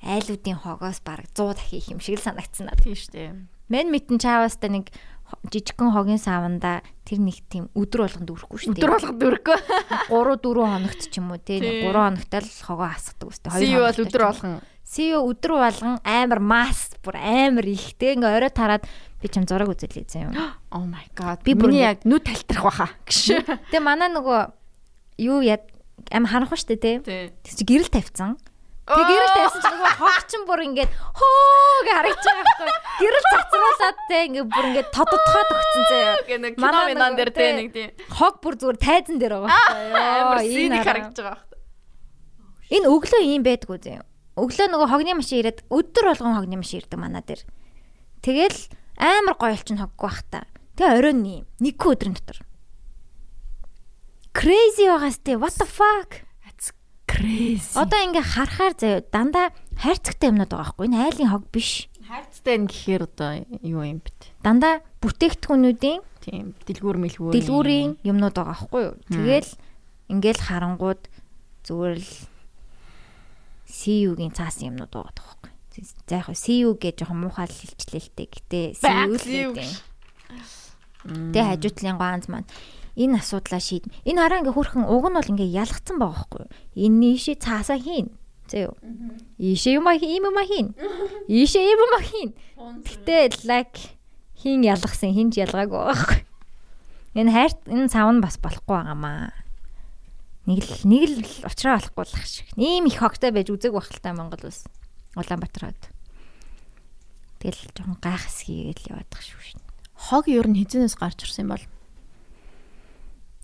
[0.04, 2.84] айлуудын хогоос бараг 100 дахин их юм шиг л санагдсан надад.
[2.84, 3.32] Тийм шүү дээ.
[3.72, 4.92] Мен митэн чааваста нэг
[5.48, 8.84] жижигхэн хогийн саванда тэр нэг тийм өдөр болгонд үрхгүй шүү дээ.
[8.84, 9.58] Өдөр болгонд үрхгүй.
[10.12, 13.48] 3 4 хоногт ч юм уу тий 3 хоногт л хогоо хасдаг үстэй.
[13.48, 13.88] 2 хоног.
[13.88, 14.54] бол өдөр болгон
[14.84, 18.84] CEO өдөр болгон амар масс бүр амар ихтэй ингээ орой тараад
[19.18, 20.36] би чам зураг үзэлээ зэн юм.
[20.76, 21.40] Oh my god.
[21.40, 22.86] Би бүр яг нүд талтарх баха.
[23.08, 24.52] Тэгээ манай нөгөө
[25.24, 25.64] юу яд
[26.12, 27.00] амар харанхуй штэ тий.
[27.00, 28.36] Тэр чи гэрэл тавьсан.
[28.84, 32.72] Тэг гэрэл тавьсан чи нөгөө хог чин бүр ингээд хөө гэж харагдаж байгаа байхгүй.
[33.00, 36.00] Гэрэл цацруулаад те ингээд бүр ингээд тодотхоод өгцөн зэ.
[36.60, 37.88] Манай минан дээр те нэг тийм.
[38.12, 40.04] Хог бүр зүгээр тайзан дээр байгаа байхгүй.
[40.20, 41.58] Амар харагдаж байгаа байхгүй.
[42.76, 44.04] Энэ өглөө ийм байдгүй зэ
[44.34, 47.42] өглөө нөгөө хогны машин ирээд өдөр болгон хогны машин ирдэг манаа дээр.
[48.24, 48.58] Тэгэл
[48.98, 50.46] амар гоё олчин хоггүй бах та.
[50.74, 51.46] Тэгээ оройн.
[51.62, 52.42] Нэг өдрийн дотор.
[54.34, 56.26] Crazy байгаас тээ what the fuck?
[56.42, 56.74] That's
[57.06, 57.78] crazy.
[57.78, 60.86] Одоо ингээ харахаар заяа дандаа хайрцагтай юмнууд байгаа байхгүй.
[60.90, 61.86] Энэ айлын хог биш.
[62.02, 63.30] Хайрцагтай нь гэхээр одоо
[63.62, 64.10] юу юм бэ?
[64.42, 68.94] Дандаа бүтээгдэхүүнүүдийн тийм дэлгүүр мэлгүүр дэлгүүрийн юмнууд байгаа байхгүй юу?
[69.06, 69.50] Тэгэл
[70.10, 71.02] ингээл харангууд
[71.62, 72.10] зүгээр л
[73.84, 75.52] CU-гийн цаасан юмнууд байгаа тоххой.
[76.08, 78.28] За яг CU гэж жоохон муухай хэлчлээ л дээ.
[78.32, 79.68] Гэтэ CU л гэдэг.
[81.04, 82.48] Тэгээ хажуутлын ганц маань
[82.96, 83.84] энэ асуудлаа шийд.
[84.08, 86.44] Энэ хараа ингээ хөрхөн уг нь бол ингээ ялгцсан байгаа байхгүй?
[86.80, 88.08] Энэ ийшээ цаасаа хийн.
[88.48, 88.72] Зөө.
[89.36, 90.68] Ийшээ юм аа юм юм хийн.
[91.28, 92.30] Ийшээ юм юм хийн.
[92.88, 93.98] Гэтэ like
[94.40, 96.20] хин ялгсан хинж ялгаагүй байхгүй.
[97.20, 99.43] Энэ хайр энэ сав нь бас болохгүй байгаамаа
[100.44, 102.48] нэг л нэг л уучраа болохгүй л ах шиг.
[102.60, 104.68] Ийм их хогтой байж үзэг бахалтай Монгол ус.
[105.16, 105.88] Улаанбаатарт.
[107.40, 109.62] Тэгэл жоохон гайхас хийгээл яваад тах шүү шин.
[109.96, 111.64] Хог ер нь хизэнээс гарч ирсэн бол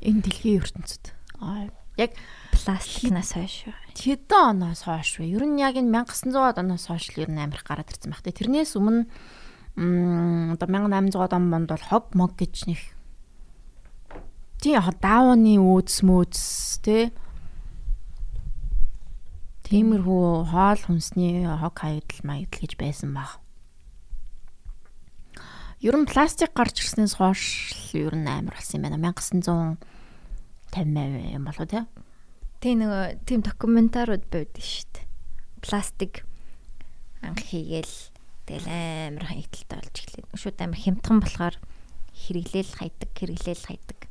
[0.05, 1.13] энэ дэлхийн ертөнцид.
[1.41, 2.17] Аа яг
[2.53, 3.69] пластикнаас хойш.
[3.97, 5.33] Хэдэн оноос хойш вэ?
[5.37, 8.25] Ер нь яг энэ 1900-аад оноос хойш л ер нь амирх гараад ирсэн баг.
[8.25, 9.09] Тэрнээс өмнө
[9.77, 12.81] м одоо 1800-аад он монд бол хог мог гэж нэг
[14.61, 16.45] тий яг даавны өөдс мөөдс
[16.85, 17.11] тий
[19.71, 23.39] Тиймэрхүү хоол хүнсний хог хаягдл маягдл гэж байсан баг.
[25.79, 29.15] Ер нь пластик гарч ирснээс хойш ер нь амар болсон юм байна.
[29.15, 29.79] 1950
[31.39, 31.87] юм болов тий.
[32.59, 35.07] Тий нэг тийм докюментарууд байдаг шүү дээ.
[35.63, 36.27] Пластик
[37.23, 37.95] анх хийгээл
[38.51, 40.27] тэгэл амар хаягдaltaй болж эхлэв.
[40.35, 41.55] Шууд амар хямдхан болохоор
[42.11, 44.10] хэрэглээл хайдаг, хэрэглээл хайдаг.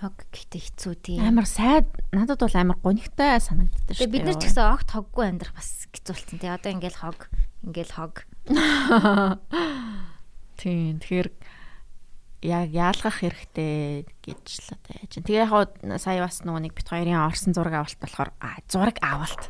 [0.00, 1.20] Хог гэхдээ хэцүү тийм.
[1.24, 4.04] Амар сайд надад бол амар гонигтай санагддаг шүү.
[4.04, 6.52] Тэгээ бид нар ч гэсэн огт хоггүй амьдрах бас хэцүүлсэн тий.
[6.52, 7.32] Одоо ингээл хог,
[7.64, 8.14] ингээл хог.
[10.60, 11.00] Тийм.
[11.00, 11.28] Тэгэхээр
[12.44, 15.12] яг яалгах хэрэгтэй гэж л одоо яаж.
[15.16, 15.52] Тэгээ яг
[16.00, 18.30] сая бас нөгөө нэг бит хоёрын орсон зураг авалт болохоор
[18.68, 19.42] зураг авалт.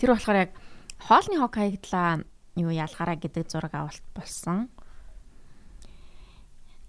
[0.00, 0.52] Тэр болохоор яг
[1.00, 2.24] хоолны хог хаягдлаа
[2.56, 4.68] юу ялгараа гэдэг зураг авалт болсон.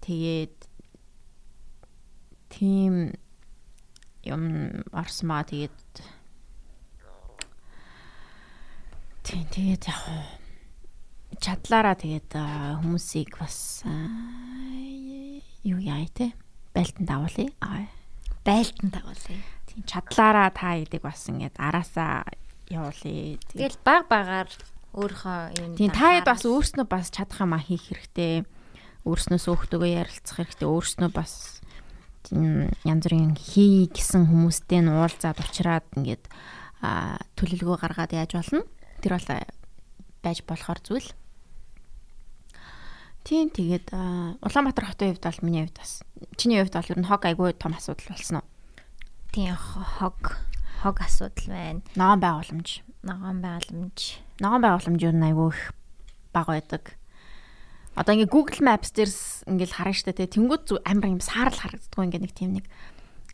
[0.04, 0.67] Тэгээд
[2.48, 3.14] тийм
[4.24, 4.42] юм
[4.92, 5.78] орсмаа тэгээд
[9.24, 10.02] тийм тэгээд яг
[11.38, 12.32] чадлаараа тэгээд
[12.82, 13.84] хүмүүсийг бас
[15.64, 16.32] юу яа те
[16.74, 17.50] байлтанд авуулъя.
[18.44, 19.42] Байлтанд авуулъя.
[19.68, 22.24] Тийм чадлаараа та гэдэг бас ингээд араасаа
[22.70, 23.38] явуулъя.
[23.52, 24.48] Тэгэл баг багаар
[24.96, 28.46] өөрийнхөө юм Тийм та хэд бас өөрснөө бас чадах юм а хийх хэрэгтэй.
[29.04, 30.68] Өөрснөө сөөхтөгөө ярилцах хэрэгтэй.
[30.68, 31.60] Өөрснөө бас
[32.32, 36.24] янз бүрийн хий гэсэн хүмүүстэй нь уулзаад уулзраад ингээд
[37.38, 38.62] төлөвлөгөө гаргаад яаж болно?
[39.02, 39.28] Тэр бол
[40.22, 41.08] байж болохоор зүйл.
[43.28, 43.92] Тийм тэгээд
[44.40, 46.02] Улаанбаатар хотын хувьд бол миний хувьд бас
[46.40, 48.48] чиний хувьд бол ер нь хог айгүй том асуудал болсон уу?
[49.32, 50.40] Тийм хог
[50.82, 51.80] хог асуудал байна.
[51.94, 52.82] Ногоон байгууламж.
[53.02, 54.00] Ногоон байгууламж.
[54.40, 55.60] Ногоон байгууламж ер нь айгүй их
[56.32, 56.97] бага байдаг.
[57.98, 60.30] Одоо ингээ Google Maps дээрс ингээл харна штэ тий.
[60.30, 62.70] Тэнгүүд амар юм саарл харагддаг ингээ нэг тийм нэг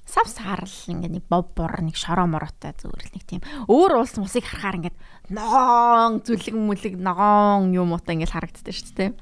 [0.09, 4.17] сав саарл ингээ нэг бов бор нэг шороо мороотой зүгээр л нэг тийм өөр улс
[4.17, 4.95] мусыг харахаар ингээ
[5.37, 9.13] ногоон зүлэг мүлэг ногоон юм уутай ингээ харагддаг шүү дээ.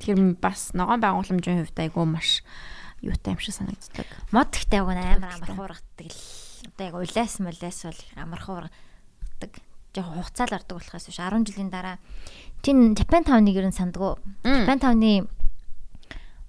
[0.00, 2.40] Тэгэхээр бас ногоон байгууламжийн хувьд айгүй маш
[3.00, 4.08] юутай юм шиг санагддаг.
[4.32, 6.24] Мод ихтэй уг амар амар хуургадаг л.
[6.72, 9.52] Одоо яг улаас мулаас бол амар хуургадаг.
[9.96, 11.96] Яг хугацаа л ордог болохоос биш 10 жилийн дараа
[12.62, 14.16] Чин Japan Town-ыг ер нь сандгүй.
[14.44, 15.26] Japan Town-ы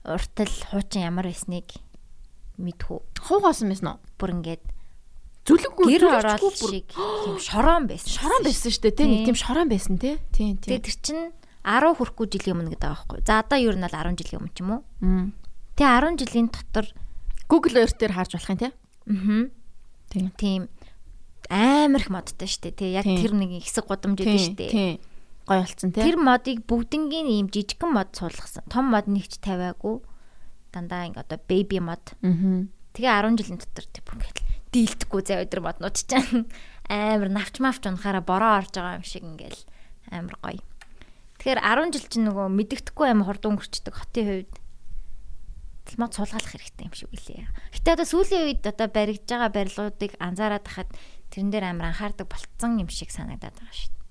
[0.08, 1.78] уртал хуучин ямар байсныг
[2.58, 3.00] мэдхүү.
[3.28, 4.00] Хуугасан байсан уу?
[4.18, 4.64] Бүр ингээд
[5.48, 6.88] зүлэггүй гэр ороод шиг
[7.24, 8.10] тийм шороон байсан.
[8.12, 8.96] Шороон байсан шүү дээ.
[8.98, 10.18] Тэ нэг тийм шороон байсан те.
[10.32, 10.80] Тийм тийм.
[10.80, 11.20] Тэгээ тэр чин
[11.68, 13.20] 10 хүрэхгүй жилийн өмнө гэдэг байхгүй.
[13.28, 14.82] За одоо нь бол 10 жилийн өмнө ч юм уу?
[15.76, 16.86] Тэгээ 10 жилийн дотор
[17.52, 18.70] Google Earth дээр харж болох юм те.
[18.72, 19.44] Аа.
[20.08, 20.32] Тийм.
[20.40, 20.62] Тийм
[21.50, 22.76] амар их модтой шүү дээ.
[22.76, 24.72] Тэ яг тэр нэг хэсэг гудамж өгдөө шүү дээ.
[24.72, 24.96] Тийм
[25.48, 26.04] гой болцсон тий.
[26.04, 28.68] Тэр модыг бүгднгийн ийм жижигхэн мод суулгасан.
[28.68, 30.04] Том мод нэгч тавиагүй.
[30.76, 32.04] Дандаа ингээ одоо baby мод.
[32.20, 32.68] Аа.
[32.92, 36.12] Тэгээ 10 жилийн дотор тэр бүр ингээл дийлдэхгүй зав өдр моднууд ч
[36.92, 39.64] амар навч мавч унахаараа бороо орж байгаа юм шиг ингээл
[40.12, 40.62] амар гоё.
[41.40, 44.54] Тэгэхээр 10 жил чинь нөгөө мэддэхгүй амар хурд өнгөрчдөг хотын хувьд
[45.96, 47.48] мод суулгаалах хэрэгтэй юм шиг үлээ.
[47.72, 50.92] Гэтэ одоо сүүлийн үед одоо баригдж байгаа барилгуудыг анзаараад хахад
[51.32, 54.04] тэрэн дээр амар анхаардаг болцсон юм шиг санагдаад байгаа шүү дээ.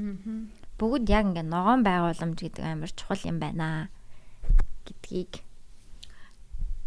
[0.00, 3.92] Аа бүгд яг ингээ ногоон байгууламж гэдэг амар чухал юм байна
[4.88, 5.44] гэдгийг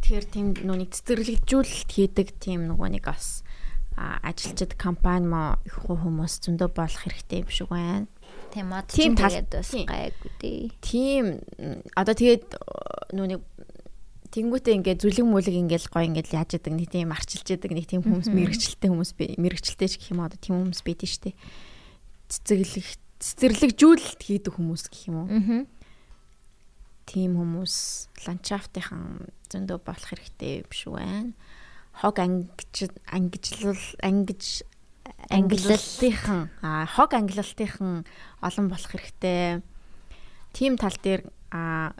[0.01, 3.45] тэр тийм нүуний цэцэрлэгжүүлэлт хийдэг тийм нөгөө нэг бас
[3.95, 8.09] ажилчид компани мо их хүмүүс зөндөө болох хэрэгтэй юм шиг байна.
[8.49, 10.61] Тийм мод тийм тэгээд бас гайгүй дээ.
[10.81, 11.25] Тийм
[11.93, 12.45] одоо тэгээд
[13.13, 13.39] нүуний
[14.33, 18.01] Тэнгүүтээ ингээд зүлэг мүлэг ингээд гоё ингээд яаж яадаг нэг тийм арчилж яадаг нэг тийм
[18.01, 21.37] хүмүүс мэрэгчлээ хүмүүс би мэрэгчлээ ч гэх юм одоо тийм хүмүүс байдэн штэ.
[22.33, 25.27] Цэцэглэх цэцэрлэгжүүлэлт хийдэг хүмүүс гэх юм уу.
[25.31, 25.63] Аа.
[27.07, 27.75] Тим хүмүүс
[28.27, 31.31] ландшафтынхан зөндөө болох хэрэгтэй шүү байна.
[32.03, 34.63] Хог ангиж ангижлал ангиж
[35.29, 38.03] ангиллалтынхан а хог ангиллалтынхан
[38.43, 39.63] олон болох хэрэгтэй.
[40.51, 41.93] Тим тал дээр а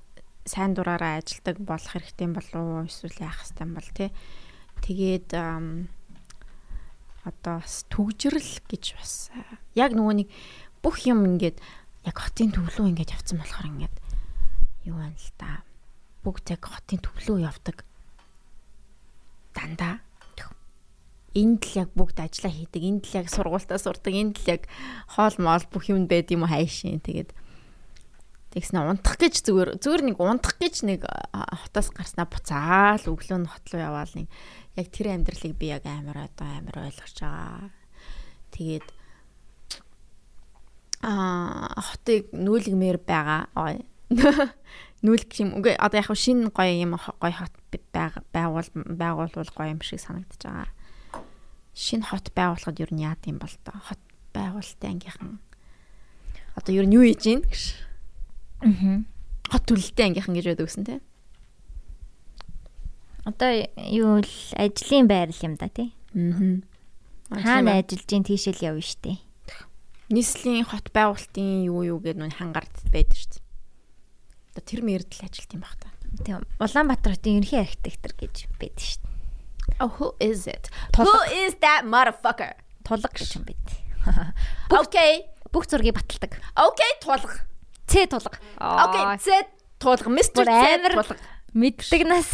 [0.45, 4.11] сайн дураараа ажилдаг болох хэрэгтэй болов уу эсвэл яах хэвтан бол тий.
[4.83, 5.31] Тэгээд
[7.23, 9.31] одоо бас түгжрэл гэж бас
[9.75, 10.29] яг нөгөө нэг
[10.83, 11.57] бүх юм ингээд
[12.03, 13.95] яг хотын төвлөө ингээд явцсан болохоор ингээд
[14.91, 15.63] юу байна л та.
[16.27, 17.87] Бүгд яг хотын төвлөө явдаг.
[19.55, 20.03] Дандаа.
[21.33, 22.83] Энд л яг бүгд ажиллаа хийдэг.
[22.83, 24.13] Энд л яг сургуультаа сурдаг.
[24.13, 24.69] Энд л яг
[25.09, 27.01] хоол моол бүх юм байд юм хайшин.
[27.01, 27.33] Тэгээд
[28.53, 33.65] тэгснэ унтах гэж зүгээр зүгээр нэг унтах гэж нэг хотоос гарснаа буцаал өглөө нь хот
[33.73, 34.29] руу яваал нэг
[34.77, 37.73] яг тэр амьдралыг би яг амар одоо амар ойлгож байгаа.
[38.53, 38.85] Тэгээд
[41.03, 43.51] аа хотыг нүүлгмээр байгаа.
[45.03, 45.59] Нүүлг юм.
[45.59, 47.51] Үгүй одоо яг шинэ гоё юм гоё хот
[47.91, 50.71] байгуул байгуулвал гоё юм шиг санагдаж байгаа.
[51.75, 53.75] Шинэ хот байгуулахад юу яад юм бол тоо.
[53.83, 53.99] Хот
[54.31, 55.43] байгуулалтын ангийнхан
[56.55, 57.63] одоо юу юу хийж гин гэж.
[58.63, 59.03] Аа.
[59.51, 60.99] Хот төлөлттэй ангийнхан гэж байдаг гэсэн тий.
[63.27, 65.91] Одоо юу л ажлын байр юм да тий.
[66.15, 66.63] Аа.
[67.43, 69.19] Хаана ажиллаж гин тийшэл явна штэ
[70.09, 74.67] нийслэлийн хот байгуулалтын юу юу гэдэг нүн хангард байдаг шүү дээ.
[74.67, 75.89] Тэр мэрдэл ажилт юм баг та.
[76.23, 76.43] Тийм.
[76.59, 79.13] Улаанбаатар хотын ерөнхий архитектор гэж байдаг шүү дээ.
[79.79, 80.69] Oh who is it?
[80.97, 82.59] Who is that motherfucker?
[82.83, 83.67] Тулга гэж юм байт.
[84.69, 85.29] Okay.
[85.53, 86.41] Бүх зургийг баталдаг.
[86.57, 87.45] Okay, тулга.
[87.87, 88.37] Ц тулга.
[88.57, 89.47] Okay, Z
[89.79, 90.09] тулга.
[90.09, 90.43] Mr.
[90.49, 91.21] Амар тулга.
[91.53, 92.33] мэддэг нас.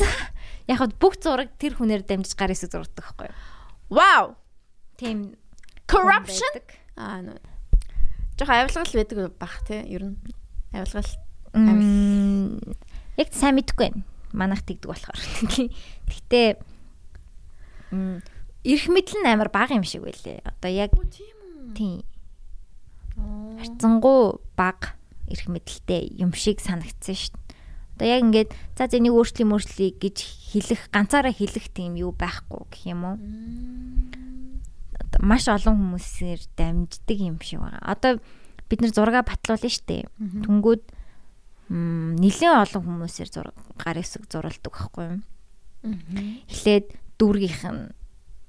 [0.68, 3.36] Яг хад бүх зураг тэр хүнээр дамжиж гар хэсэг зурдаг байхгүй юу?
[3.92, 4.24] Wow.
[4.96, 5.36] Тийм
[5.90, 6.64] Corruption?
[6.96, 7.40] Аа нөө.
[8.40, 10.18] Жохо авилгал байдаг бах те ер нь.
[10.72, 11.12] Авилгал.
[13.20, 14.04] Яг сайн мэдэхгүй байна.
[14.32, 15.20] Манайх тэгдэг болохоор.
[16.08, 16.48] Гэхдээ
[18.64, 20.40] эрх мэдэл нь амар бага юм шиг байлээ.
[20.48, 20.96] Одоо яг
[21.76, 22.08] тийм
[23.60, 24.96] харцангуй бага
[25.28, 27.50] эрх мэдэлтэй юм шиг санагдсан шүү дээ.
[28.00, 30.18] Одоо яг ингээд за нэг өөрчлөлийн мөрчлөе гэж
[30.56, 33.18] хэлэх ганцаараа хэлэх тийм юу байхгүй гэх юм уу?
[35.18, 37.82] Маш олон хүмүүсээр дамждаг юм шиг байгаа.
[37.82, 38.12] Одоо
[38.70, 40.04] бид нар зураг батлуулна шүү дээ.
[40.46, 40.84] Түнгүүд
[41.70, 45.22] нэлээд олон хүмүүсээр зураг гар хэсэг зурулдаг байхгүй юу?
[46.50, 46.88] Эхлээд
[47.18, 47.94] дүүргийнх нь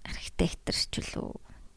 [0.05, 1.33] архитекторч үлээ.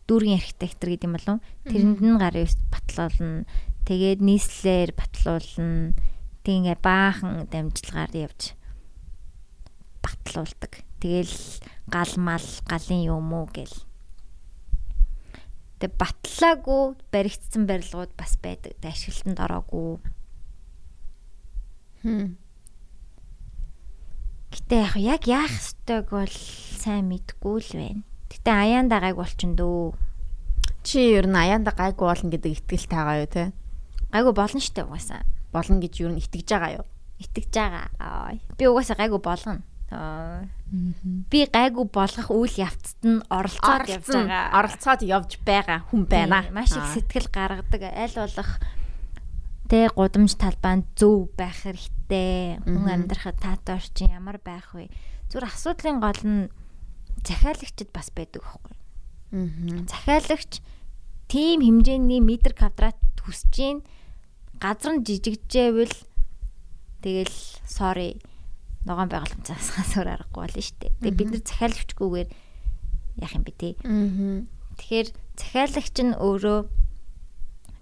[0.08, 1.40] Дүүргийн архитектор гэдэг юм болов.
[1.68, 3.48] Тэрэнд нь гар хэсэг батлуулна.
[3.88, 5.96] Тэгээд нийслэлээр батлуулна.
[6.44, 8.56] Тэг ингээ баахан дамжлагаар явж
[10.04, 10.84] батлуулдаг.
[11.00, 13.72] Тэгэл гал мал галын юм уу гэл.
[15.84, 18.72] Тэг батлаагүй баригдсан барилгууд бас байдаг.
[18.80, 20.00] Ашиглалтанд ороогүй.
[22.08, 22.40] Хм.
[24.56, 26.32] Гэтэ яг яг яах ёстойг бол
[26.80, 28.02] сайн мэдгүй л байна.
[28.32, 29.92] Гэтэ аяан дагааг болчин дөө.
[30.88, 33.52] Чи ер нь аяанда гайгүй болно гэдэг итгэл таагаа юу те?
[34.08, 35.28] Гайгүй болно штэ угаасаа.
[35.52, 36.88] Болно гэж ер нь итгэж байгаа юу?
[37.20, 37.92] Итгэж байгаа.
[38.00, 38.40] Аа.
[38.56, 39.68] Би угаасаа гайгүй болгоно.
[39.94, 40.50] Аа.
[41.30, 44.44] Би гайгүй болгох үйл явцад нь оролцоод явж байгаа.
[44.58, 46.50] оролцоод явж байгаа хүн байна.
[46.50, 47.84] Маш их сэтгэл гаргадаг.
[47.94, 48.52] Аль болох
[49.70, 52.58] тэ гудамж талбайд зөв байх хэрэгтэй.
[52.66, 54.90] Хүн амьдрахад таатай орчин ямар байх вэ?
[55.30, 56.50] Зүгээр асуудлын гол нь
[57.22, 58.76] захиалагчд бас байдаг байхгүй.
[59.34, 59.90] Мгм.
[59.90, 60.62] захиалагч
[61.26, 63.78] тийм хэмжээний метр квадрат хүсэж гин
[64.62, 65.96] газар нь жижигжээвэл
[67.02, 68.22] тэгэл sorry
[68.86, 70.92] ногоон байгууламжаас хасуур аргагүй болно шүү дээ.
[71.00, 72.30] Тэгээ бид нар захиалагчгүйгээр
[73.24, 73.70] яах юм бэ те.
[73.84, 74.48] Мгм.
[74.80, 75.08] Тэгэхээр
[75.40, 76.60] захиалагч нь өөрөө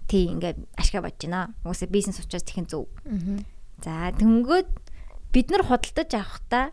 [0.06, 1.54] тий ингээд ашгаа бодож байна.
[1.64, 2.86] Уусаа бизнес учраас тэхэн зөв.
[3.08, 3.42] Мгм.
[3.82, 4.68] За тэнгүүд
[5.32, 6.70] бид нар худалдаж авахдаа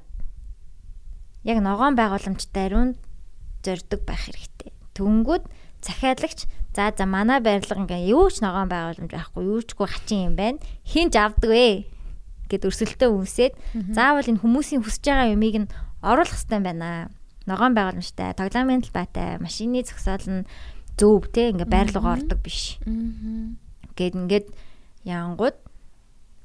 [1.48, 3.00] яг ногоон байгууламжтай ариун
[3.64, 4.72] зорддог байх хэрэгтэй.
[4.94, 5.44] Тэнгүүд
[5.82, 6.46] захиалагч
[6.76, 10.60] за за манай барилга ингээ юу ч ногоон байгууламж байхгүй юу чгүй хачин юм байна.
[10.84, 11.88] Хинж авдаг вэ
[12.50, 13.54] гэд өрсөлдөө үнсээд
[13.94, 15.72] заавал энэ хүмүүсийн хүсэж байгаа юмыг нь
[16.02, 17.14] оруулах хэрэгтэй байна.
[17.46, 20.48] Ногоон байгууламжтай, тоглоомын талбайтай, машины зогсоол нь
[21.00, 22.78] зөв те ингээ байрлалгаа ордог биш.
[23.96, 24.48] Гэд ингээд
[25.08, 25.58] яангууд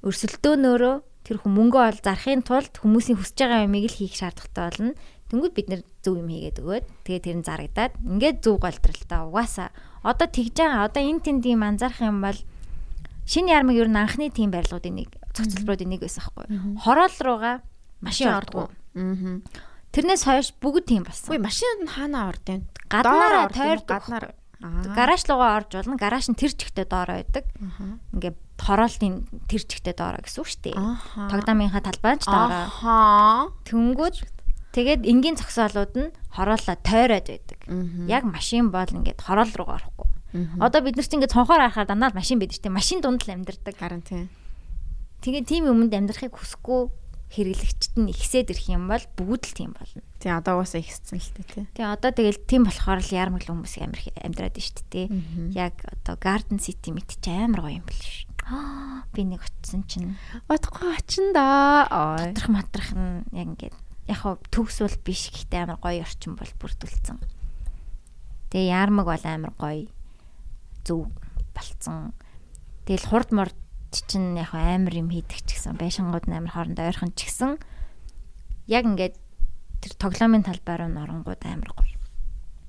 [0.07, 0.95] өрсөлдөөнөөрөө
[1.25, 4.93] тэр хүм мөнгө ол зарахын тулд хүмүүсийн хүсэж байгаа юмыг л хийх шаардлагатай болно.
[5.33, 9.69] Тэнгүүд бид нэр зөв юм хийгээд өгөөд тэгээ тэр нь зарагдаад ингээд зөв голдралтай угаасаа
[10.05, 10.85] одоо тэгж байгаа.
[10.85, 12.39] Одоо энэ тэнд юм анзаарах юм бол
[13.25, 16.47] шинэ ярмаг ер нь анхны тийм барилгуудын нэг цогцлбруудын нэг байсан байхгүй.
[16.81, 17.57] Хороол руугаа
[18.01, 18.71] машин ордог.
[18.95, 19.43] Мгм.
[19.95, 21.31] Тэрнээс хойш бүгд тийм болсон.
[21.35, 22.63] Үгүй машинд нь хаана орд юм?
[22.91, 23.91] Гаднаараа тойрдог.
[23.91, 24.27] гаднаар.
[24.63, 24.95] Аа.
[24.95, 25.95] Гараж руугаа орж болно.
[25.99, 27.45] Гараж нь тэр чигтээ доороо байдаг.
[27.63, 27.99] Аха.
[28.15, 30.79] Ингээд хороолтын тэр чигтээ доороо гэсэн үг шүү дээ.
[31.31, 33.55] Тогдаамынхаа талбайд ч доороо.
[33.67, 34.17] Тэнгүүд
[34.75, 37.61] тэгээд энгийн зогсоолууд нь хороолоо тойроод байдаг.
[38.11, 40.09] Яг машин бол ингээд хороол руугаа орохгүй.
[40.59, 42.79] Одоо бид нар ч ингээд цонхоор харахаар дандаа машин байдаг шүү дээ.
[42.79, 43.75] Машин дунд л амьдардаг.
[43.79, 44.27] Харин тийм.
[45.25, 46.93] Тэгээд тийм юмд амьдрахыг хүсэхгүй
[47.33, 50.05] хэрэглэгчд нь ихсээд ирэх юм бол бүгд л тийм болно.
[50.21, 51.65] Тийм одоо уусаа ихссэн л тээ тий.
[51.75, 55.07] Тэгээ одоо тэгэл тийм болохоор л ярмаг л хүмүүс амир амьдраад байна шүү дээ.
[55.57, 58.31] Яг одоо Garden City мэт чи амар гоё юм бэл шүү.
[58.45, 60.15] Аа би нэг очисон чинь
[60.47, 61.89] Утгагүй очин да.
[61.89, 63.77] Матрах матрах нь яг ингээд
[64.13, 67.19] яг хав төгс бол биш гэхдээ амар гоё орчин бол бүрдүүлсэн.
[68.53, 69.89] Тэгээ ярмаг бол амар гоё
[70.85, 71.09] зөв
[71.57, 72.13] болцсон.
[72.85, 73.57] Тэгэл хурд мурд
[74.03, 77.59] чинь яг амар юм хийдэг ч гэсэн байшингууд амар хоорондоо ойрхон ч гэсэн
[78.67, 79.15] яг ингээд
[79.85, 81.99] тэр тоглоомын талбай руу норонгууд амар гоё.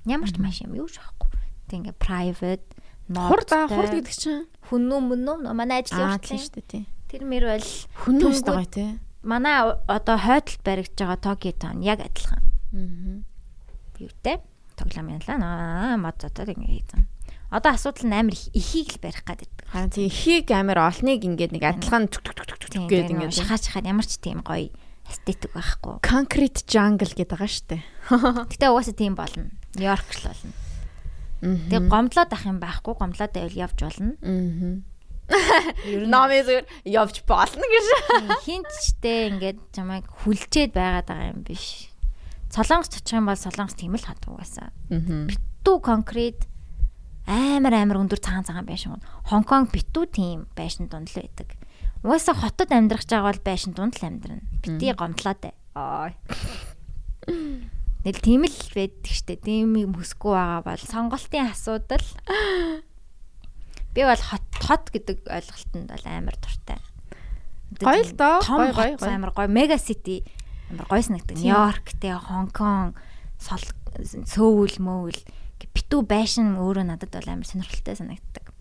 [0.06, 1.30] Ямар ч маш юм юу ч байхгүй.
[1.66, 2.66] Тэг ингээд private
[3.06, 4.44] Хурд аа ноттой, хурд гэдэг чинь.
[4.66, 6.84] хүннүү мөннүү манай Аа ажлын уртлын шүү дээ тий.
[7.06, 7.68] тэр мэр бол
[8.02, 8.90] Хүннүү шүү дээ тий.
[9.22, 12.42] манай одоо хойдолд баригдаж байгаа Токио таун яг адилхан.
[12.74, 13.22] Аа.
[14.02, 14.36] Юутэй?
[14.74, 17.06] Тоглоомын лаа наа мод зодод ингэ хийсэн.
[17.56, 19.48] Одоо асуудал нь амар их- ихийг л барих гэдэг.
[19.72, 23.56] Харин тий ихийг амир олныг ингээд нэг адилхан түк түк түк Тийм гээд ингээд шахаа
[23.56, 24.68] шахаад ямар ч тийм гоё
[25.08, 26.04] эстетик байхгүй.
[26.04, 27.82] concrete jungle гэдэг байгаа шүү дээ.
[28.52, 29.48] Гэтэ угаасаа тийм болно.
[29.78, 30.52] Нью-Йорк л болно.
[31.40, 32.92] Тэгээ гомдлоод ах юм байхгүй.
[32.98, 34.12] Гомдлоод байвал явж болно.
[36.06, 37.86] Номи зүгээр явж болно гэж.
[38.46, 41.90] хинчтэй ингээд чамайг хүлчээд байгаад байгаа юм биш.
[42.50, 44.70] Солонгос очих юм бол солонгос тийм л хад угаасаа.
[44.90, 45.26] Аа.
[45.26, 46.46] Битүү конкрет
[47.26, 49.02] амар амар өндөр цагаан цагаан байшин.
[49.26, 51.58] Хонконг битүү тийм байшин дунд л байдаг.
[52.06, 54.46] Угаасаа хотод амьдрах бол байшин дунд л амьдрна.
[54.62, 55.54] Бити гомдлоод бай.
[55.74, 56.14] Аа.
[58.06, 59.42] Нэл тийм л байдаг штэ.
[59.42, 62.06] Тийм юм хөсгүй байгаа бол сонголтын асуудал.
[63.90, 66.78] Би бол хот хот гэдэг ойлголтод бол амар дуртай.
[67.82, 68.38] Гоё л доо.
[68.38, 69.10] Гоё гоё гоё.
[69.10, 69.50] амар гоё.
[69.50, 70.22] Мега сити
[70.70, 71.42] амар гоё санагддаг.
[71.42, 72.94] Нью-Йорк те Хонконг,
[73.42, 75.18] Сөүл мөүл
[75.64, 78.52] битүү байшин өөрөө надад бол амар сонирхолтой санагддаг.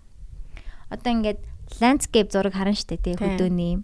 [0.90, 1.42] Одоо ингээд
[1.82, 3.84] landscape зураг харна штэ тий хөдөөний.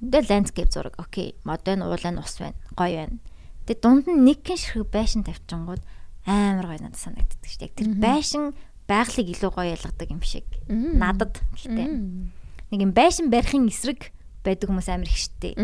[0.00, 1.34] Ингээд landscape зураг окей.
[1.44, 2.56] Модern уулын ус байна.
[2.72, 3.18] Гоё байна.
[3.66, 5.82] Тэгээ дунд нь нэг гин ширхэг байшин тавьчихгууд
[6.26, 7.66] амар гоё надад санагддаг штэ.
[7.68, 8.54] Яг тэр байшин
[8.88, 10.46] байгалыг илүү гоё ялгадаг юм шиг.
[10.68, 11.88] Надад гэхдээ
[12.72, 14.10] нэг юм байшин барихын эсрэг
[14.42, 15.54] байдаг хүмүүс амар их штэ.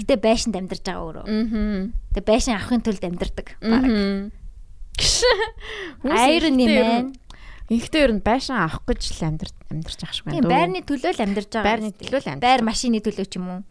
[0.00, 1.26] Гэтэ байшин амьдарч байгаа өөрөө.
[2.14, 3.46] Тэгээ байшин авахын тулд амьдардаг.
[3.62, 4.34] Бараг.
[6.04, 7.16] Irony man.
[7.72, 10.36] Ихтэй ер нь байшин авах гэж л амьдар амьдарч ах шиг байна.
[10.36, 11.64] Тийм байрны төлөө л амьдарч байгаа.
[11.64, 12.04] Байрны дээ.
[12.04, 13.64] төлөө л амьдарч Байр машины төлөө ч юм уу.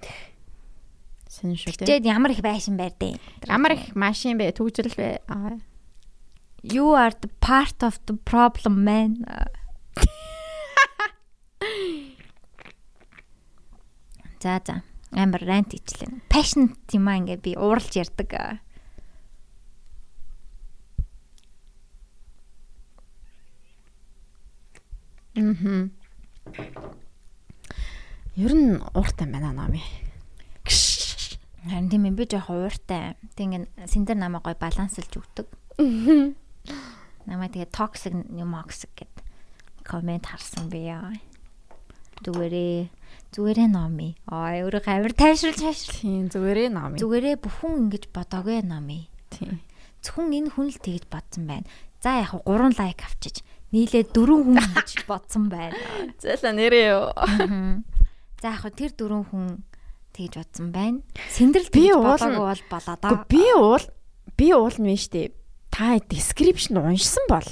[1.29, 2.01] Сонь шүү дээ.
[2.01, 3.21] Тэгэд ямар их байшин байрдээ.
[3.45, 4.49] Ямар их машин бэ?
[4.57, 5.21] Төгжрөл бэ?
[5.29, 5.61] Аа.
[6.65, 9.21] You are the part of the problem man.
[14.41, 14.81] За за.
[15.13, 16.25] Амар рант ичлээ.
[16.33, 18.62] Passion юм аа ингээ би ууралж ярддаг.
[25.35, 25.91] Мгм.
[28.35, 29.81] Ер нь ууртай байна номи.
[31.65, 33.15] Харин тийм юм би жоох ууртай.
[33.33, 35.47] Тэг ингээ синдер намаа гой балансалж өгдөг.
[37.25, 39.13] Намаа тэгээ toxic юм toxic гэд
[39.81, 41.15] комент харсан би яа.
[42.21, 42.91] Зүгээрээ
[43.33, 44.13] зүгээрээ номи.
[44.29, 45.97] Аа өөрөө гавар тайшруулж тайшруул.
[45.97, 47.01] Тийм зүгээрээ номи.
[47.01, 49.09] Зүгээрээ бүхэн ингэж бодоагүй номи.
[49.33, 49.63] Тийм.
[50.03, 51.65] Зөвхөн энэ хүн л тэгж бодсон байна.
[52.03, 53.39] За яг 3 лайк авчиж
[53.73, 55.73] нийлээ 4 хүн гэж бодсон байна.
[56.21, 57.09] Зэлэ нэрээ юу?
[58.39, 59.65] За яг тэр 4 хүн
[60.13, 61.01] тэгж бодсон байна.
[61.33, 63.25] Синдрэл Би тэгж уул нь- бодоогүй бол да.
[63.25, 63.83] би уул
[64.37, 65.33] би уул нь штэ.
[65.73, 67.47] Та description уншсан бол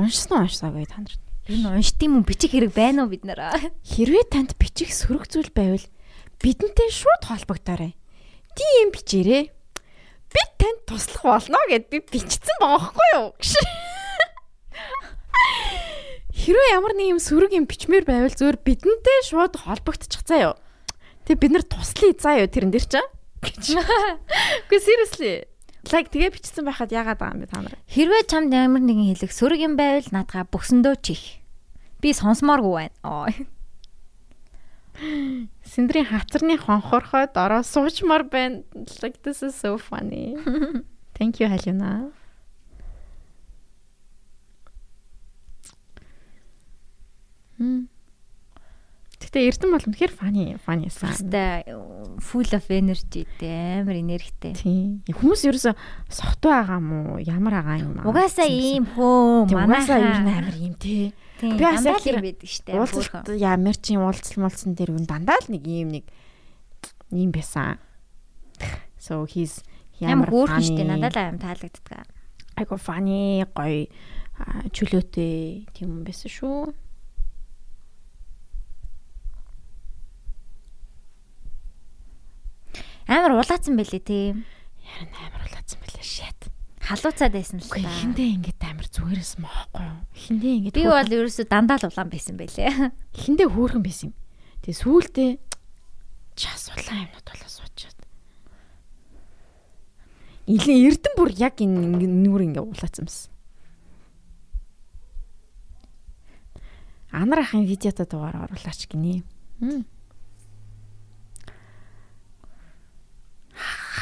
[0.00, 1.14] уншсан уншсаагүй та нар.
[1.52, 3.52] Энэ уншд юм уу бичих хэрэг байна уу бид нараа?
[3.84, 5.84] Хэрвээ танд бичих сөрөг зүйл байвал
[6.40, 7.92] бидэнтэй шууд холбогдоорой.
[8.56, 9.50] Тийм бичээрэй.
[10.32, 13.28] Би танд туслах болно гэд би бичсэн байгаа хгүй юу?
[16.32, 20.56] Хэрвээ ямар нэг юм сөрөг юм бичмээр байвал зөвөр бидэнтэй шууд холбогдчих заа юу.
[21.28, 23.06] Тэг бид нар туслая заа юу тэрэн дээр чаа.
[23.42, 25.46] Үгүй seriously.
[25.90, 27.78] Like тэгээ бичсэн байхад яагаад байгаа юм бэ та нар?
[27.90, 31.42] Хэрвээ чамд ямар нэгэн хэлэх сөрөг юм байвал наадгаа бөксөндөө чих.
[32.02, 32.94] Би сонсомооргүй байна.
[33.02, 33.26] Оо.
[35.64, 38.62] Синдрийн хацарны хонхорхой дороо суучмаар байна.
[39.02, 40.36] Like this is so funny.
[41.18, 42.10] Thank you Халина.
[47.58, 47.86] Хм.
[49.22, 51.14] Гэтэ Эрдэн бол үнэхээр funny funny сан.
[51.14, 51.70] Хэвээ
[52.18, 54.52] full of energy дээ амар энергитэй.
[54.58, 54.98] Тийм.
[55.06, 55.72] Хүмүүс ерөөсө
[56.10, 58.10] сохт байгаа мó ямар байгаа юм аа.
[58.10, 60.42] Угаасаа ийм хөө Угаасаа ер нь манайхаа.
[60.42, 61.14] амар юм те.
[61.42, 62.70] Би тэр юм байдаг штэ.
[62.78, 66.06] Уулзалт ямар ч юм уулзал молцсон дээр үн дандаа л нэг юм нэг
[67.10, 67.82] юм байсан.
[68.96, 69.60] So he's
[69.98, 70.90] Ямар хөөрхөн штэ funny.
[70.94, 72.06] надад л аим таалагддаг.
[72.56, 73.90] айгу фани гоё
[74.70, 76.74] чөлөөтэй тийм юм байсан шүү.
[83.06, 84.44] Амар улаацсан байлээ тийм.
[84.86, 86.41] Харин амар улаацсан байлаа шат.
[86.82, 87.78] Халууцаад байсан л та.
[87.78, 90.02] эхэндээ ингээд амар зүгээрээс моохгүй юу.
[90.18, 92.90] Эхэндээ ингээд Би бол ерөөсө дандаа л улаан байсан байлээ.
[93.22, 94.14] эхэндээ хөөрхөн байсан юм.
[94.66, 95.30] Тэгээ сүүлдээ
[96.34, 97.98] час улаан юмнууд болоо суучаад.
[100.50, 103.30] Илэн эрдэн бүр яг энэ нүур ингээд улаацсан байсан.
[107.14, 109.22] Анар ахын видеото дугаар оруулаач гинэ.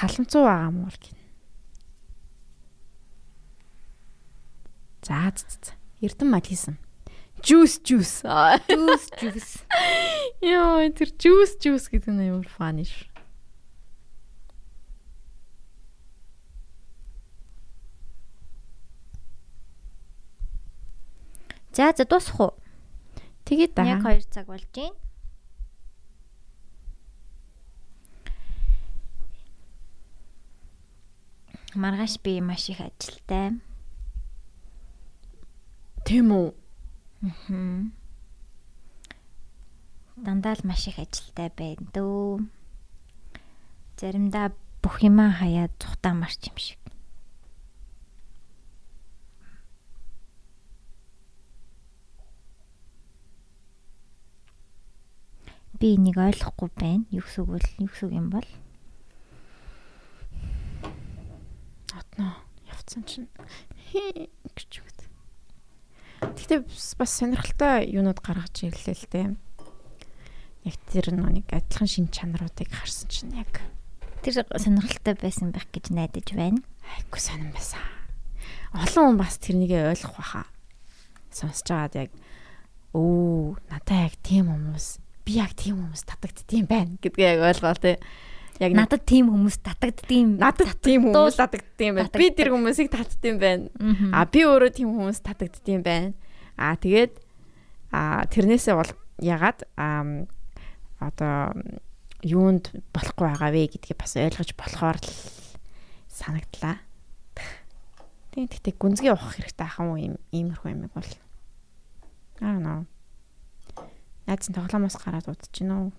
[0.01, 1.20] Халамцуу байгаа мó л
[5.11, 5.75] За за.
[6.01, 6.79] Эрдэн малисан.
[7.43, 8.23] Juice juice.
[8.23, 9.67] Juice juice.
[10.41, 13.11] Яа, тэр juice juice гэдэг нь ямар фаны ш.
[21.75, 22.55] За за дуусах уу?
[23.51, 24.15] Тэгээд Яг даа.
[24.15, 24.95] 2 цаг болж байна.
[31.75, 33.59] Маргааш би маш их ажилтай.
[36.11, 36.51] Тийм үү?
[37.23, 37.95] Хм.
[40.19, 42.51] Дандаа л маш их ажилтай байна дөө.
[43.95, 44.51] Заримдаа
[44.83, 46.83] бүх юмаа хаяад цухтаа марч юм шиг.
[55.79, 57.07] Би энийг ойлгохгүй байна.
[57.15, 58.49] Юу гэсэн үг бол юу гэсэн юм бол?
[61.95, 62.35] Отно
[62.67, 63.31] явцсан чинь
[64.59, 64.90] гэж
[66.21, 69.29] Гэхдээ бас сонирхолтой юунууд гаргаж ирлээ л дээ.
[70.69, 73.65] Яг тэр нэг адилхан шин чанаруудыг харсан чинь яг
[74.21, 76.61] тэр сонирхолтой байсан байх гэж найдаж байна.
[76.85, 77.81] Айггүй сонирн байсан.
[78.77, 80.47] Олон хүн бас тэрнийг ойлгох байхаа.
[81.33, 82.11] Сонсож байгаад яг
[82.93, 87.97] өө надаа яг тийм хүмүүс би яг тийм хүмүүс татагддсан байна гэдгээ яг ойлгоо тий.
[88.61, 90.37] Яг надад тийм хүмүүс татагддсан.
[90.37, 92.13] Надад тийм хүмүүс татагддсан байна.
[92.13, 93.73] Би тэр хүмүүсийг татдсан байна.
[94.13, 96.13] А би өөрөө тийм хүмүүс татагддсан байна.
[96.61, 97.17] А тэгээд
[97.89, 98.93] а тэрнээсээ бол
[99.25, 100.05] ягаад а
[101.01, 101.57] одоо
[102.21, 105.09] юунд болохгүй байгаа вэ гэдгийг бас ойлгож болохоор л
[106.13, 106.85] санагдлаа.
[108.37, 111.11] Тийм гэхдээ гүнзгий ухах хэрэгтэй ахын уу ийм иймэрхүү юм бол.
[112.45, 112.85] Аа нөө.
[114.29, 115.97] Найз нь тоглоомоос гараад удаж вэ?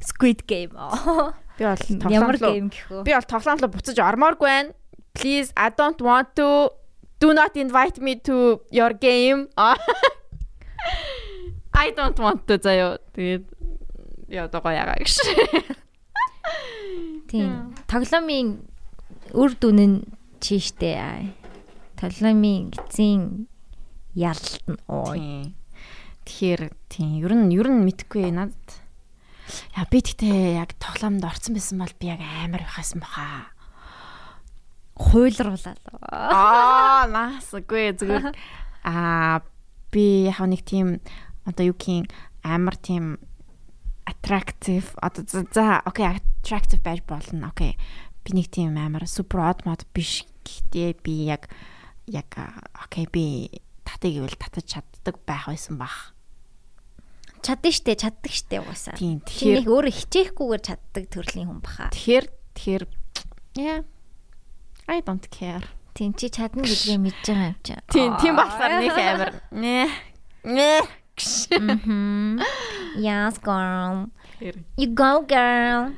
[0.00, 0.72] Squid Game.
[1.58, 4.72] Би бол тоглоом руу Би бол тоглоом руу буцаж ормооргүй байна.
[5.14, 6.70] Please I don't want to
[7.20, 9.48] do not invite me to your game.
[11.74, 12.98] I don't want to заяа.
[13.14, 13.44] Тэгээд
[14.30, 15.14] яа доо ягаа гэж.
[17.30, 17.74] Тийм.
[17.86, 18.62] Тоглоомын
[19.34, 19.98] үр дүн нь
[20.40, 21.34] чийштэй.
[22.00, 23.46] Тоглоомын эцсийн
[24.14, 25.54] ялалт нь ой.
[26.26, 28.80] Тэгэхээр тийм ер нь ер нь мэдхгүй надад.
[29.76, 33.50] Яа би тэгтээ яг тоглоомд орсон байсан бол би яг амар байхсан баха.
[34.96, 35.76] Хуйлруулаа.
[36.12, 38.34] Аа наасгүй зүгээр.
[38.88, 39.40] Аа
[39.90, 41.00] би яг нэг тийм
[41.46, 42.06] одоо юу гин
[42.44, 43.18] амар тийм
[44.06, 47.48] attractive одоо за окей attractive байж болно.
[47.50, 47.78] Окей.
[48.24, 51.48] Би нэг тийм амар супер од мод биш гэхдээ би яг
[52.06, 52.30] яг
[52.74, 53.24] окей би
[53.84, 56.09] татыг ивэл татаж чаддаг байх байсан бах
[57.42, 58.96] чадна штэ чаддаг штэ угаасаа.
[58.96, 59.20] Тийм.
[59.24, 61.90] Тэгэхээр өөрөө хичээхгүйгээр чаддаг төрлийн хүн баха.
[61.92, 62.84] Тэгэхээр тэгэхээр
[63.58, 63.80] yeah
[64.86, 65.64] I don't care.
[65.94, 67.74] Тийм чи чадна гэдгээ мэдж байгаа юм чи.
[67.90, 69.88] Тийм тийм болохоор нэг амар нэ
[70.44, 70.70] нэ.
[72.96, 74.08] Yes girl.
[74.76, 75.92] You go girl.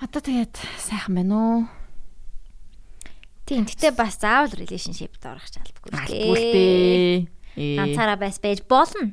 [0.00, 1.58] Одоо тэгээд сайхан байна уу?
[3.44, 5.92] Тийм, гэтээ бас заавал relationship-д орох ч албагүй.
[5.92, 7.28] Албагүй.
[7.58, 9.12] Ганцаараа байс байж болно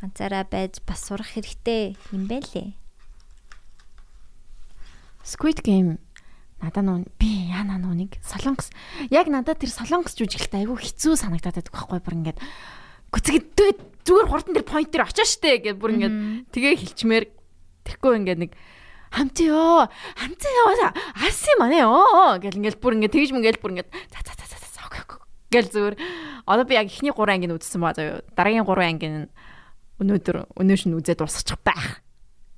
[0.00, 2.76] ганцаараа байж бас сурах хэрэгтэй юм байлээ.
[5.24, 5.98] Squid Game.
[6.62, 8.72] Надаа нөө би яана нэг солонгос
[9.12, 12.38] яг надад тэр солонгос жүжиглэлтэй айгүй хэцүү санагдаад байдаг байхгүй бүр ингээд
[13.12, 13.78] гүцгэд
[14.08, 16.16] зүгээр хурдан тэр point дээр очоо штэ гэд бүр ингээд
[16.56, 17.24] тэгээ хилчмээр
[17.84, 18.52] тэрхүү ингээд нэг
[19.12, 19.84] хамтё
[20.16, 20.50] хамтё
[21.20, 24.66] аси манэ оо гэл ингээд бүр ингээд тэгж мөнгөл бүр ингээд за за за за
[25.50, 25.96] гэл зүгээр.
[26.46, 28.22] Одоо би яг ихний 3 ангийн үзсэн ба заяа.
[28.34, 29.16] Дараагийн 3 ангийн
[30.02, 32.04] өнөөдөр өнөөш нь үзээд дуусчих байх.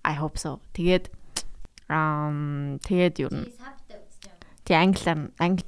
[0.02, 0.58] I hope so.
[0.74, 1.10] Тэгээд
[1.88, 3.46] ам тэгээд юу н
[4.68, 5.64] Тэг англиар англи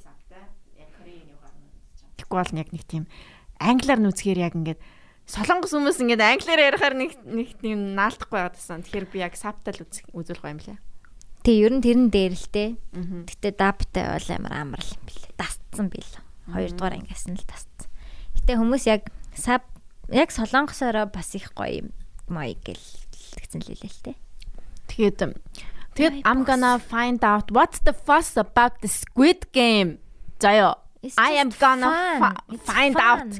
[2.21, 3.03] Тэгэхгүй бол яг нэг тийм
[3.57, 4.79] англиар нүцгээр яг ингээд
[5.25, 8.83] солонгос хүмүүс ингээд англиар ярихаар нэг нэг тийм наалтахгүй байгаад байсан.
[8.85, 9.79] Тэгэхээр би яг сабтал
[10.13, 10.77] үзүүлэх юм лээ.
[11.41, 12.77] Тэг ер нь тэрэн дээр л те.
[12.93, 15.25] Гэтэ дабтай бол амар амар л юм бэл.
[15.39, 16.11] Дасцсан бил.
[16.51, 17.89] Хоёрдугаар ангиас нь л дасцсан.
[18.37, 19.65] Гэтэ хүмүүс яг саб
[20.11, 21.87] яг солонгосороо бас их гоё юм
[22.27, 22.79] мой гэл
[23.39, 24.13] гэсэн л хэлээ л те.
[24.91, 25.19] Тэгээд
[25.95, 29.99] тэгээд I'm gonna find out what's the fuss about the Squid Game.
[30.39, 30.79] Заяа.
[31.17, 33.31] I am gonna find out.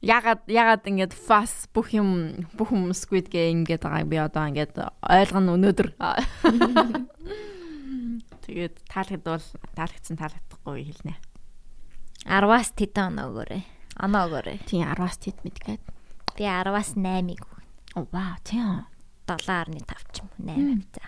[0.00, 4.70] Ягаад ягаад ингэж fuss бүх юм бүх юм Squid Game гэдэг байгаа би одоо ингэж
[5.04, 5.88] ойлгоно өнөөдөр.
[8.44, 9.44] Тэгээд таалахд бол
[9.76, 11.14] таалагдсан таалагдахгүй хэлнэ.
[12.26, 13.20] 10-аас тэдэн
[14.00, 14.58] оноогоорой.
[14.64, 15.82] Тийм 10-аас тэд мэдгээд.
[16.36, 17.68] Би 10-аас 8-ыг өгнө.
[18.00, 18.88] Оо вау тийм.
[19.28, 21.04] 7.5 ч юм уу 8 за.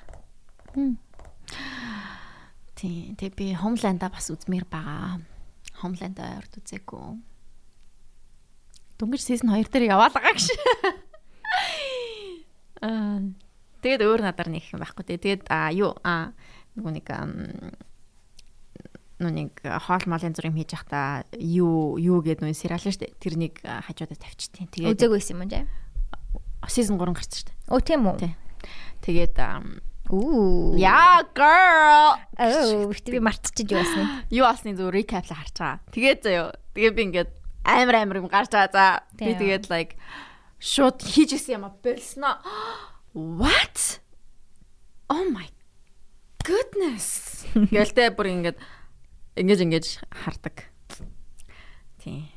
[2.77, 5.23] Тийм тэг би Homeland-а бас үзмээр байгаа.
[5.82, 7.19] Homeland-а орд үзээгүй.
[8.98, 10.47] Дөнгөж season 2 дээр яваалгаа гэж.
[12.82, 13.23] Аа
[13.82, 15.05] тэгээд өөр надаар нэг юм байхгүй.
[15.06, 16.35] Тэгээд а юу а
[16.78, 17.06] нөгөө нэг
[19.31, 23.19] нүг хоол малын зураг хийж явахдаа юу юу гэдэг нүг сериал шүү дээ.
[23.23, 25.66] Тэрнийг хажуудаа тавьчихтیں۔ Тэгээд үзег байсан юм жаа.
[26.66, 27.57] Season 3 гарч шүү дээ.
[27.70, 28.35] Оо тийм үү.
[29.07, 29.36] Тэгээд
[30.11, 30.74] Ooh.
[30.74, 32.19] Yeah girl.
[32.36, 34.27] Oh, би мартчихж байсан.
[34.35, 35.78] Юу алсны зөв recap л харж байгаа.
[35.94, 36.53] Тэгээд заяа.
[36.74, 37.31] Тэгээд би ингээд
[37.62, 38.74] амар амар юм гарч байгаа.
[38.74, 38.85] За
[39.15, 39.94] би тэгээд like
[40.59, 42.35] шууд хийж исэн юм а болсон.
[43.15, 44.03] What?
[45.12, 45.49] oh my
[46.47, 47.44] goodness
[47.74, 48.59] гэлтэй бүр ингээд
[49.37, 50.69] ингэж ингэж хардаг.
[52.03, 52.29] Тийм.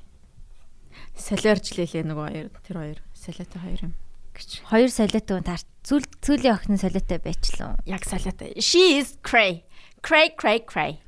[1.16, 3.94] Солиорчлээ нөгөө хоёр тэр хоёр солиотой хоёр юм
[4.36, 4.50] гэж.
[4.68, 7.80] Хоёр солиотой таар зүйл зүйлийн охин солиотой байчлаа.
[7.88, 8.56] Яг солиотой.
[8.60, 9.64] She is cray.
[10.04, 11.00] Cray cray cray.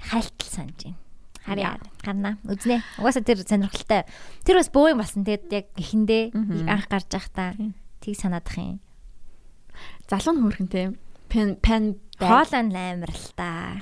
[0.00, 0.98] Хайлтал санаж байна.
[1.46, 2.30] Харьяа гарна.
[2.46, 2.82] Үзнэ.
[2.98, 4.02] Угаасаа тэр сонирхолтой.
[4.42, 5.22] Тэр бас бөө юм болсон.
[5.26, 6.34] Тэгээд яг эхэндээ
[6.66, 7.54] анх гарч байхдаа
[8.02, 8.78] тийг санаадах юм.
[10.10, 10.94] Залуу нь хөөрхөнтэй.
[11.30, 13.80] Пен пен хоолон амар л та.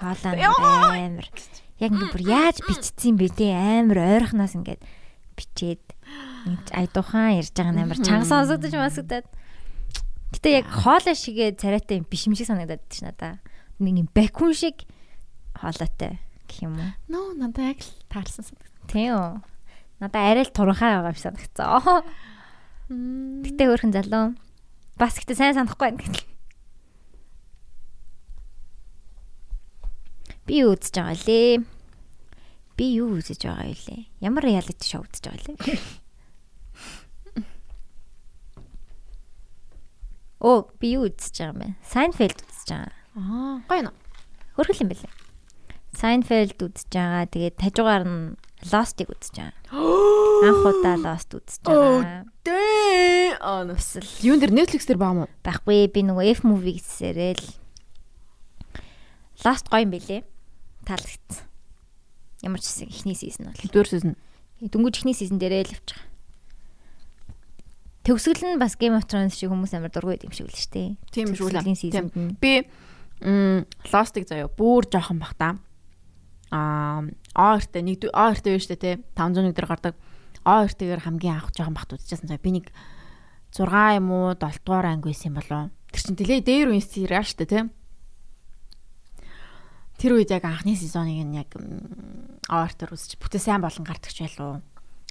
[0.00, 1.28] Хоолон амар.
[1.82, 4.80] Яг ингэ бүр яаж бичсэн бэ те амар ойрхоноос ингээд
[5.36, 5.82] бичээд
[6.72, 9.26] айдуухан ярьж байгаа амар чанга сонсогдож масагдаад.
[10.32, 13.34] Гэтэ яг хоолой шигээ царайтай юм биш юм шиг санагдаад байна ш надаа.
[13.82, 14.86] Нэг юм бакун шиг
[15.54, 16.90] хоолойтой гэх юм уу?
[17.10, 18.70] Нөө надад яг л таарсан санагдав.
[18.90, 19.32] Тийм үү.
[20.00, 22.06] Надад арай л туранхай байгаа юм санагцсан.
[23.48, 24.36] Гэтэ хөөрхөн залуу.
[24.98, 26.33] Бас гэтэ сайн санахгүй байна гэтэл.
[30.44, 31.64] Би юу үзэж байгаа лээ?
[32.76, 34.00] Би юу үзэж байгаа юу лээ?
[34.20, 35.80] Ямар реалити шоу үзэж байгаа лээ?
[40.44, 41.68] Оо, би юу үзэж байгаа юм бэ?
[41.80, 42.92] Seinfeld үзэж байгаа.
[43.16, 43.96] Аа, гоё нөө.
[44.60, 45.12] Хөргөл юм бэлээ.
[45.96, 47.24] Seinfeld үзэж байгаа.
[47.24, 48.36] Тэгээд хажуугаар нь
[48.68, 49.56] Lost-ыг үзэж байгаа.
[50.44, 52.28] Анх удаа Lost үзэж байгаа.
[52.44, 53.40] Дээ.
[53.40, 54.04] Аа, нүсэл.
[54.20, 55.24] Юун дээр Netflix дээр баа мó?
[55.40, 57.48] Байхгүй, би нөгөө F movie гэсээрээ л
[59.40, 60.33] Lost гоё юм бэлээ.
[60.84, 61.44] Таалагдсан.
[62.44, 63.72] Ямар ч хэсэг ихний сизон бол.
[63.72, 64.14] Дөрөв сизон.
[64.60, 66.00] Дөнгөж ихний сизон дээрээ л явчих.
[68.04, 70.88] Төгсгөл нь бас Game of Thrones шиг хүмүүс амар дургүй юм шиг л шүү дээ.
[71.08, 71.48] Тийм шүү
[72.12, 72.36] нь.
[72.36, 72.68] Би
[73.24, 75.56] Lost-ыг заяа бүр жоохон бах та.
[76.52, 79.94] Аа, А2-т нэг А2-т байж штэ те 501 дээр гардаг.
[80.44, 82.44] А2-т-гээр хамгийн анх жоохон бахт үзчихсэн заяа.
[82.44, 82.68] Би нэг
[83.56, 83.64] 6
[83.96, 85.72] юм уу 7 дугаар анги байсан юм болоо.
[85.88, 87.72] Тэр чин тэлээ дээр үн сериал штэ те.
[89.98, 93.18] Тэр үед яг анхны сезоныг нь яг А2-тоор үзчих.
[93.22, 94.60] Бүтээ сайн болон гардаг ч байлуу.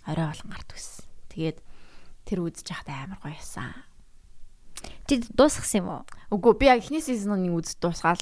[0.05, 1.07] Орой болон гардаг гэсэн.
[1.31, 1.57] Тэгээд
[2.27, 3.71] тэр үзэж байхдаа амар гоё байсан.
[5.07, 6.01] Чи дуусгасан юм уу?
[6.35, 8.21] Үгүй би яг эхний сизныг үзэж дуусгаал.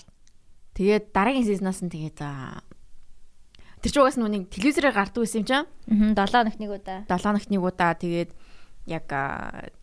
[0.78, 5.68] Тэгээд дараагийн сизнаас нь тэгээд тэр ч угаас нүг телевизээр гардаг байсан юм чинь.
[6.14, 7.00] Аа 7 хоног нэг удаа.
[7.10, 8.32] 7 хоногт нэг удаа тэгээд
[8.86, 9.06] яг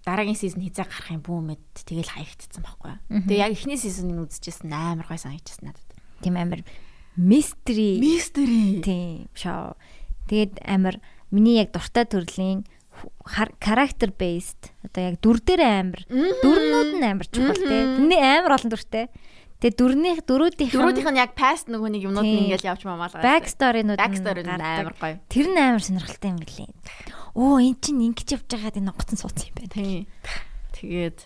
[0.07, 2.95] дараагийн сизон хизээ гарах юм бүү мэд тэгэл хаягдсан байхгүй.
[3.31, 5.91] Тэгээ яг эхний сизоныг үзчихсэн амар гой санагдчихсан надад.
[6.23, 6.62] Тийм амар
[7.16, 7.99] мистери.
[7.99, 8.81] Мистери.
[8.82, 9.77] Тийм шоу.
[10.28, 11.01] Тэгээд амар
[11.31, 12.65] миний яг дуртай төрлийн
[13.62, 17.95] character based одоо яг дүр дээр амар дүрнүүд нь амар чухал те.
[17.95, 19.07] Тэрний амар олон дүртэй.
[19.59, 23.23] Тэгээ дүрнийх дөрүүдийнх дөрүүдийнх нь яг past нөгөө нэг юмнууд нь ингээл явж мамаалгаа.
[23.27, 25.19] Back story-нууд backstory амар гоё.
[25.27, 26.70] Тэр нь амар сонирхолтой юм гэлээ.
[27.35, 29.74] Оо эн чинь ингэж явж байгаад энэ гоцсон суудсан юм байна.
[29.74, 30.03] Тийм.
[30.78, 31.19] Тэгээд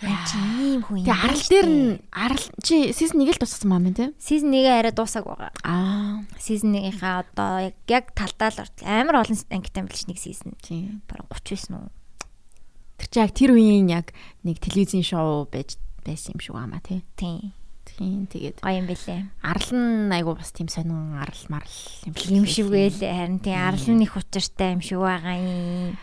[0.00, 1.04] Яа чи ийм хүн юм.
[1.04, 4.08] Тэгээ арал дээр нь арал чи season 1 л дууссан маа мэн тий?
[4.16, 5.52] Season 1-ээ арай дуусаг байгаа.
[5.60, 6.24] Аа.
[6.40, 10.56] Season 1-ийнхаа одоо яг яг талдаа л амар олон ангитай билж нэг season.
[10.64, 11.04] Тийм.
[11.04, 11.88] Бараг 30 байсан уу?
[12.96, 17.04] Тэр чи яг тэр үеийн яг нэг телевизийн шоу байж байсан юм шиг аамаа тий.
[17.20, 17.52] Тийм.
[17.84, 19.20] Тийм тэгээд гоё юм бэлээ.
[19.44, 21.76] Арал нь айгу бас тийм сонин арал марл
[22.08, 23.12] юм юм шиг байлээ.
[23.12, 26.00] Харин тийм арал нь их учиртай юм шиг байгаа юм.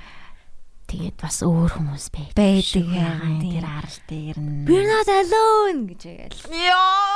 [0.87, 2.31] Тэгээд бас өөр хүмүүс байд.
[2.31, 3.39] Байдаг юм.
[3.43, 6.47] Тэр арал дээр нь We're not alone гэж яагээл.
[6.47, 7.07] Яа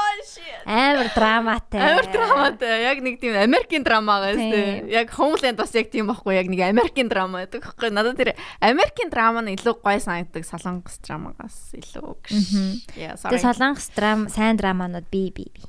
[0.68, 1.80] Амар драматай.
[1.80, 2.84] Амар драматай.
[2.84, 4.91] Яг нэг тийм Америкийн драма гэсэн.
[4.91, 6.35] Яг Homeland бас яг тийм байхгүй.
[6.35, 7.89] Яг нэг Америкийн драма гэдэг байхгүй.
[7.95, 12.95] Надад тэр Америкийн драма нь илүү гоё санагддаг Солонгос драмагаас илүү гэж.
[12.99, 13.39] Яа, sorry.
[13.39, 15.64] Тэгээ Солонгос драма, сайн драманууд би би би.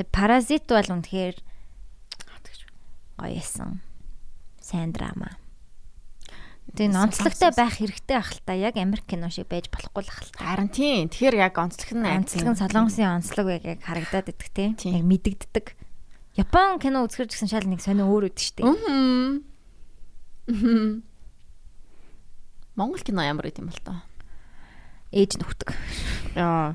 [0.00, 1.36] Тэгээ Паразит бол үнэхээр
[3.20, 3.84] гоё эсэн.
[4.64, 5.41] Сайн драма.
[6.72, 10.20] Тэгээ онцлогтой байх хэрэгтэй ах л та яг Америк кино шиг байж болохгүй л ах
[10.24, 10.56] л та.
[10.56, 11.12] Харин тийм.
[11.12, 14.72] Тэгэхээр яг онцлог нь онцлог нь солонгосын онцлог яг яг харагдаад идэх тийм.
[14.80, 15.76] Яг мэдэгддэг.
[16.40, 18.64] Япон кино үзэхэр гэсэн шал нэг сонио өөр өд штеп.
[18.64, 19.36] Аа.
[22.72, 24.00] Монгол кино ямар гэдэм бол тоо.
[25.12, 25.76] Ээж нүхдэг.
[26.40, 26.72] Яа.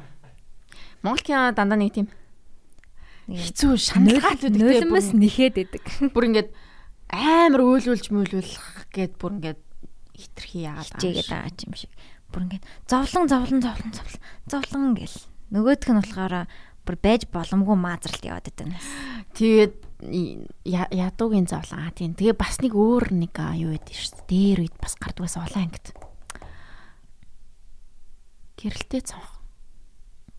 [1.02, 2.08] Монгол кино дандаа нэг тийм
[3.28, 5.84] хэцүү шаналгаат үүдтэй нулимс нэхэд идэг.
[6.16, 6.50] Бүр ингээд
[7.12, 9.60] амар өөлүүлж мөөлүүлэх гээд бүр ингээд
[10.18, 11.94] хитрхи яагаад хичээгээд байгаа юм шиг.
[12.34, 15.18] Бүр ингээд зовлон зовлон зовлон зовлон зовлон гэл.
[15.54, 16.36] Нөгөөх нь болохоор
[16.84, 18.82] бүр байж боломгүй маазралт яваад байдаг.
[19.38, 19.76] Тэгээд
[20.66, 22.18] ядуугийн зовлон аа тийм.
[22.18, 24.28] Тэгээ бас нэг өөр нэг юу байдаг шүү дээ.
[24.28, 25.88] Дээр үед бас гардгаас улаан ангид.
[28.58, 29.38] Гэрэлтэй цонх.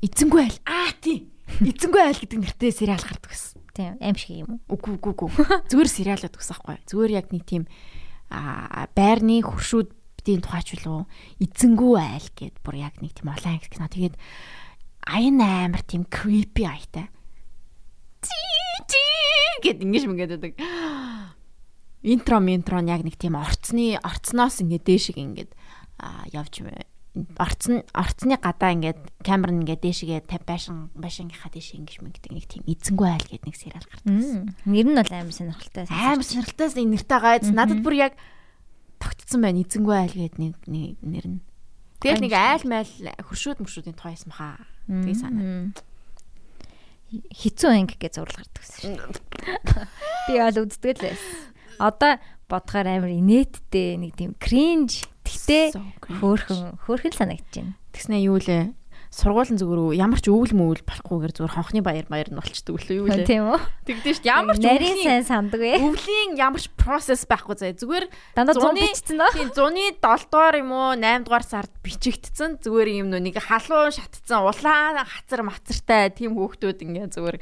[0.03, 0.59] Эзэнгүй айл.
[0.67, 1.31] Аа тийм.
[1.63, 3.63] Эзэнгүй айл гэдэг нэртэй сериал гардаг гэсэн.
[3.75, 4.75] Тийм, аим шиг юм уу?
[4.75, 5.31] Үгүй үгүй үгүй.
[5.71, 6.77] Зүгээр сериалууд гэсэн байхгүй.
[6.91, 7.65] Зүгээр яг нэг тийм
[8.31, 9.89] байрны хуршүүд
[10.21, 11.09] битийн тухайч үлээ
[11.45, 13.89] эзэнгүү айл гэд бүр яг нэг тийм олон анги кино.
[13.89, 14.17] Тэгээд
[15.09, 17.09] аян амар тийм creepy аятай.
[19.65, 20.53] гэд ингэж мэнгээд байдаг.
[22.13, 25.51] Интро минтро яг нэг тийм орцны орцноос ингээд дээшиг ингээд
[26.33, 26.63] явж
[27.39, 32.47] орцны орцны гадаа ингээд камер нь ингээд дээшгээ 50 байшин байшингийнхаа дээш ингэж мэгдэг нэг
[32.47, 34.13] тийм эзэнгүү айл гэдэг нэг сериал гардаг.
[34.69, 35.85] Нэр нь бол амар сонирхолтой.
[35.89, 37.49] Амар сонирхолтой энэ нэртэй гайз.
[37.51, 38.15] Надад бүр яг
[39.03, 40.55] тогтцсон байна эзэнгүү айл гэдэг нэг
[41.03, 41.41] нэр нь.
[41.99, 42.93] Тэгэл нэг айл майл
[43.27, 44.63] хөршүүд мөршүүдийн тухай юм хаа.
[44.87, 45.75] Тэгээ санаа.
[47.09, 49.13] Хитцүү анги гэж зурлал гардаг гэсэн шүү.
[50.29, 51.35] Би бол үздэг л байсан.
[51.81, 52.13] Одоо
[52.49, 55.77] бодохоор амар инээдтэй нэг тийм кринж Гэтэ
[56.19, 57.77] хөөхөн хөөхөн санагдаж байна.
[57.93, 58.73] Тэгснэ юу лээ?
[59.09, 63.09] сургуулийн зүгээр ямар ч өвөл мөвөл болохгүйгээр зүгээр хонхны баяр баяр нь болчдөг лөө юу
[63.09, 63.25] лээ.
[63.25, 63.61] Тийм үү?
[63.89, 64.29] Тэгдэж шүү.
[64.29, 65.81] Ямар ч нарийн сайн сандаг вэ?
[65.81, 67.73] Өвлийн ямар ч процесс байхгүй заяа.
[67.73, 68.05] Зүгээр
[68.37, 69.33] дандаа 100 бичсэн нөө.
[69.33, 72.61] Тийм 100-ны 7 дугаар юм уу 8 дугаар сард бичигдсэн.
[72.61, 77.41] Зүгээр юм нөө нэг халуун шатцсан улаан хацар мацартай тийм хөөхтүүд ингээ зүгээр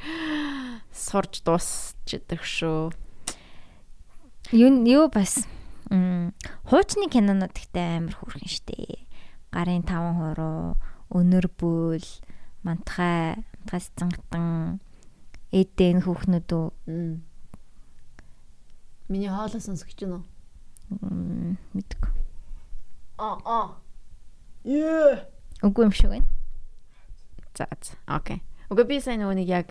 [0.95, 2.95] сурж дуусчихдаг шүү.
[4.55, 5.43] Юу юу бас
[5.87, 9.07] Хуучны кинонууд ихтэй амар хүрхэн штэ.
[9.55, 10.75] Гарын 5 хуруу,
[11.15, 12.07] өнөр бүл,
[12.67, 14.83] мантхай, мантхай цангатан,
[15.55, 17.23] эдэн хүүхнүүд үү.
[19.09, 21.57] Миний хоолоо сонсгож байна уу?
[21.73, 22.11] Мэдгүй.
[23.23, 23.67] Аа аа.
[24.67, 25.31] Ее.
[25.63, 26.27] Үгүй юм шиг байна.
[27.55, 27.95] За за.
[28.11, 28.43] Окей.
[28.69, 29.71] Үгүй би сайн нэг яг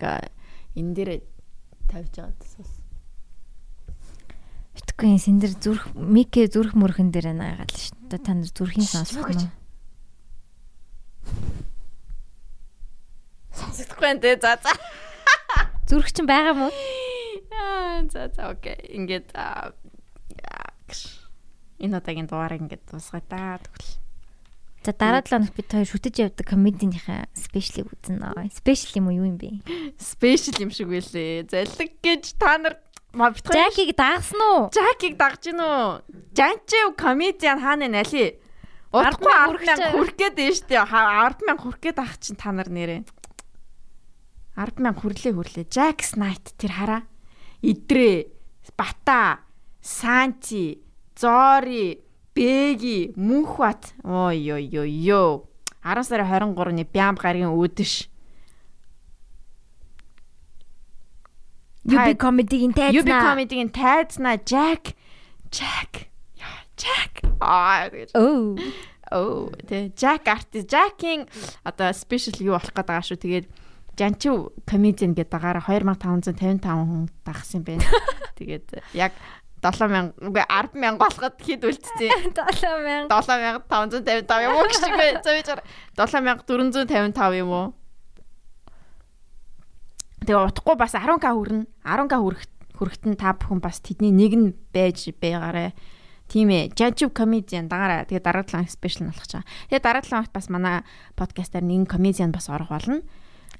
[0.72, 1.10] энэ дээр
[1.92, 2.75] тавьж байгаа гэсэн.
[4.96, 8.20] Энэ сэн дээр зүрх микэ зүрх мөрхөн дээр наагаад л шүү дээ.
[8.24, 9.52] Та нар зүрхийн сонсох нь.
[13.52, 14.40] Сонсохгүй те.
[14.40, 14.72] За за.
[15.88, 16.72] Зүрх чинь байгаа мó?
[18.08, 18.80] За за окей.
[18.96, 19.36] Ингээд
[21.76, 24.00] энэ удаагийн дугаарыг ингээд дуусгая та тэгвэл.
[24.86, 28.48] За дараа 7 хоног бид хоёр шүтэж явдаг комедийнхаа спешиалыг үзнэ.
[28.54, 29.60] Спешиал юм уу юу юм бэ?
[29.98, 31.50] Спешиал юм шиг байлээ.
[31.50, 32.78] Залиг гэж та нар
[33.16, 34.68] Жакиг дагсан уу?
[34.68, 36.04] Жакиг дагж гин үү?
[36.36, 38.36] Жанчив комедиан хаана нали?
[38.92, 40.76] Удахгүй 10 мянга хүрх гээд байна штэ.
[40.84, 43.02] 10 мянга хүрх гээд ах чинь та нар нэрээ.
[44.56, 45.66] 10 мянга хүрлээ хүрлээ.
[45.68, 47.02] Jack Knight тэр хараа.
[47.60, 48.28] Идрээ,
[48.76, 49.40] Бата,
[49.80, 50.80] Санти,
[51.16, 52.04] Зори,
[52.36, 53.96] Бэги, Мөнхбат.
[54.04, 55.48] Ой ой ой ёо.
[55.82, 58.15] 10 сарын 23-ны Бям гаргийн үүдэж
[61.86, 63.00] UB comedy-ийн тайзнаа.
[63.00, 64.94] UB comedy-ийн тайзнаа Jack.
[65.50, 66.10] Jack.
[66.76, 67.24] Jack.
[67.40, 68.56] Аа оо
[69.12, 70.68] оо тэ Jack artist.
[70.68, 71.30] Jack-ийн
[71.64, 73.22] одоо special юу болох гээд байгаа шүү.
[73.22, 73.46] Тэгээд
[73.96, 77.88] Жанчив comedian гэдэг дагаараа 2555 хүн дагсан юм байна.
[78.38, 79.16] Тэгээд яг
[79.64, 85.48] 7000 үгүй 10000 болоход хэд үлдсэн 7000 7555 юм уу гэж зөвж
[85.96, 87.72] 7455 юм уу
[90.26, 91.70] Тэгээ утахгүй бас 10k хүрнэ.
[91.86, 92.42] 10k хүрэх
[92.76, 95.72] хүрэхт нь та бүхэн бас тэдний нэг нь байж байгаарэ.
[96.26, 96.74] Тийм ээ.
[96.74, 99.46] Judge comedian дагаараа тэгээ дараа 7 спешиал болох чаа.
[99.70, 100.82] Тэгээ дараа 7 бас манай
[101.14, 103.06] подкастаар нэгэн comedian бас орох болно.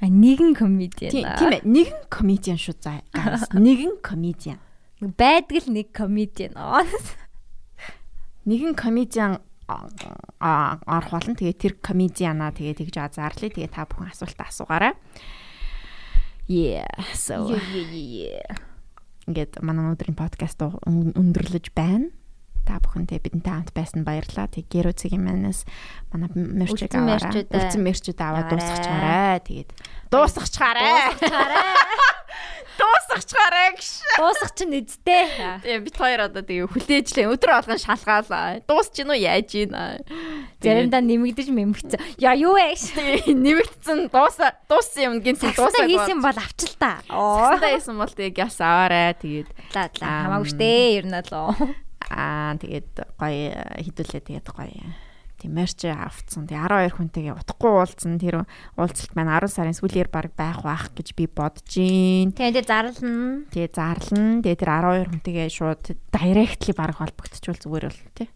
[0.02, 1.14] А нэгэн comedian.
[1.14, 1.62] Тийм ээ.
[1.62, 3.00] Нэгэн comedian шүү за.
[3.54, 4.58] Нэгэн comedian.
[4.98, 6.52] Байдаг л нэг comedian.
[8.44, 9.38] Нэгэн comedian
[9.70, 11.38] орох болно.
[11.38, 13.54] Тэгээ тэр comedian-аа тэгээ тэгж азаарлаа.
[13.54, 14.92] Тэгээ та бүхэн асуултаа асуугаарай.
[16.46, 16.86] Yeah.
[17.14, 17.50] So.
[17.50, 18.54] Yeah, yeah, yeah.
[19.26, 22.14] Ингээд манай өнөөдрийн подкаст өндөрлөж байна.
[22.66, 24.50] Та бүхэнтэй бидэнтэй хамт байсан баярлалаа.
[24.50, 25.62] Тэг гэрүүцгийн манаас
[26.10, 27.46] манай мерчэг аваарай.
[27.46, 29.38] Үлцэн мерчүүд аваад дуусгачаарай.
[29.46, 29.70] Тэгээд
[30.10, 31.14] дуусгачаарай.
[32.76, 33.86] Дуусгачаарай гэж.
[34.20, 35.30] Дуусгах чинь эзтэй.
[35.64, 37.30] Тэгээ бит хоёр одоо тэгээ хүлээжлээ.
[37.32, 38.60] Өдөр болгон шалгаалаа.
[38.68, 40.04] Дуусч гинөө яаж гинэ.
[40.60, 42.20] Заримдаа нэмэгдэж мэмэгцэн.
[42.20, 42.76] Я юу вэ?
[43.32, 47.00] Нэмэгдсэн дуусаа дууссан юм гин дуусаа хийсэн бол авчил та.
[47.08, 49.16] Састай хийсэн бол тэгээ яс аваарай.
[49.16, 50.68] Тэгээд лаа лаа хамаагүй штэ
[51.00, 51.32] ер нь л.
[52.10, 53.50] Аа тэгээд гоё
[53.82, 54.86] хідүүлээ тэгээд гоё
[55.36, 56.48] тийм мерч авцсан.
[56.48, 58.16] Тэгээ 12 хүнтэйгээ утахгүй уулзсан.
[58.16, 62.32] Тэр уулзалт маань 10 сарын сүүлээр баг байх бах гэж би бодож гин.
[62.32, 63.44] Тэгээ зарлна.
[63.52, 64.40] Тэгээ зарлна.
[64.40, 68.28] Тэгээ тэр 12 хүнтэйгээ шууд директли баг холбогдчихвол зүгээр бол тий.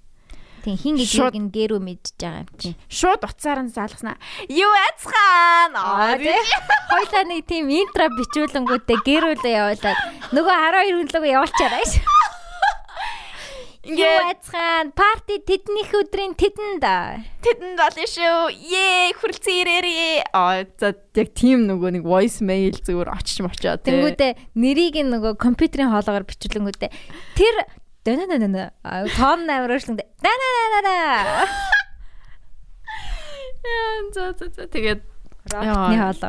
[0.60, 2.76] Тийм хин гэдгийг нь гэрүү мэдчихэж байгаа юм чи.
[2.92, 4.20] Шууд уцаар нь залгаснаа.
[4.52, 5.72] Юу айцхан.
[5.72, 6.36] Аа тий.
[6.92, 9.98] Хойлоо нэг тийм интро бичүүлэнгүүтээ гэрүүлээ явуулаад
[10.36, 11.84] нөгөө 12 хүнлэгээ явуулчаарай
[13.80, 13.88] ш.
[13.88, 16.84] Ингээд айцхан парти тэднийх өдрийн тэдэнд
[17.40, 18.52] тэдэнд болно шүү.
[18.52, 20.32] Ее хүрэлцэн ирээрээ.
[20.36, 23.88] Аа за яг тийм нөгөө нэг voice mail зүгээр очиж мочоо тий.
[23.88, 26.90] Тэнгүүдээ нэрийг нөгөө компьютерийн хоолоогоор бичүүлэнгүүтээ
[27.36, 27.56] тэр
[28.00, 28.72] Дэнэ
[29.12, 30.00] тон амар өршлөнд.
[30.24, 31.44] Дана.
[34.16, 35.04] За за за тэгээд.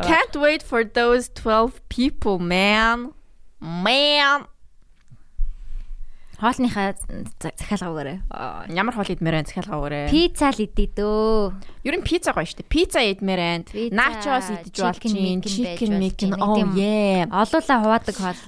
[0.04, 3.14] Can't wait for those 12 people, man.
[3.60, 4.51] Man.
[6.42, 6.98] Хоолныхаа
[7.38, 8.18] захиалга өгөөрэй.
[8.74, 10.06] Ямар хоол идмээр байна захиалга өгөөрэй.
[10.10, 11.86] Пицца л идээ дөө.
[11.86, 12.66] Ер нь пицца гоё штэ.
[12.66, 13.70] Пицца идмээр.
[13.70, 14.74] Пицца, Nachos идэж
[15.06, 16.18] micken.
[16.18, 16.34] чинь.
[16.42, 16.74] Oh Тийм.
[16.74, 17.30] yeah.
[17.30, 18.42] Олуулаа хуваадаг хоол.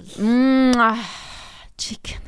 [1.77, 2.21] Chicken.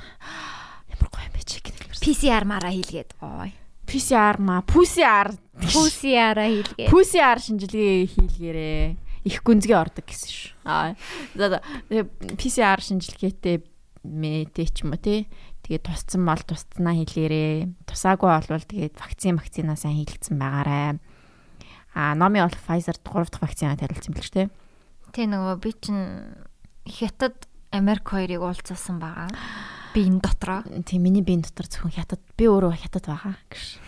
[0.94, 1.98] Ямар гоё юм бэ хэлбэр.
[1.98, 3.18] PCR мараа хийлгээд.
[3.26, 3.58] Ой.
[3.90, 4.62] PCR ма.
[4.62, 5.34] PCR.
[5.66, 6.90] PCR-аа хийлгээд.
[6.94, 8.86] PCR шинжилгээ хийлгээрээ
[9.26, 10.54] их гүнзгий ордог гэсэн шүү.
[10.70, 10.94] Аа.
[11.34, 11.62] За
[12.38, 13.66] PCR шинжилгээтэй
[14.06, 15.26] мэтэй ч юм уу тий.
[15.66, 17.90] Тэгээд тусцсан бол тусцнаа хийлгээрээ.
[17.90, 21.02] Тусаагүй болвол тэгээд вакцин вакцинаа сайн хийлгэсэн байгаарай.
[21.98, 24.48] Аа, номи бол Pfizer 3 дахь вакцинаа тавилсан юм л ч тий.
[25.16, 25.98] Тэ нөгөө би чин
[26.86, 29.32] хятад Америк хоёрыг уулзсан байгаа.
[29.98, 30.62] Би энэ дотроо.
[30.86, 33.82] Тийм миний биеийн дотор зөвхөн хятад би өөрөө хятад байгаа гэж.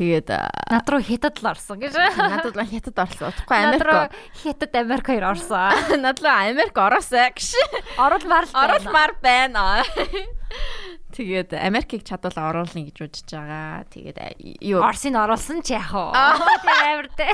[0.00, 1.92] Тэгээд Над руу хятад л орсон гэж.
[2.16, 3.28] надад бол хятад орлоо.
[3.34, 4.16] Утгагүй Над руу Америк.
[4.40, 5.72] хятад Америк хоёр орсон.
[6.04, 7.52] Надад л Америк ороосаа гэж.
[8.00, 8.64] Оруулмаар л байна.
[8.64, 9.64] Оруулмаар байна.
[11.10, 13.82] Тэгээд Америкийг чадвал оруулна гэж бодож байгаа.
[13.90, 14.30] Тэгээд а,
[14.62, 16.14] юу Орсыг оруулсан ч яах вэ?
[16.14, 17.28] Тийм амар те.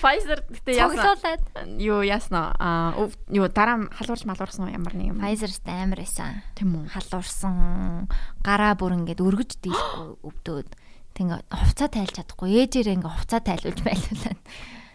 [0.00, 1.76] Pfizer гэдэг яасан.
[1.76, 2.96] Юу яасан аа
[3.28, 5.20] юу дараа халуурч малуурсан уу ямар нэг юм.
[5.20, 6.40] Pfizer-ст амар байсан.
[6.56, 6.88] Тийм үү.
[6.96, 8.08] Халуурсан.
[8.40, 10.68] Гараа бүр ингээд өргөж дийлэхгүй өвдөөд.
[11.12, 12.48] Тэг ингээд хувцас тайлж чадахгүй.
[12.64, 14.40] Ээжээр ингээд хувцас тайлуулж байлуулаад.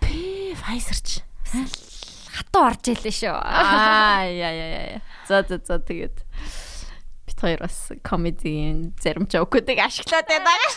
[0.02, 1.10] Pfizer ч.
[2.34, 3.36] Хатуу орж ийлээ шүү.
[3.36, 5.02] Аа яа яа яа.
[5.27, 6.23] За за за тэгээд
[7.41, 10.76] хоёр бас комедигийн зарим жокуудыг ашиглаад байна гэж.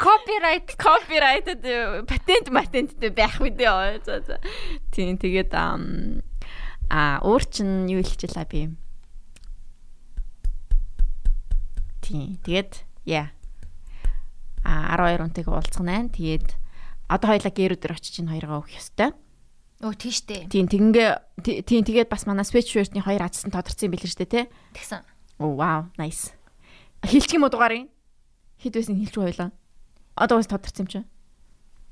[0.00, 1.60] Copyright Copyrighted
[2.08, 4.00] патент матенттэй байх мэдээ.
[4.04, 4.40] За за.
[4.90, 6.22] Тийм тэгээд ам,
[6.88, 8.60] а өөр чин юу хэлчихлээ би.
[12.00, 12.72] Тийм тэгээд
[13.06, 13.30] яа.
[14.64, 16.08] А 12 унтыг уулзах нэ.
[16.12, 16.48] Тэгээд
[17.08, 19.12] одоо хоёлаа гэрүүдэр очиж ин хоёроо өгөх ёстой.
[19.80, 20.48] Өө тийштэй.
[20.52, 21.10] Тийм тэгингээ
[21.44, 24.44] тий- тийм тэгээд бас манай sweatshirt-ийн хоёр азсан тодорцсон юм билээ шүү дээ, тий?
[24.76, 25.00] Тэгсэн.
[25.40, 26.36] Оо вау, nice.
[27.00, 27.88] Хилчих юм уу дугаарыг?
[28.60, 29.50] Хэд байсан хилч хоёлаа.
[30.20, 31.00] Одоо бас тодорцсон юм чи.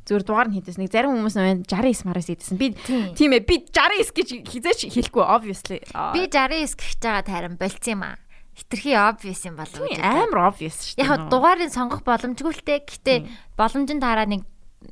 [0.05, 2.61] Зүгээр дугаар нь хийдээс нэг зарим хүмүүс нь 69 мараас хийдсэн.
[2.61, 3.33] Би Тийм.
[3.33, 5.81] ээ би 69 гэж хизээч хэлэхгүй obviously.
[6.13, 8.17] Би 69 гихж байгаа тайран болцсон юм аа.
[8.53, 10.01] Хитрхи obvious юм болов бодоод.
[10.01, 11.09] амар obvious шүү дээ.
[11.09, 12.85] Яг дугаарыг сонгох боломжгүй л те.
[12.85, 13.15] Гэтэ
[13.57, 14.45] боломжинд хараа нэг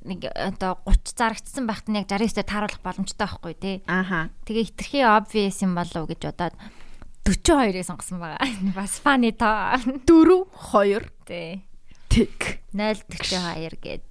[0.05, 3.77] нэг одоо 30 зарагдсан байхад нь яг 69-тэй тааруулах боломжтой байхгүй тий.
[3.89, 4.29] Ааха.
[4.45, 6.55] Тэгээ хитрхи obvious юм болов гэж бодоод
[7.27, 8.47] 42-ыг сонгосон байгаа.
[8.79, 9.77] Бас funny тоо.
[10.07, 11.63] 4 2 Тий.
[12.07, 12.63] тэг.
[12.73, 14.03] 042 гээд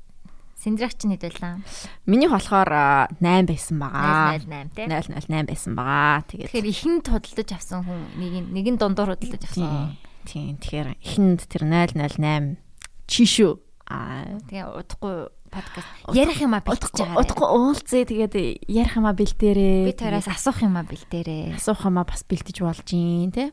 [0.66, 1.62] Синдрах чинь хэд байлаа?
[2.10, 4.42] Миний болохоор а, 8 байсан байгаа.
[4.42, 4.90] 008 тий.
[4.90, 6.26] 008 байсан байгаа.
[6.26, 9.94] Тэгээд Тэгэхээр ихэнд худалдаж авсан хүн нэг нь нэг нь дундуур худалдаж авсан.
[10.26, 10.58] Тийм.
[10.58, 12.58] Тэгэхээр ихэнд тэр 008
[13.06, 13.54] чишүү.
[13.94, 17.20] Аа Тэгээ удахгүй подкаст ярих юм а бэлтэж байгаа.
[17.24, 18.36] Утгагүй уулзъя тэгээд
[18.68, 19.88] ярих юмаа бэлдээрээ.
[19.88, 21.56] Би тараас асуух юм а бэлдээрээ.
[21.56, 23.50] асуух юмаа бас бэлдэж болж гин тий.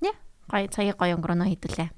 [0.00, 0.16] Яа.
[0.48, 1.90] Гоё цагийг гоё өнгөрөнө хэдүүлээ.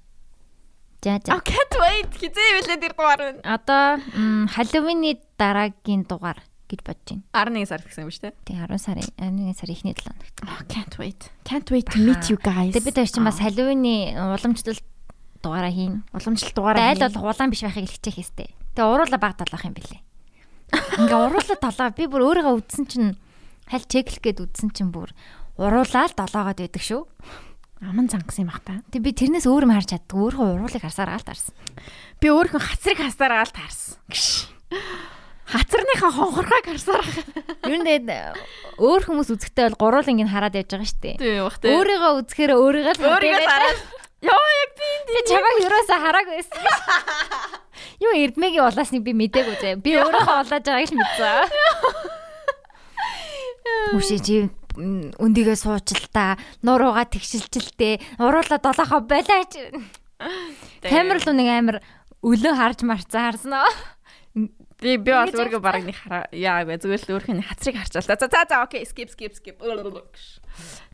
[1.06, 1.39] За за.
[1.39, 2.10] I can't wait.
[2.18, 3.40] Хизээ билээ тэр дугаар нь.
[3.47, 4.02] Одоо
[4.51, 7.62] Халлоуины дараагийн дугаар гэж бодож байна.
[7.62, 8.35] 11 сар гэсэн юм шүү дээ.
[8.43, 10.36] Тий 10 сарын 11 сарын эхний 7 хоногт.
[10.43, 11.31] Oh, can't wait.
[11.47, 12.74] Can't wait to meet you guys.
[12.74, 14.82] Тэгээ бид хоёр чинь бас Халлоуины уламжлалт
[15.47, 16.02] дугаараа хийн.
[16.10, 18.51] уламжлалт дугаараа аль бол улаан биш байхыг хэлчих хэвээр.
[18.77, 20.01] Тэгээ уруула баг толгох юм бэлээ.
[21.01, 23.16] Ингээ уруула толгоо би бүр өөрийгөө үдсэн чинь
[23.73, 25.16] халь чеклэх гээд үдсэн чинь бүр
[25.57, 27.09] уруулаад долоогоод байдаг шүү.
[27.81, 28.85] аман зангасан юм бах та.
[28.93, 30.16] Тэг би тэрнээс өөр юм харж чаддаг.
[30.16, 31.57] Өөрөө уруулыг харсаар алт харсан.
[32.20, 33.97] Би өөрхөн хацрыг хасаараа л таарсан.
[34.12, 34.48] Гш.
[35.47, 37.07] Хацарныхаа хонхорхойг харсаар.
[37.69, 38.36] Ер нь тэгээд
[38.81, 41.16] өөр хүмүүс үзэхдээ бол гурвал ингэ хараад явж байгаа шүү дээ.
[41.20, 41.70] Тийм бах тий.
[41.70, 43.78] Өөрийгөө үзэхээр өөрийгөө л өөрийгөө хараад
[44.27, 46.61] Йоо яг би энд би чамайг юусаа хараагүй байсан.
[48.05, 49.81] Юу эрдмэгийн улаасныг би мдээгүй заяа.
[49.81, 51.48] Би өөрийнхөө улааж байгааг л мэдсэн.
[53.97, 54.20] Үшээ
[54.77, 59.53] м, өндөгөө суучилтаа, нуруугаа тэгшилжилтээ, уруулаа долоохоо болооч.
[60.85, 61.77] Камер л нэг амир
[62.20, 63.70] өлөө харж марцсан харсан аа.
[64.81, 68.05] би би Ингэж өөрийгөө бараг нэг хараа яагүй зүгээр л өөрхөн хацрыг харчаал.
[68.05, 69.57] За за за окей skip skip skip.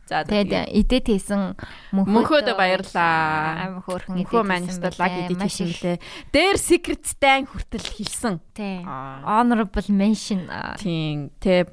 [0.03, 1.55] За Тэгээд идэт хийсэн
[1.95, 3.71] Мөнхөөдөө баярлаа.
[3.71, 5.97] Амар хөөрхөн Мөнхөө маань өстө лаг идэж хийсэн лээ.
[6.35, 8.43] Дээр secret stand хүртэл хэлсэн.
[8.51, 8.83] Тий.
[8.83, 9.23] Аа.
[9.23, 10.51] Honorable mention.
[10.79, 11.63] Тийм тэ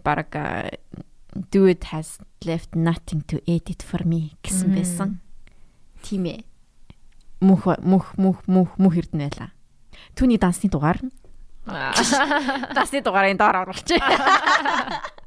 [1.50, 5.20] do it has left nothing to edit for me гэсэн байсан.
[6.02, 6.42] Тийм ээ.
[7.42, 9.50] Мөнх мөнх мөнх мөнх мөнх эрдэнэ байла.
[10.14, 11.10] Түүний дансны дугаар нь
[12.74, 14.02] дансны дугаарыг доор оруулчих.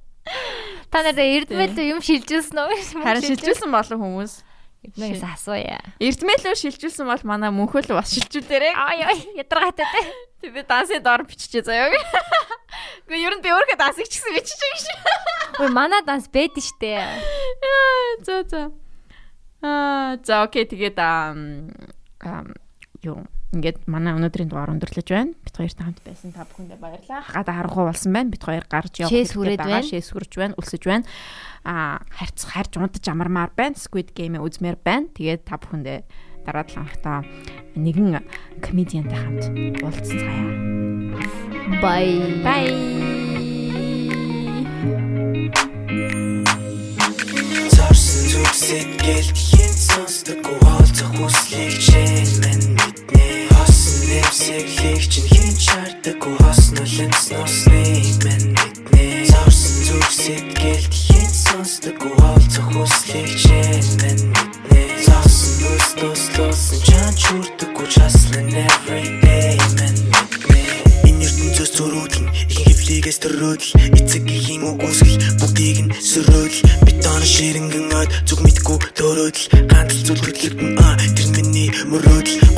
[0.91, 3.03] Та нараа эрдмэл юм шилжүүлсэн үү?
[3.03, 4.33] Харин шилжүүлсэн болон хүмүүс
[4.83, 5.79] Эднээс асууя.
[6.03, 8.75] Эрдмэлөө шилжүүлсэн бол манай мөнхөл бас шилжүүлээрэй.
[8.75, 10.01] Ай ай ядаргаатай те.
[10.51, 11.87] Би дансын доор биччихээ заяа.
[13.07, 14.97] Гэхдээ ер нь би өөрөө дансыг ч гэсэн бичиж байгаа шээ.
[15.63, 16.99] Ой манай данс бэд штэ.
[18.27, 18.61] За за.
[19.63, 21.31] Аа за окей тэгээд аа
[23.07, 23.23] юу
[23.53, 25.37] ингээд манай өнөөдрийн дугаар өндөрлөж байна.
[25.45, 27.21] Бид хоёртай хамт байсан та бүхэндээ баярлалаа.
[27.21, 28.33] Хагада харахгүй болсон байна.
[28.33, 29.85] Бид хоёр гарч явах хэрэгтэй байгаа.
[29.85, 31.05] Шээс хүрж байна, өлсөж байна.
[31.61, 33.77] Аа харьц харж унтаж амармаар байна.
[33.77, 35.13] Squid Game үзмээр байна.
[35.13, 36.01] Тэгээд та бүхэндээ
[36.43, 37.17] дараа 7 хоногтоо
[37.77, 38.25] нэгэн
[38.59, 39.45] комедиантай хамт
[39.85, 40.43] уулзцаая.
[41.79, 42.43] Bye.
[42.43, 42.73] Bye.
[47.71, 52.82] Зарсан зүг сэтгэл хин сонсдог уулзах хүслийг чин мэн мэднэ
[54.13, 61.97] Хосон нэмсэглийг чин хин чардаг хосно лэнс носныг мэн мэднэ Зарсан зүг сэтгэл хин сонсдог
[61.97, 70.61] уулзах хүслийг чин мэн мэднэ Зарсан нүс туслуулсан чан чүрдэг учаслан every day мэн мэднэ
[71.09, 77.89] Энэ ертөнцөөс зөрүүдэн ихэнх хөвлийгээс төрөөдөл эцэг ихийн үг үсгэл бүгдийг нь сөрөөдөл бетон ширэнгэн
[77.97, 82.53] ад зүг мэдгүй төрөөдөл ганц зүйл хөдлөгдөн а тэр миний мөрөөдөл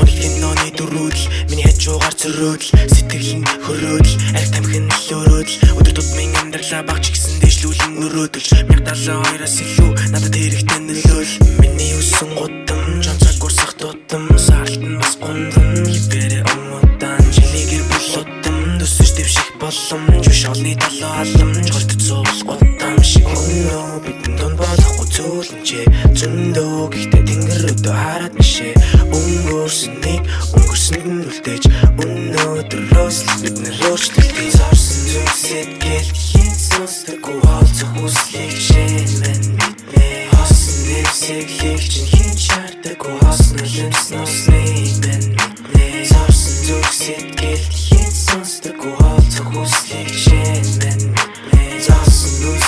[0.75, 7.05] дөрөөдөл миний хажуугаар зөрөөдөл сэтгэл нь хөрөөдөл арх тамхин л өрөөдөл өдөр тутмын амьдралаа багч
[7.15, 11.33] гисэн дэвшлүүлэн өрөөдөлж 1072-аас илүү надад хэрэгтэй нөлөөл.
[11.63, 15.87] Миний өссөн гудам жонцаг гурсах тутам саалтан бас гундам.
[15.87, 23.27] Хибэрэ омодан жилигэр булуудам төсөж дэвших боломж биш олны толоо халамж голд цуул гудам шиг
[23.27, 25.85] өнөө бидэн дон болохгүй зөөлөнчээ
[26.15, 28.73] зөндөө гэхдээ тэнгэр өдөө хараад нэшээ
[29.11, 30.21] өнгөрсөн нэг
[30.55, 31.63] өнгөрсөнд нь үлдээж.
[31.99, 40.07] Өнөөдрөөс л бид нэр өөрчлөлтийн сарсан зүг сэтгэл хин сонсдог уулзах хүслийг шин мэн мэднэ
[40.31, 47.94] хосон нэмсэглийг чин хин чардаг хосно лэмс носныг мэн мэднэ сарсан зүг сэтгэл хин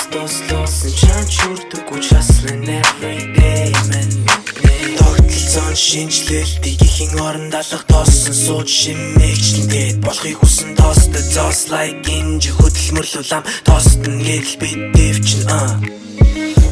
[0.08, 4.24] заасан нүс тослоосон чан чүрдэг учаслан every day мэднэ
[4.96, 13.44] тогтолцоон шинжлэлтийг ихэн орон далах тоосон сууж шимэгчлэнгээд болохыг хүсэн тоостой зоос like инж хөдөлмөрлүүлам
[13.64, 15.76] тоост нь гээл бид дэвчин аа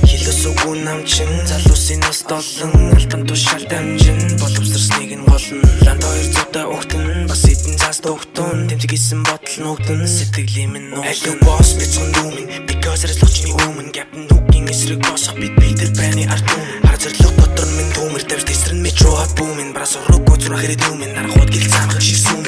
[0.07, 7.27] Хилосгүй намчин залуусын нас долон альбан тушаал дамжин боловсрсныг нь голн ланд хоёр зута өгтөн
[7.29, 12.76] бас эдэн цаас дөгтөн тэмцэг исэн бодол нүгдэн сэтгэлийн минь нуу аль бос бицэн дүүмэн
[13.05, 16.47] арслахчны өмнө гапн нүгийн эсрэг босох бид битэр байны ард
[16.87, 21.13] хар зэрлэг дотор минь төмөр тавьж тэсрэн метро хат бүүмэн барас урууг зүрх хэрэд өмнө
[21.13, 22.47] нарахууд гэл цаамах шиг сүмэн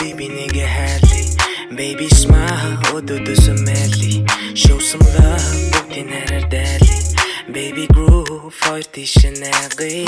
[0.00, 1.22] биби нэг хайрли
[1.76, 4.24] baby smile өдөөдөө сумэли
[4.54, 6.96] show some love бүгдийн хараар дайли.
[7.48, 10.06] Baby groove хоёр тийш нагы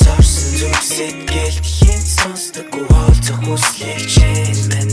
[0.00, 4.90] зорсон зүг сэтгэл хин сонсдог уулзах хүслийг чин мэн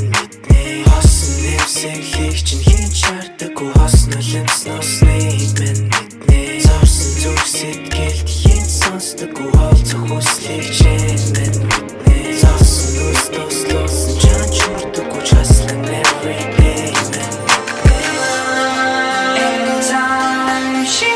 [0.69, 8.65] мэднэ хосон нэмсэглийг чин хин чардаг хосно лэмс носныг мэн мэднэ зорсон зүг сэтгэл хин
[8.79, 16.93] сонсдог уулзах хүслийг чин мэн мэднэ зорсон нүс тослоосон чан чурдаг учаслан every day
[19.49, 21.15] Anytime she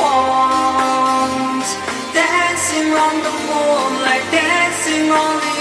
[0.00, 1.70] wants,
[2.16, 5.51] dancing on the moon, like dancing on you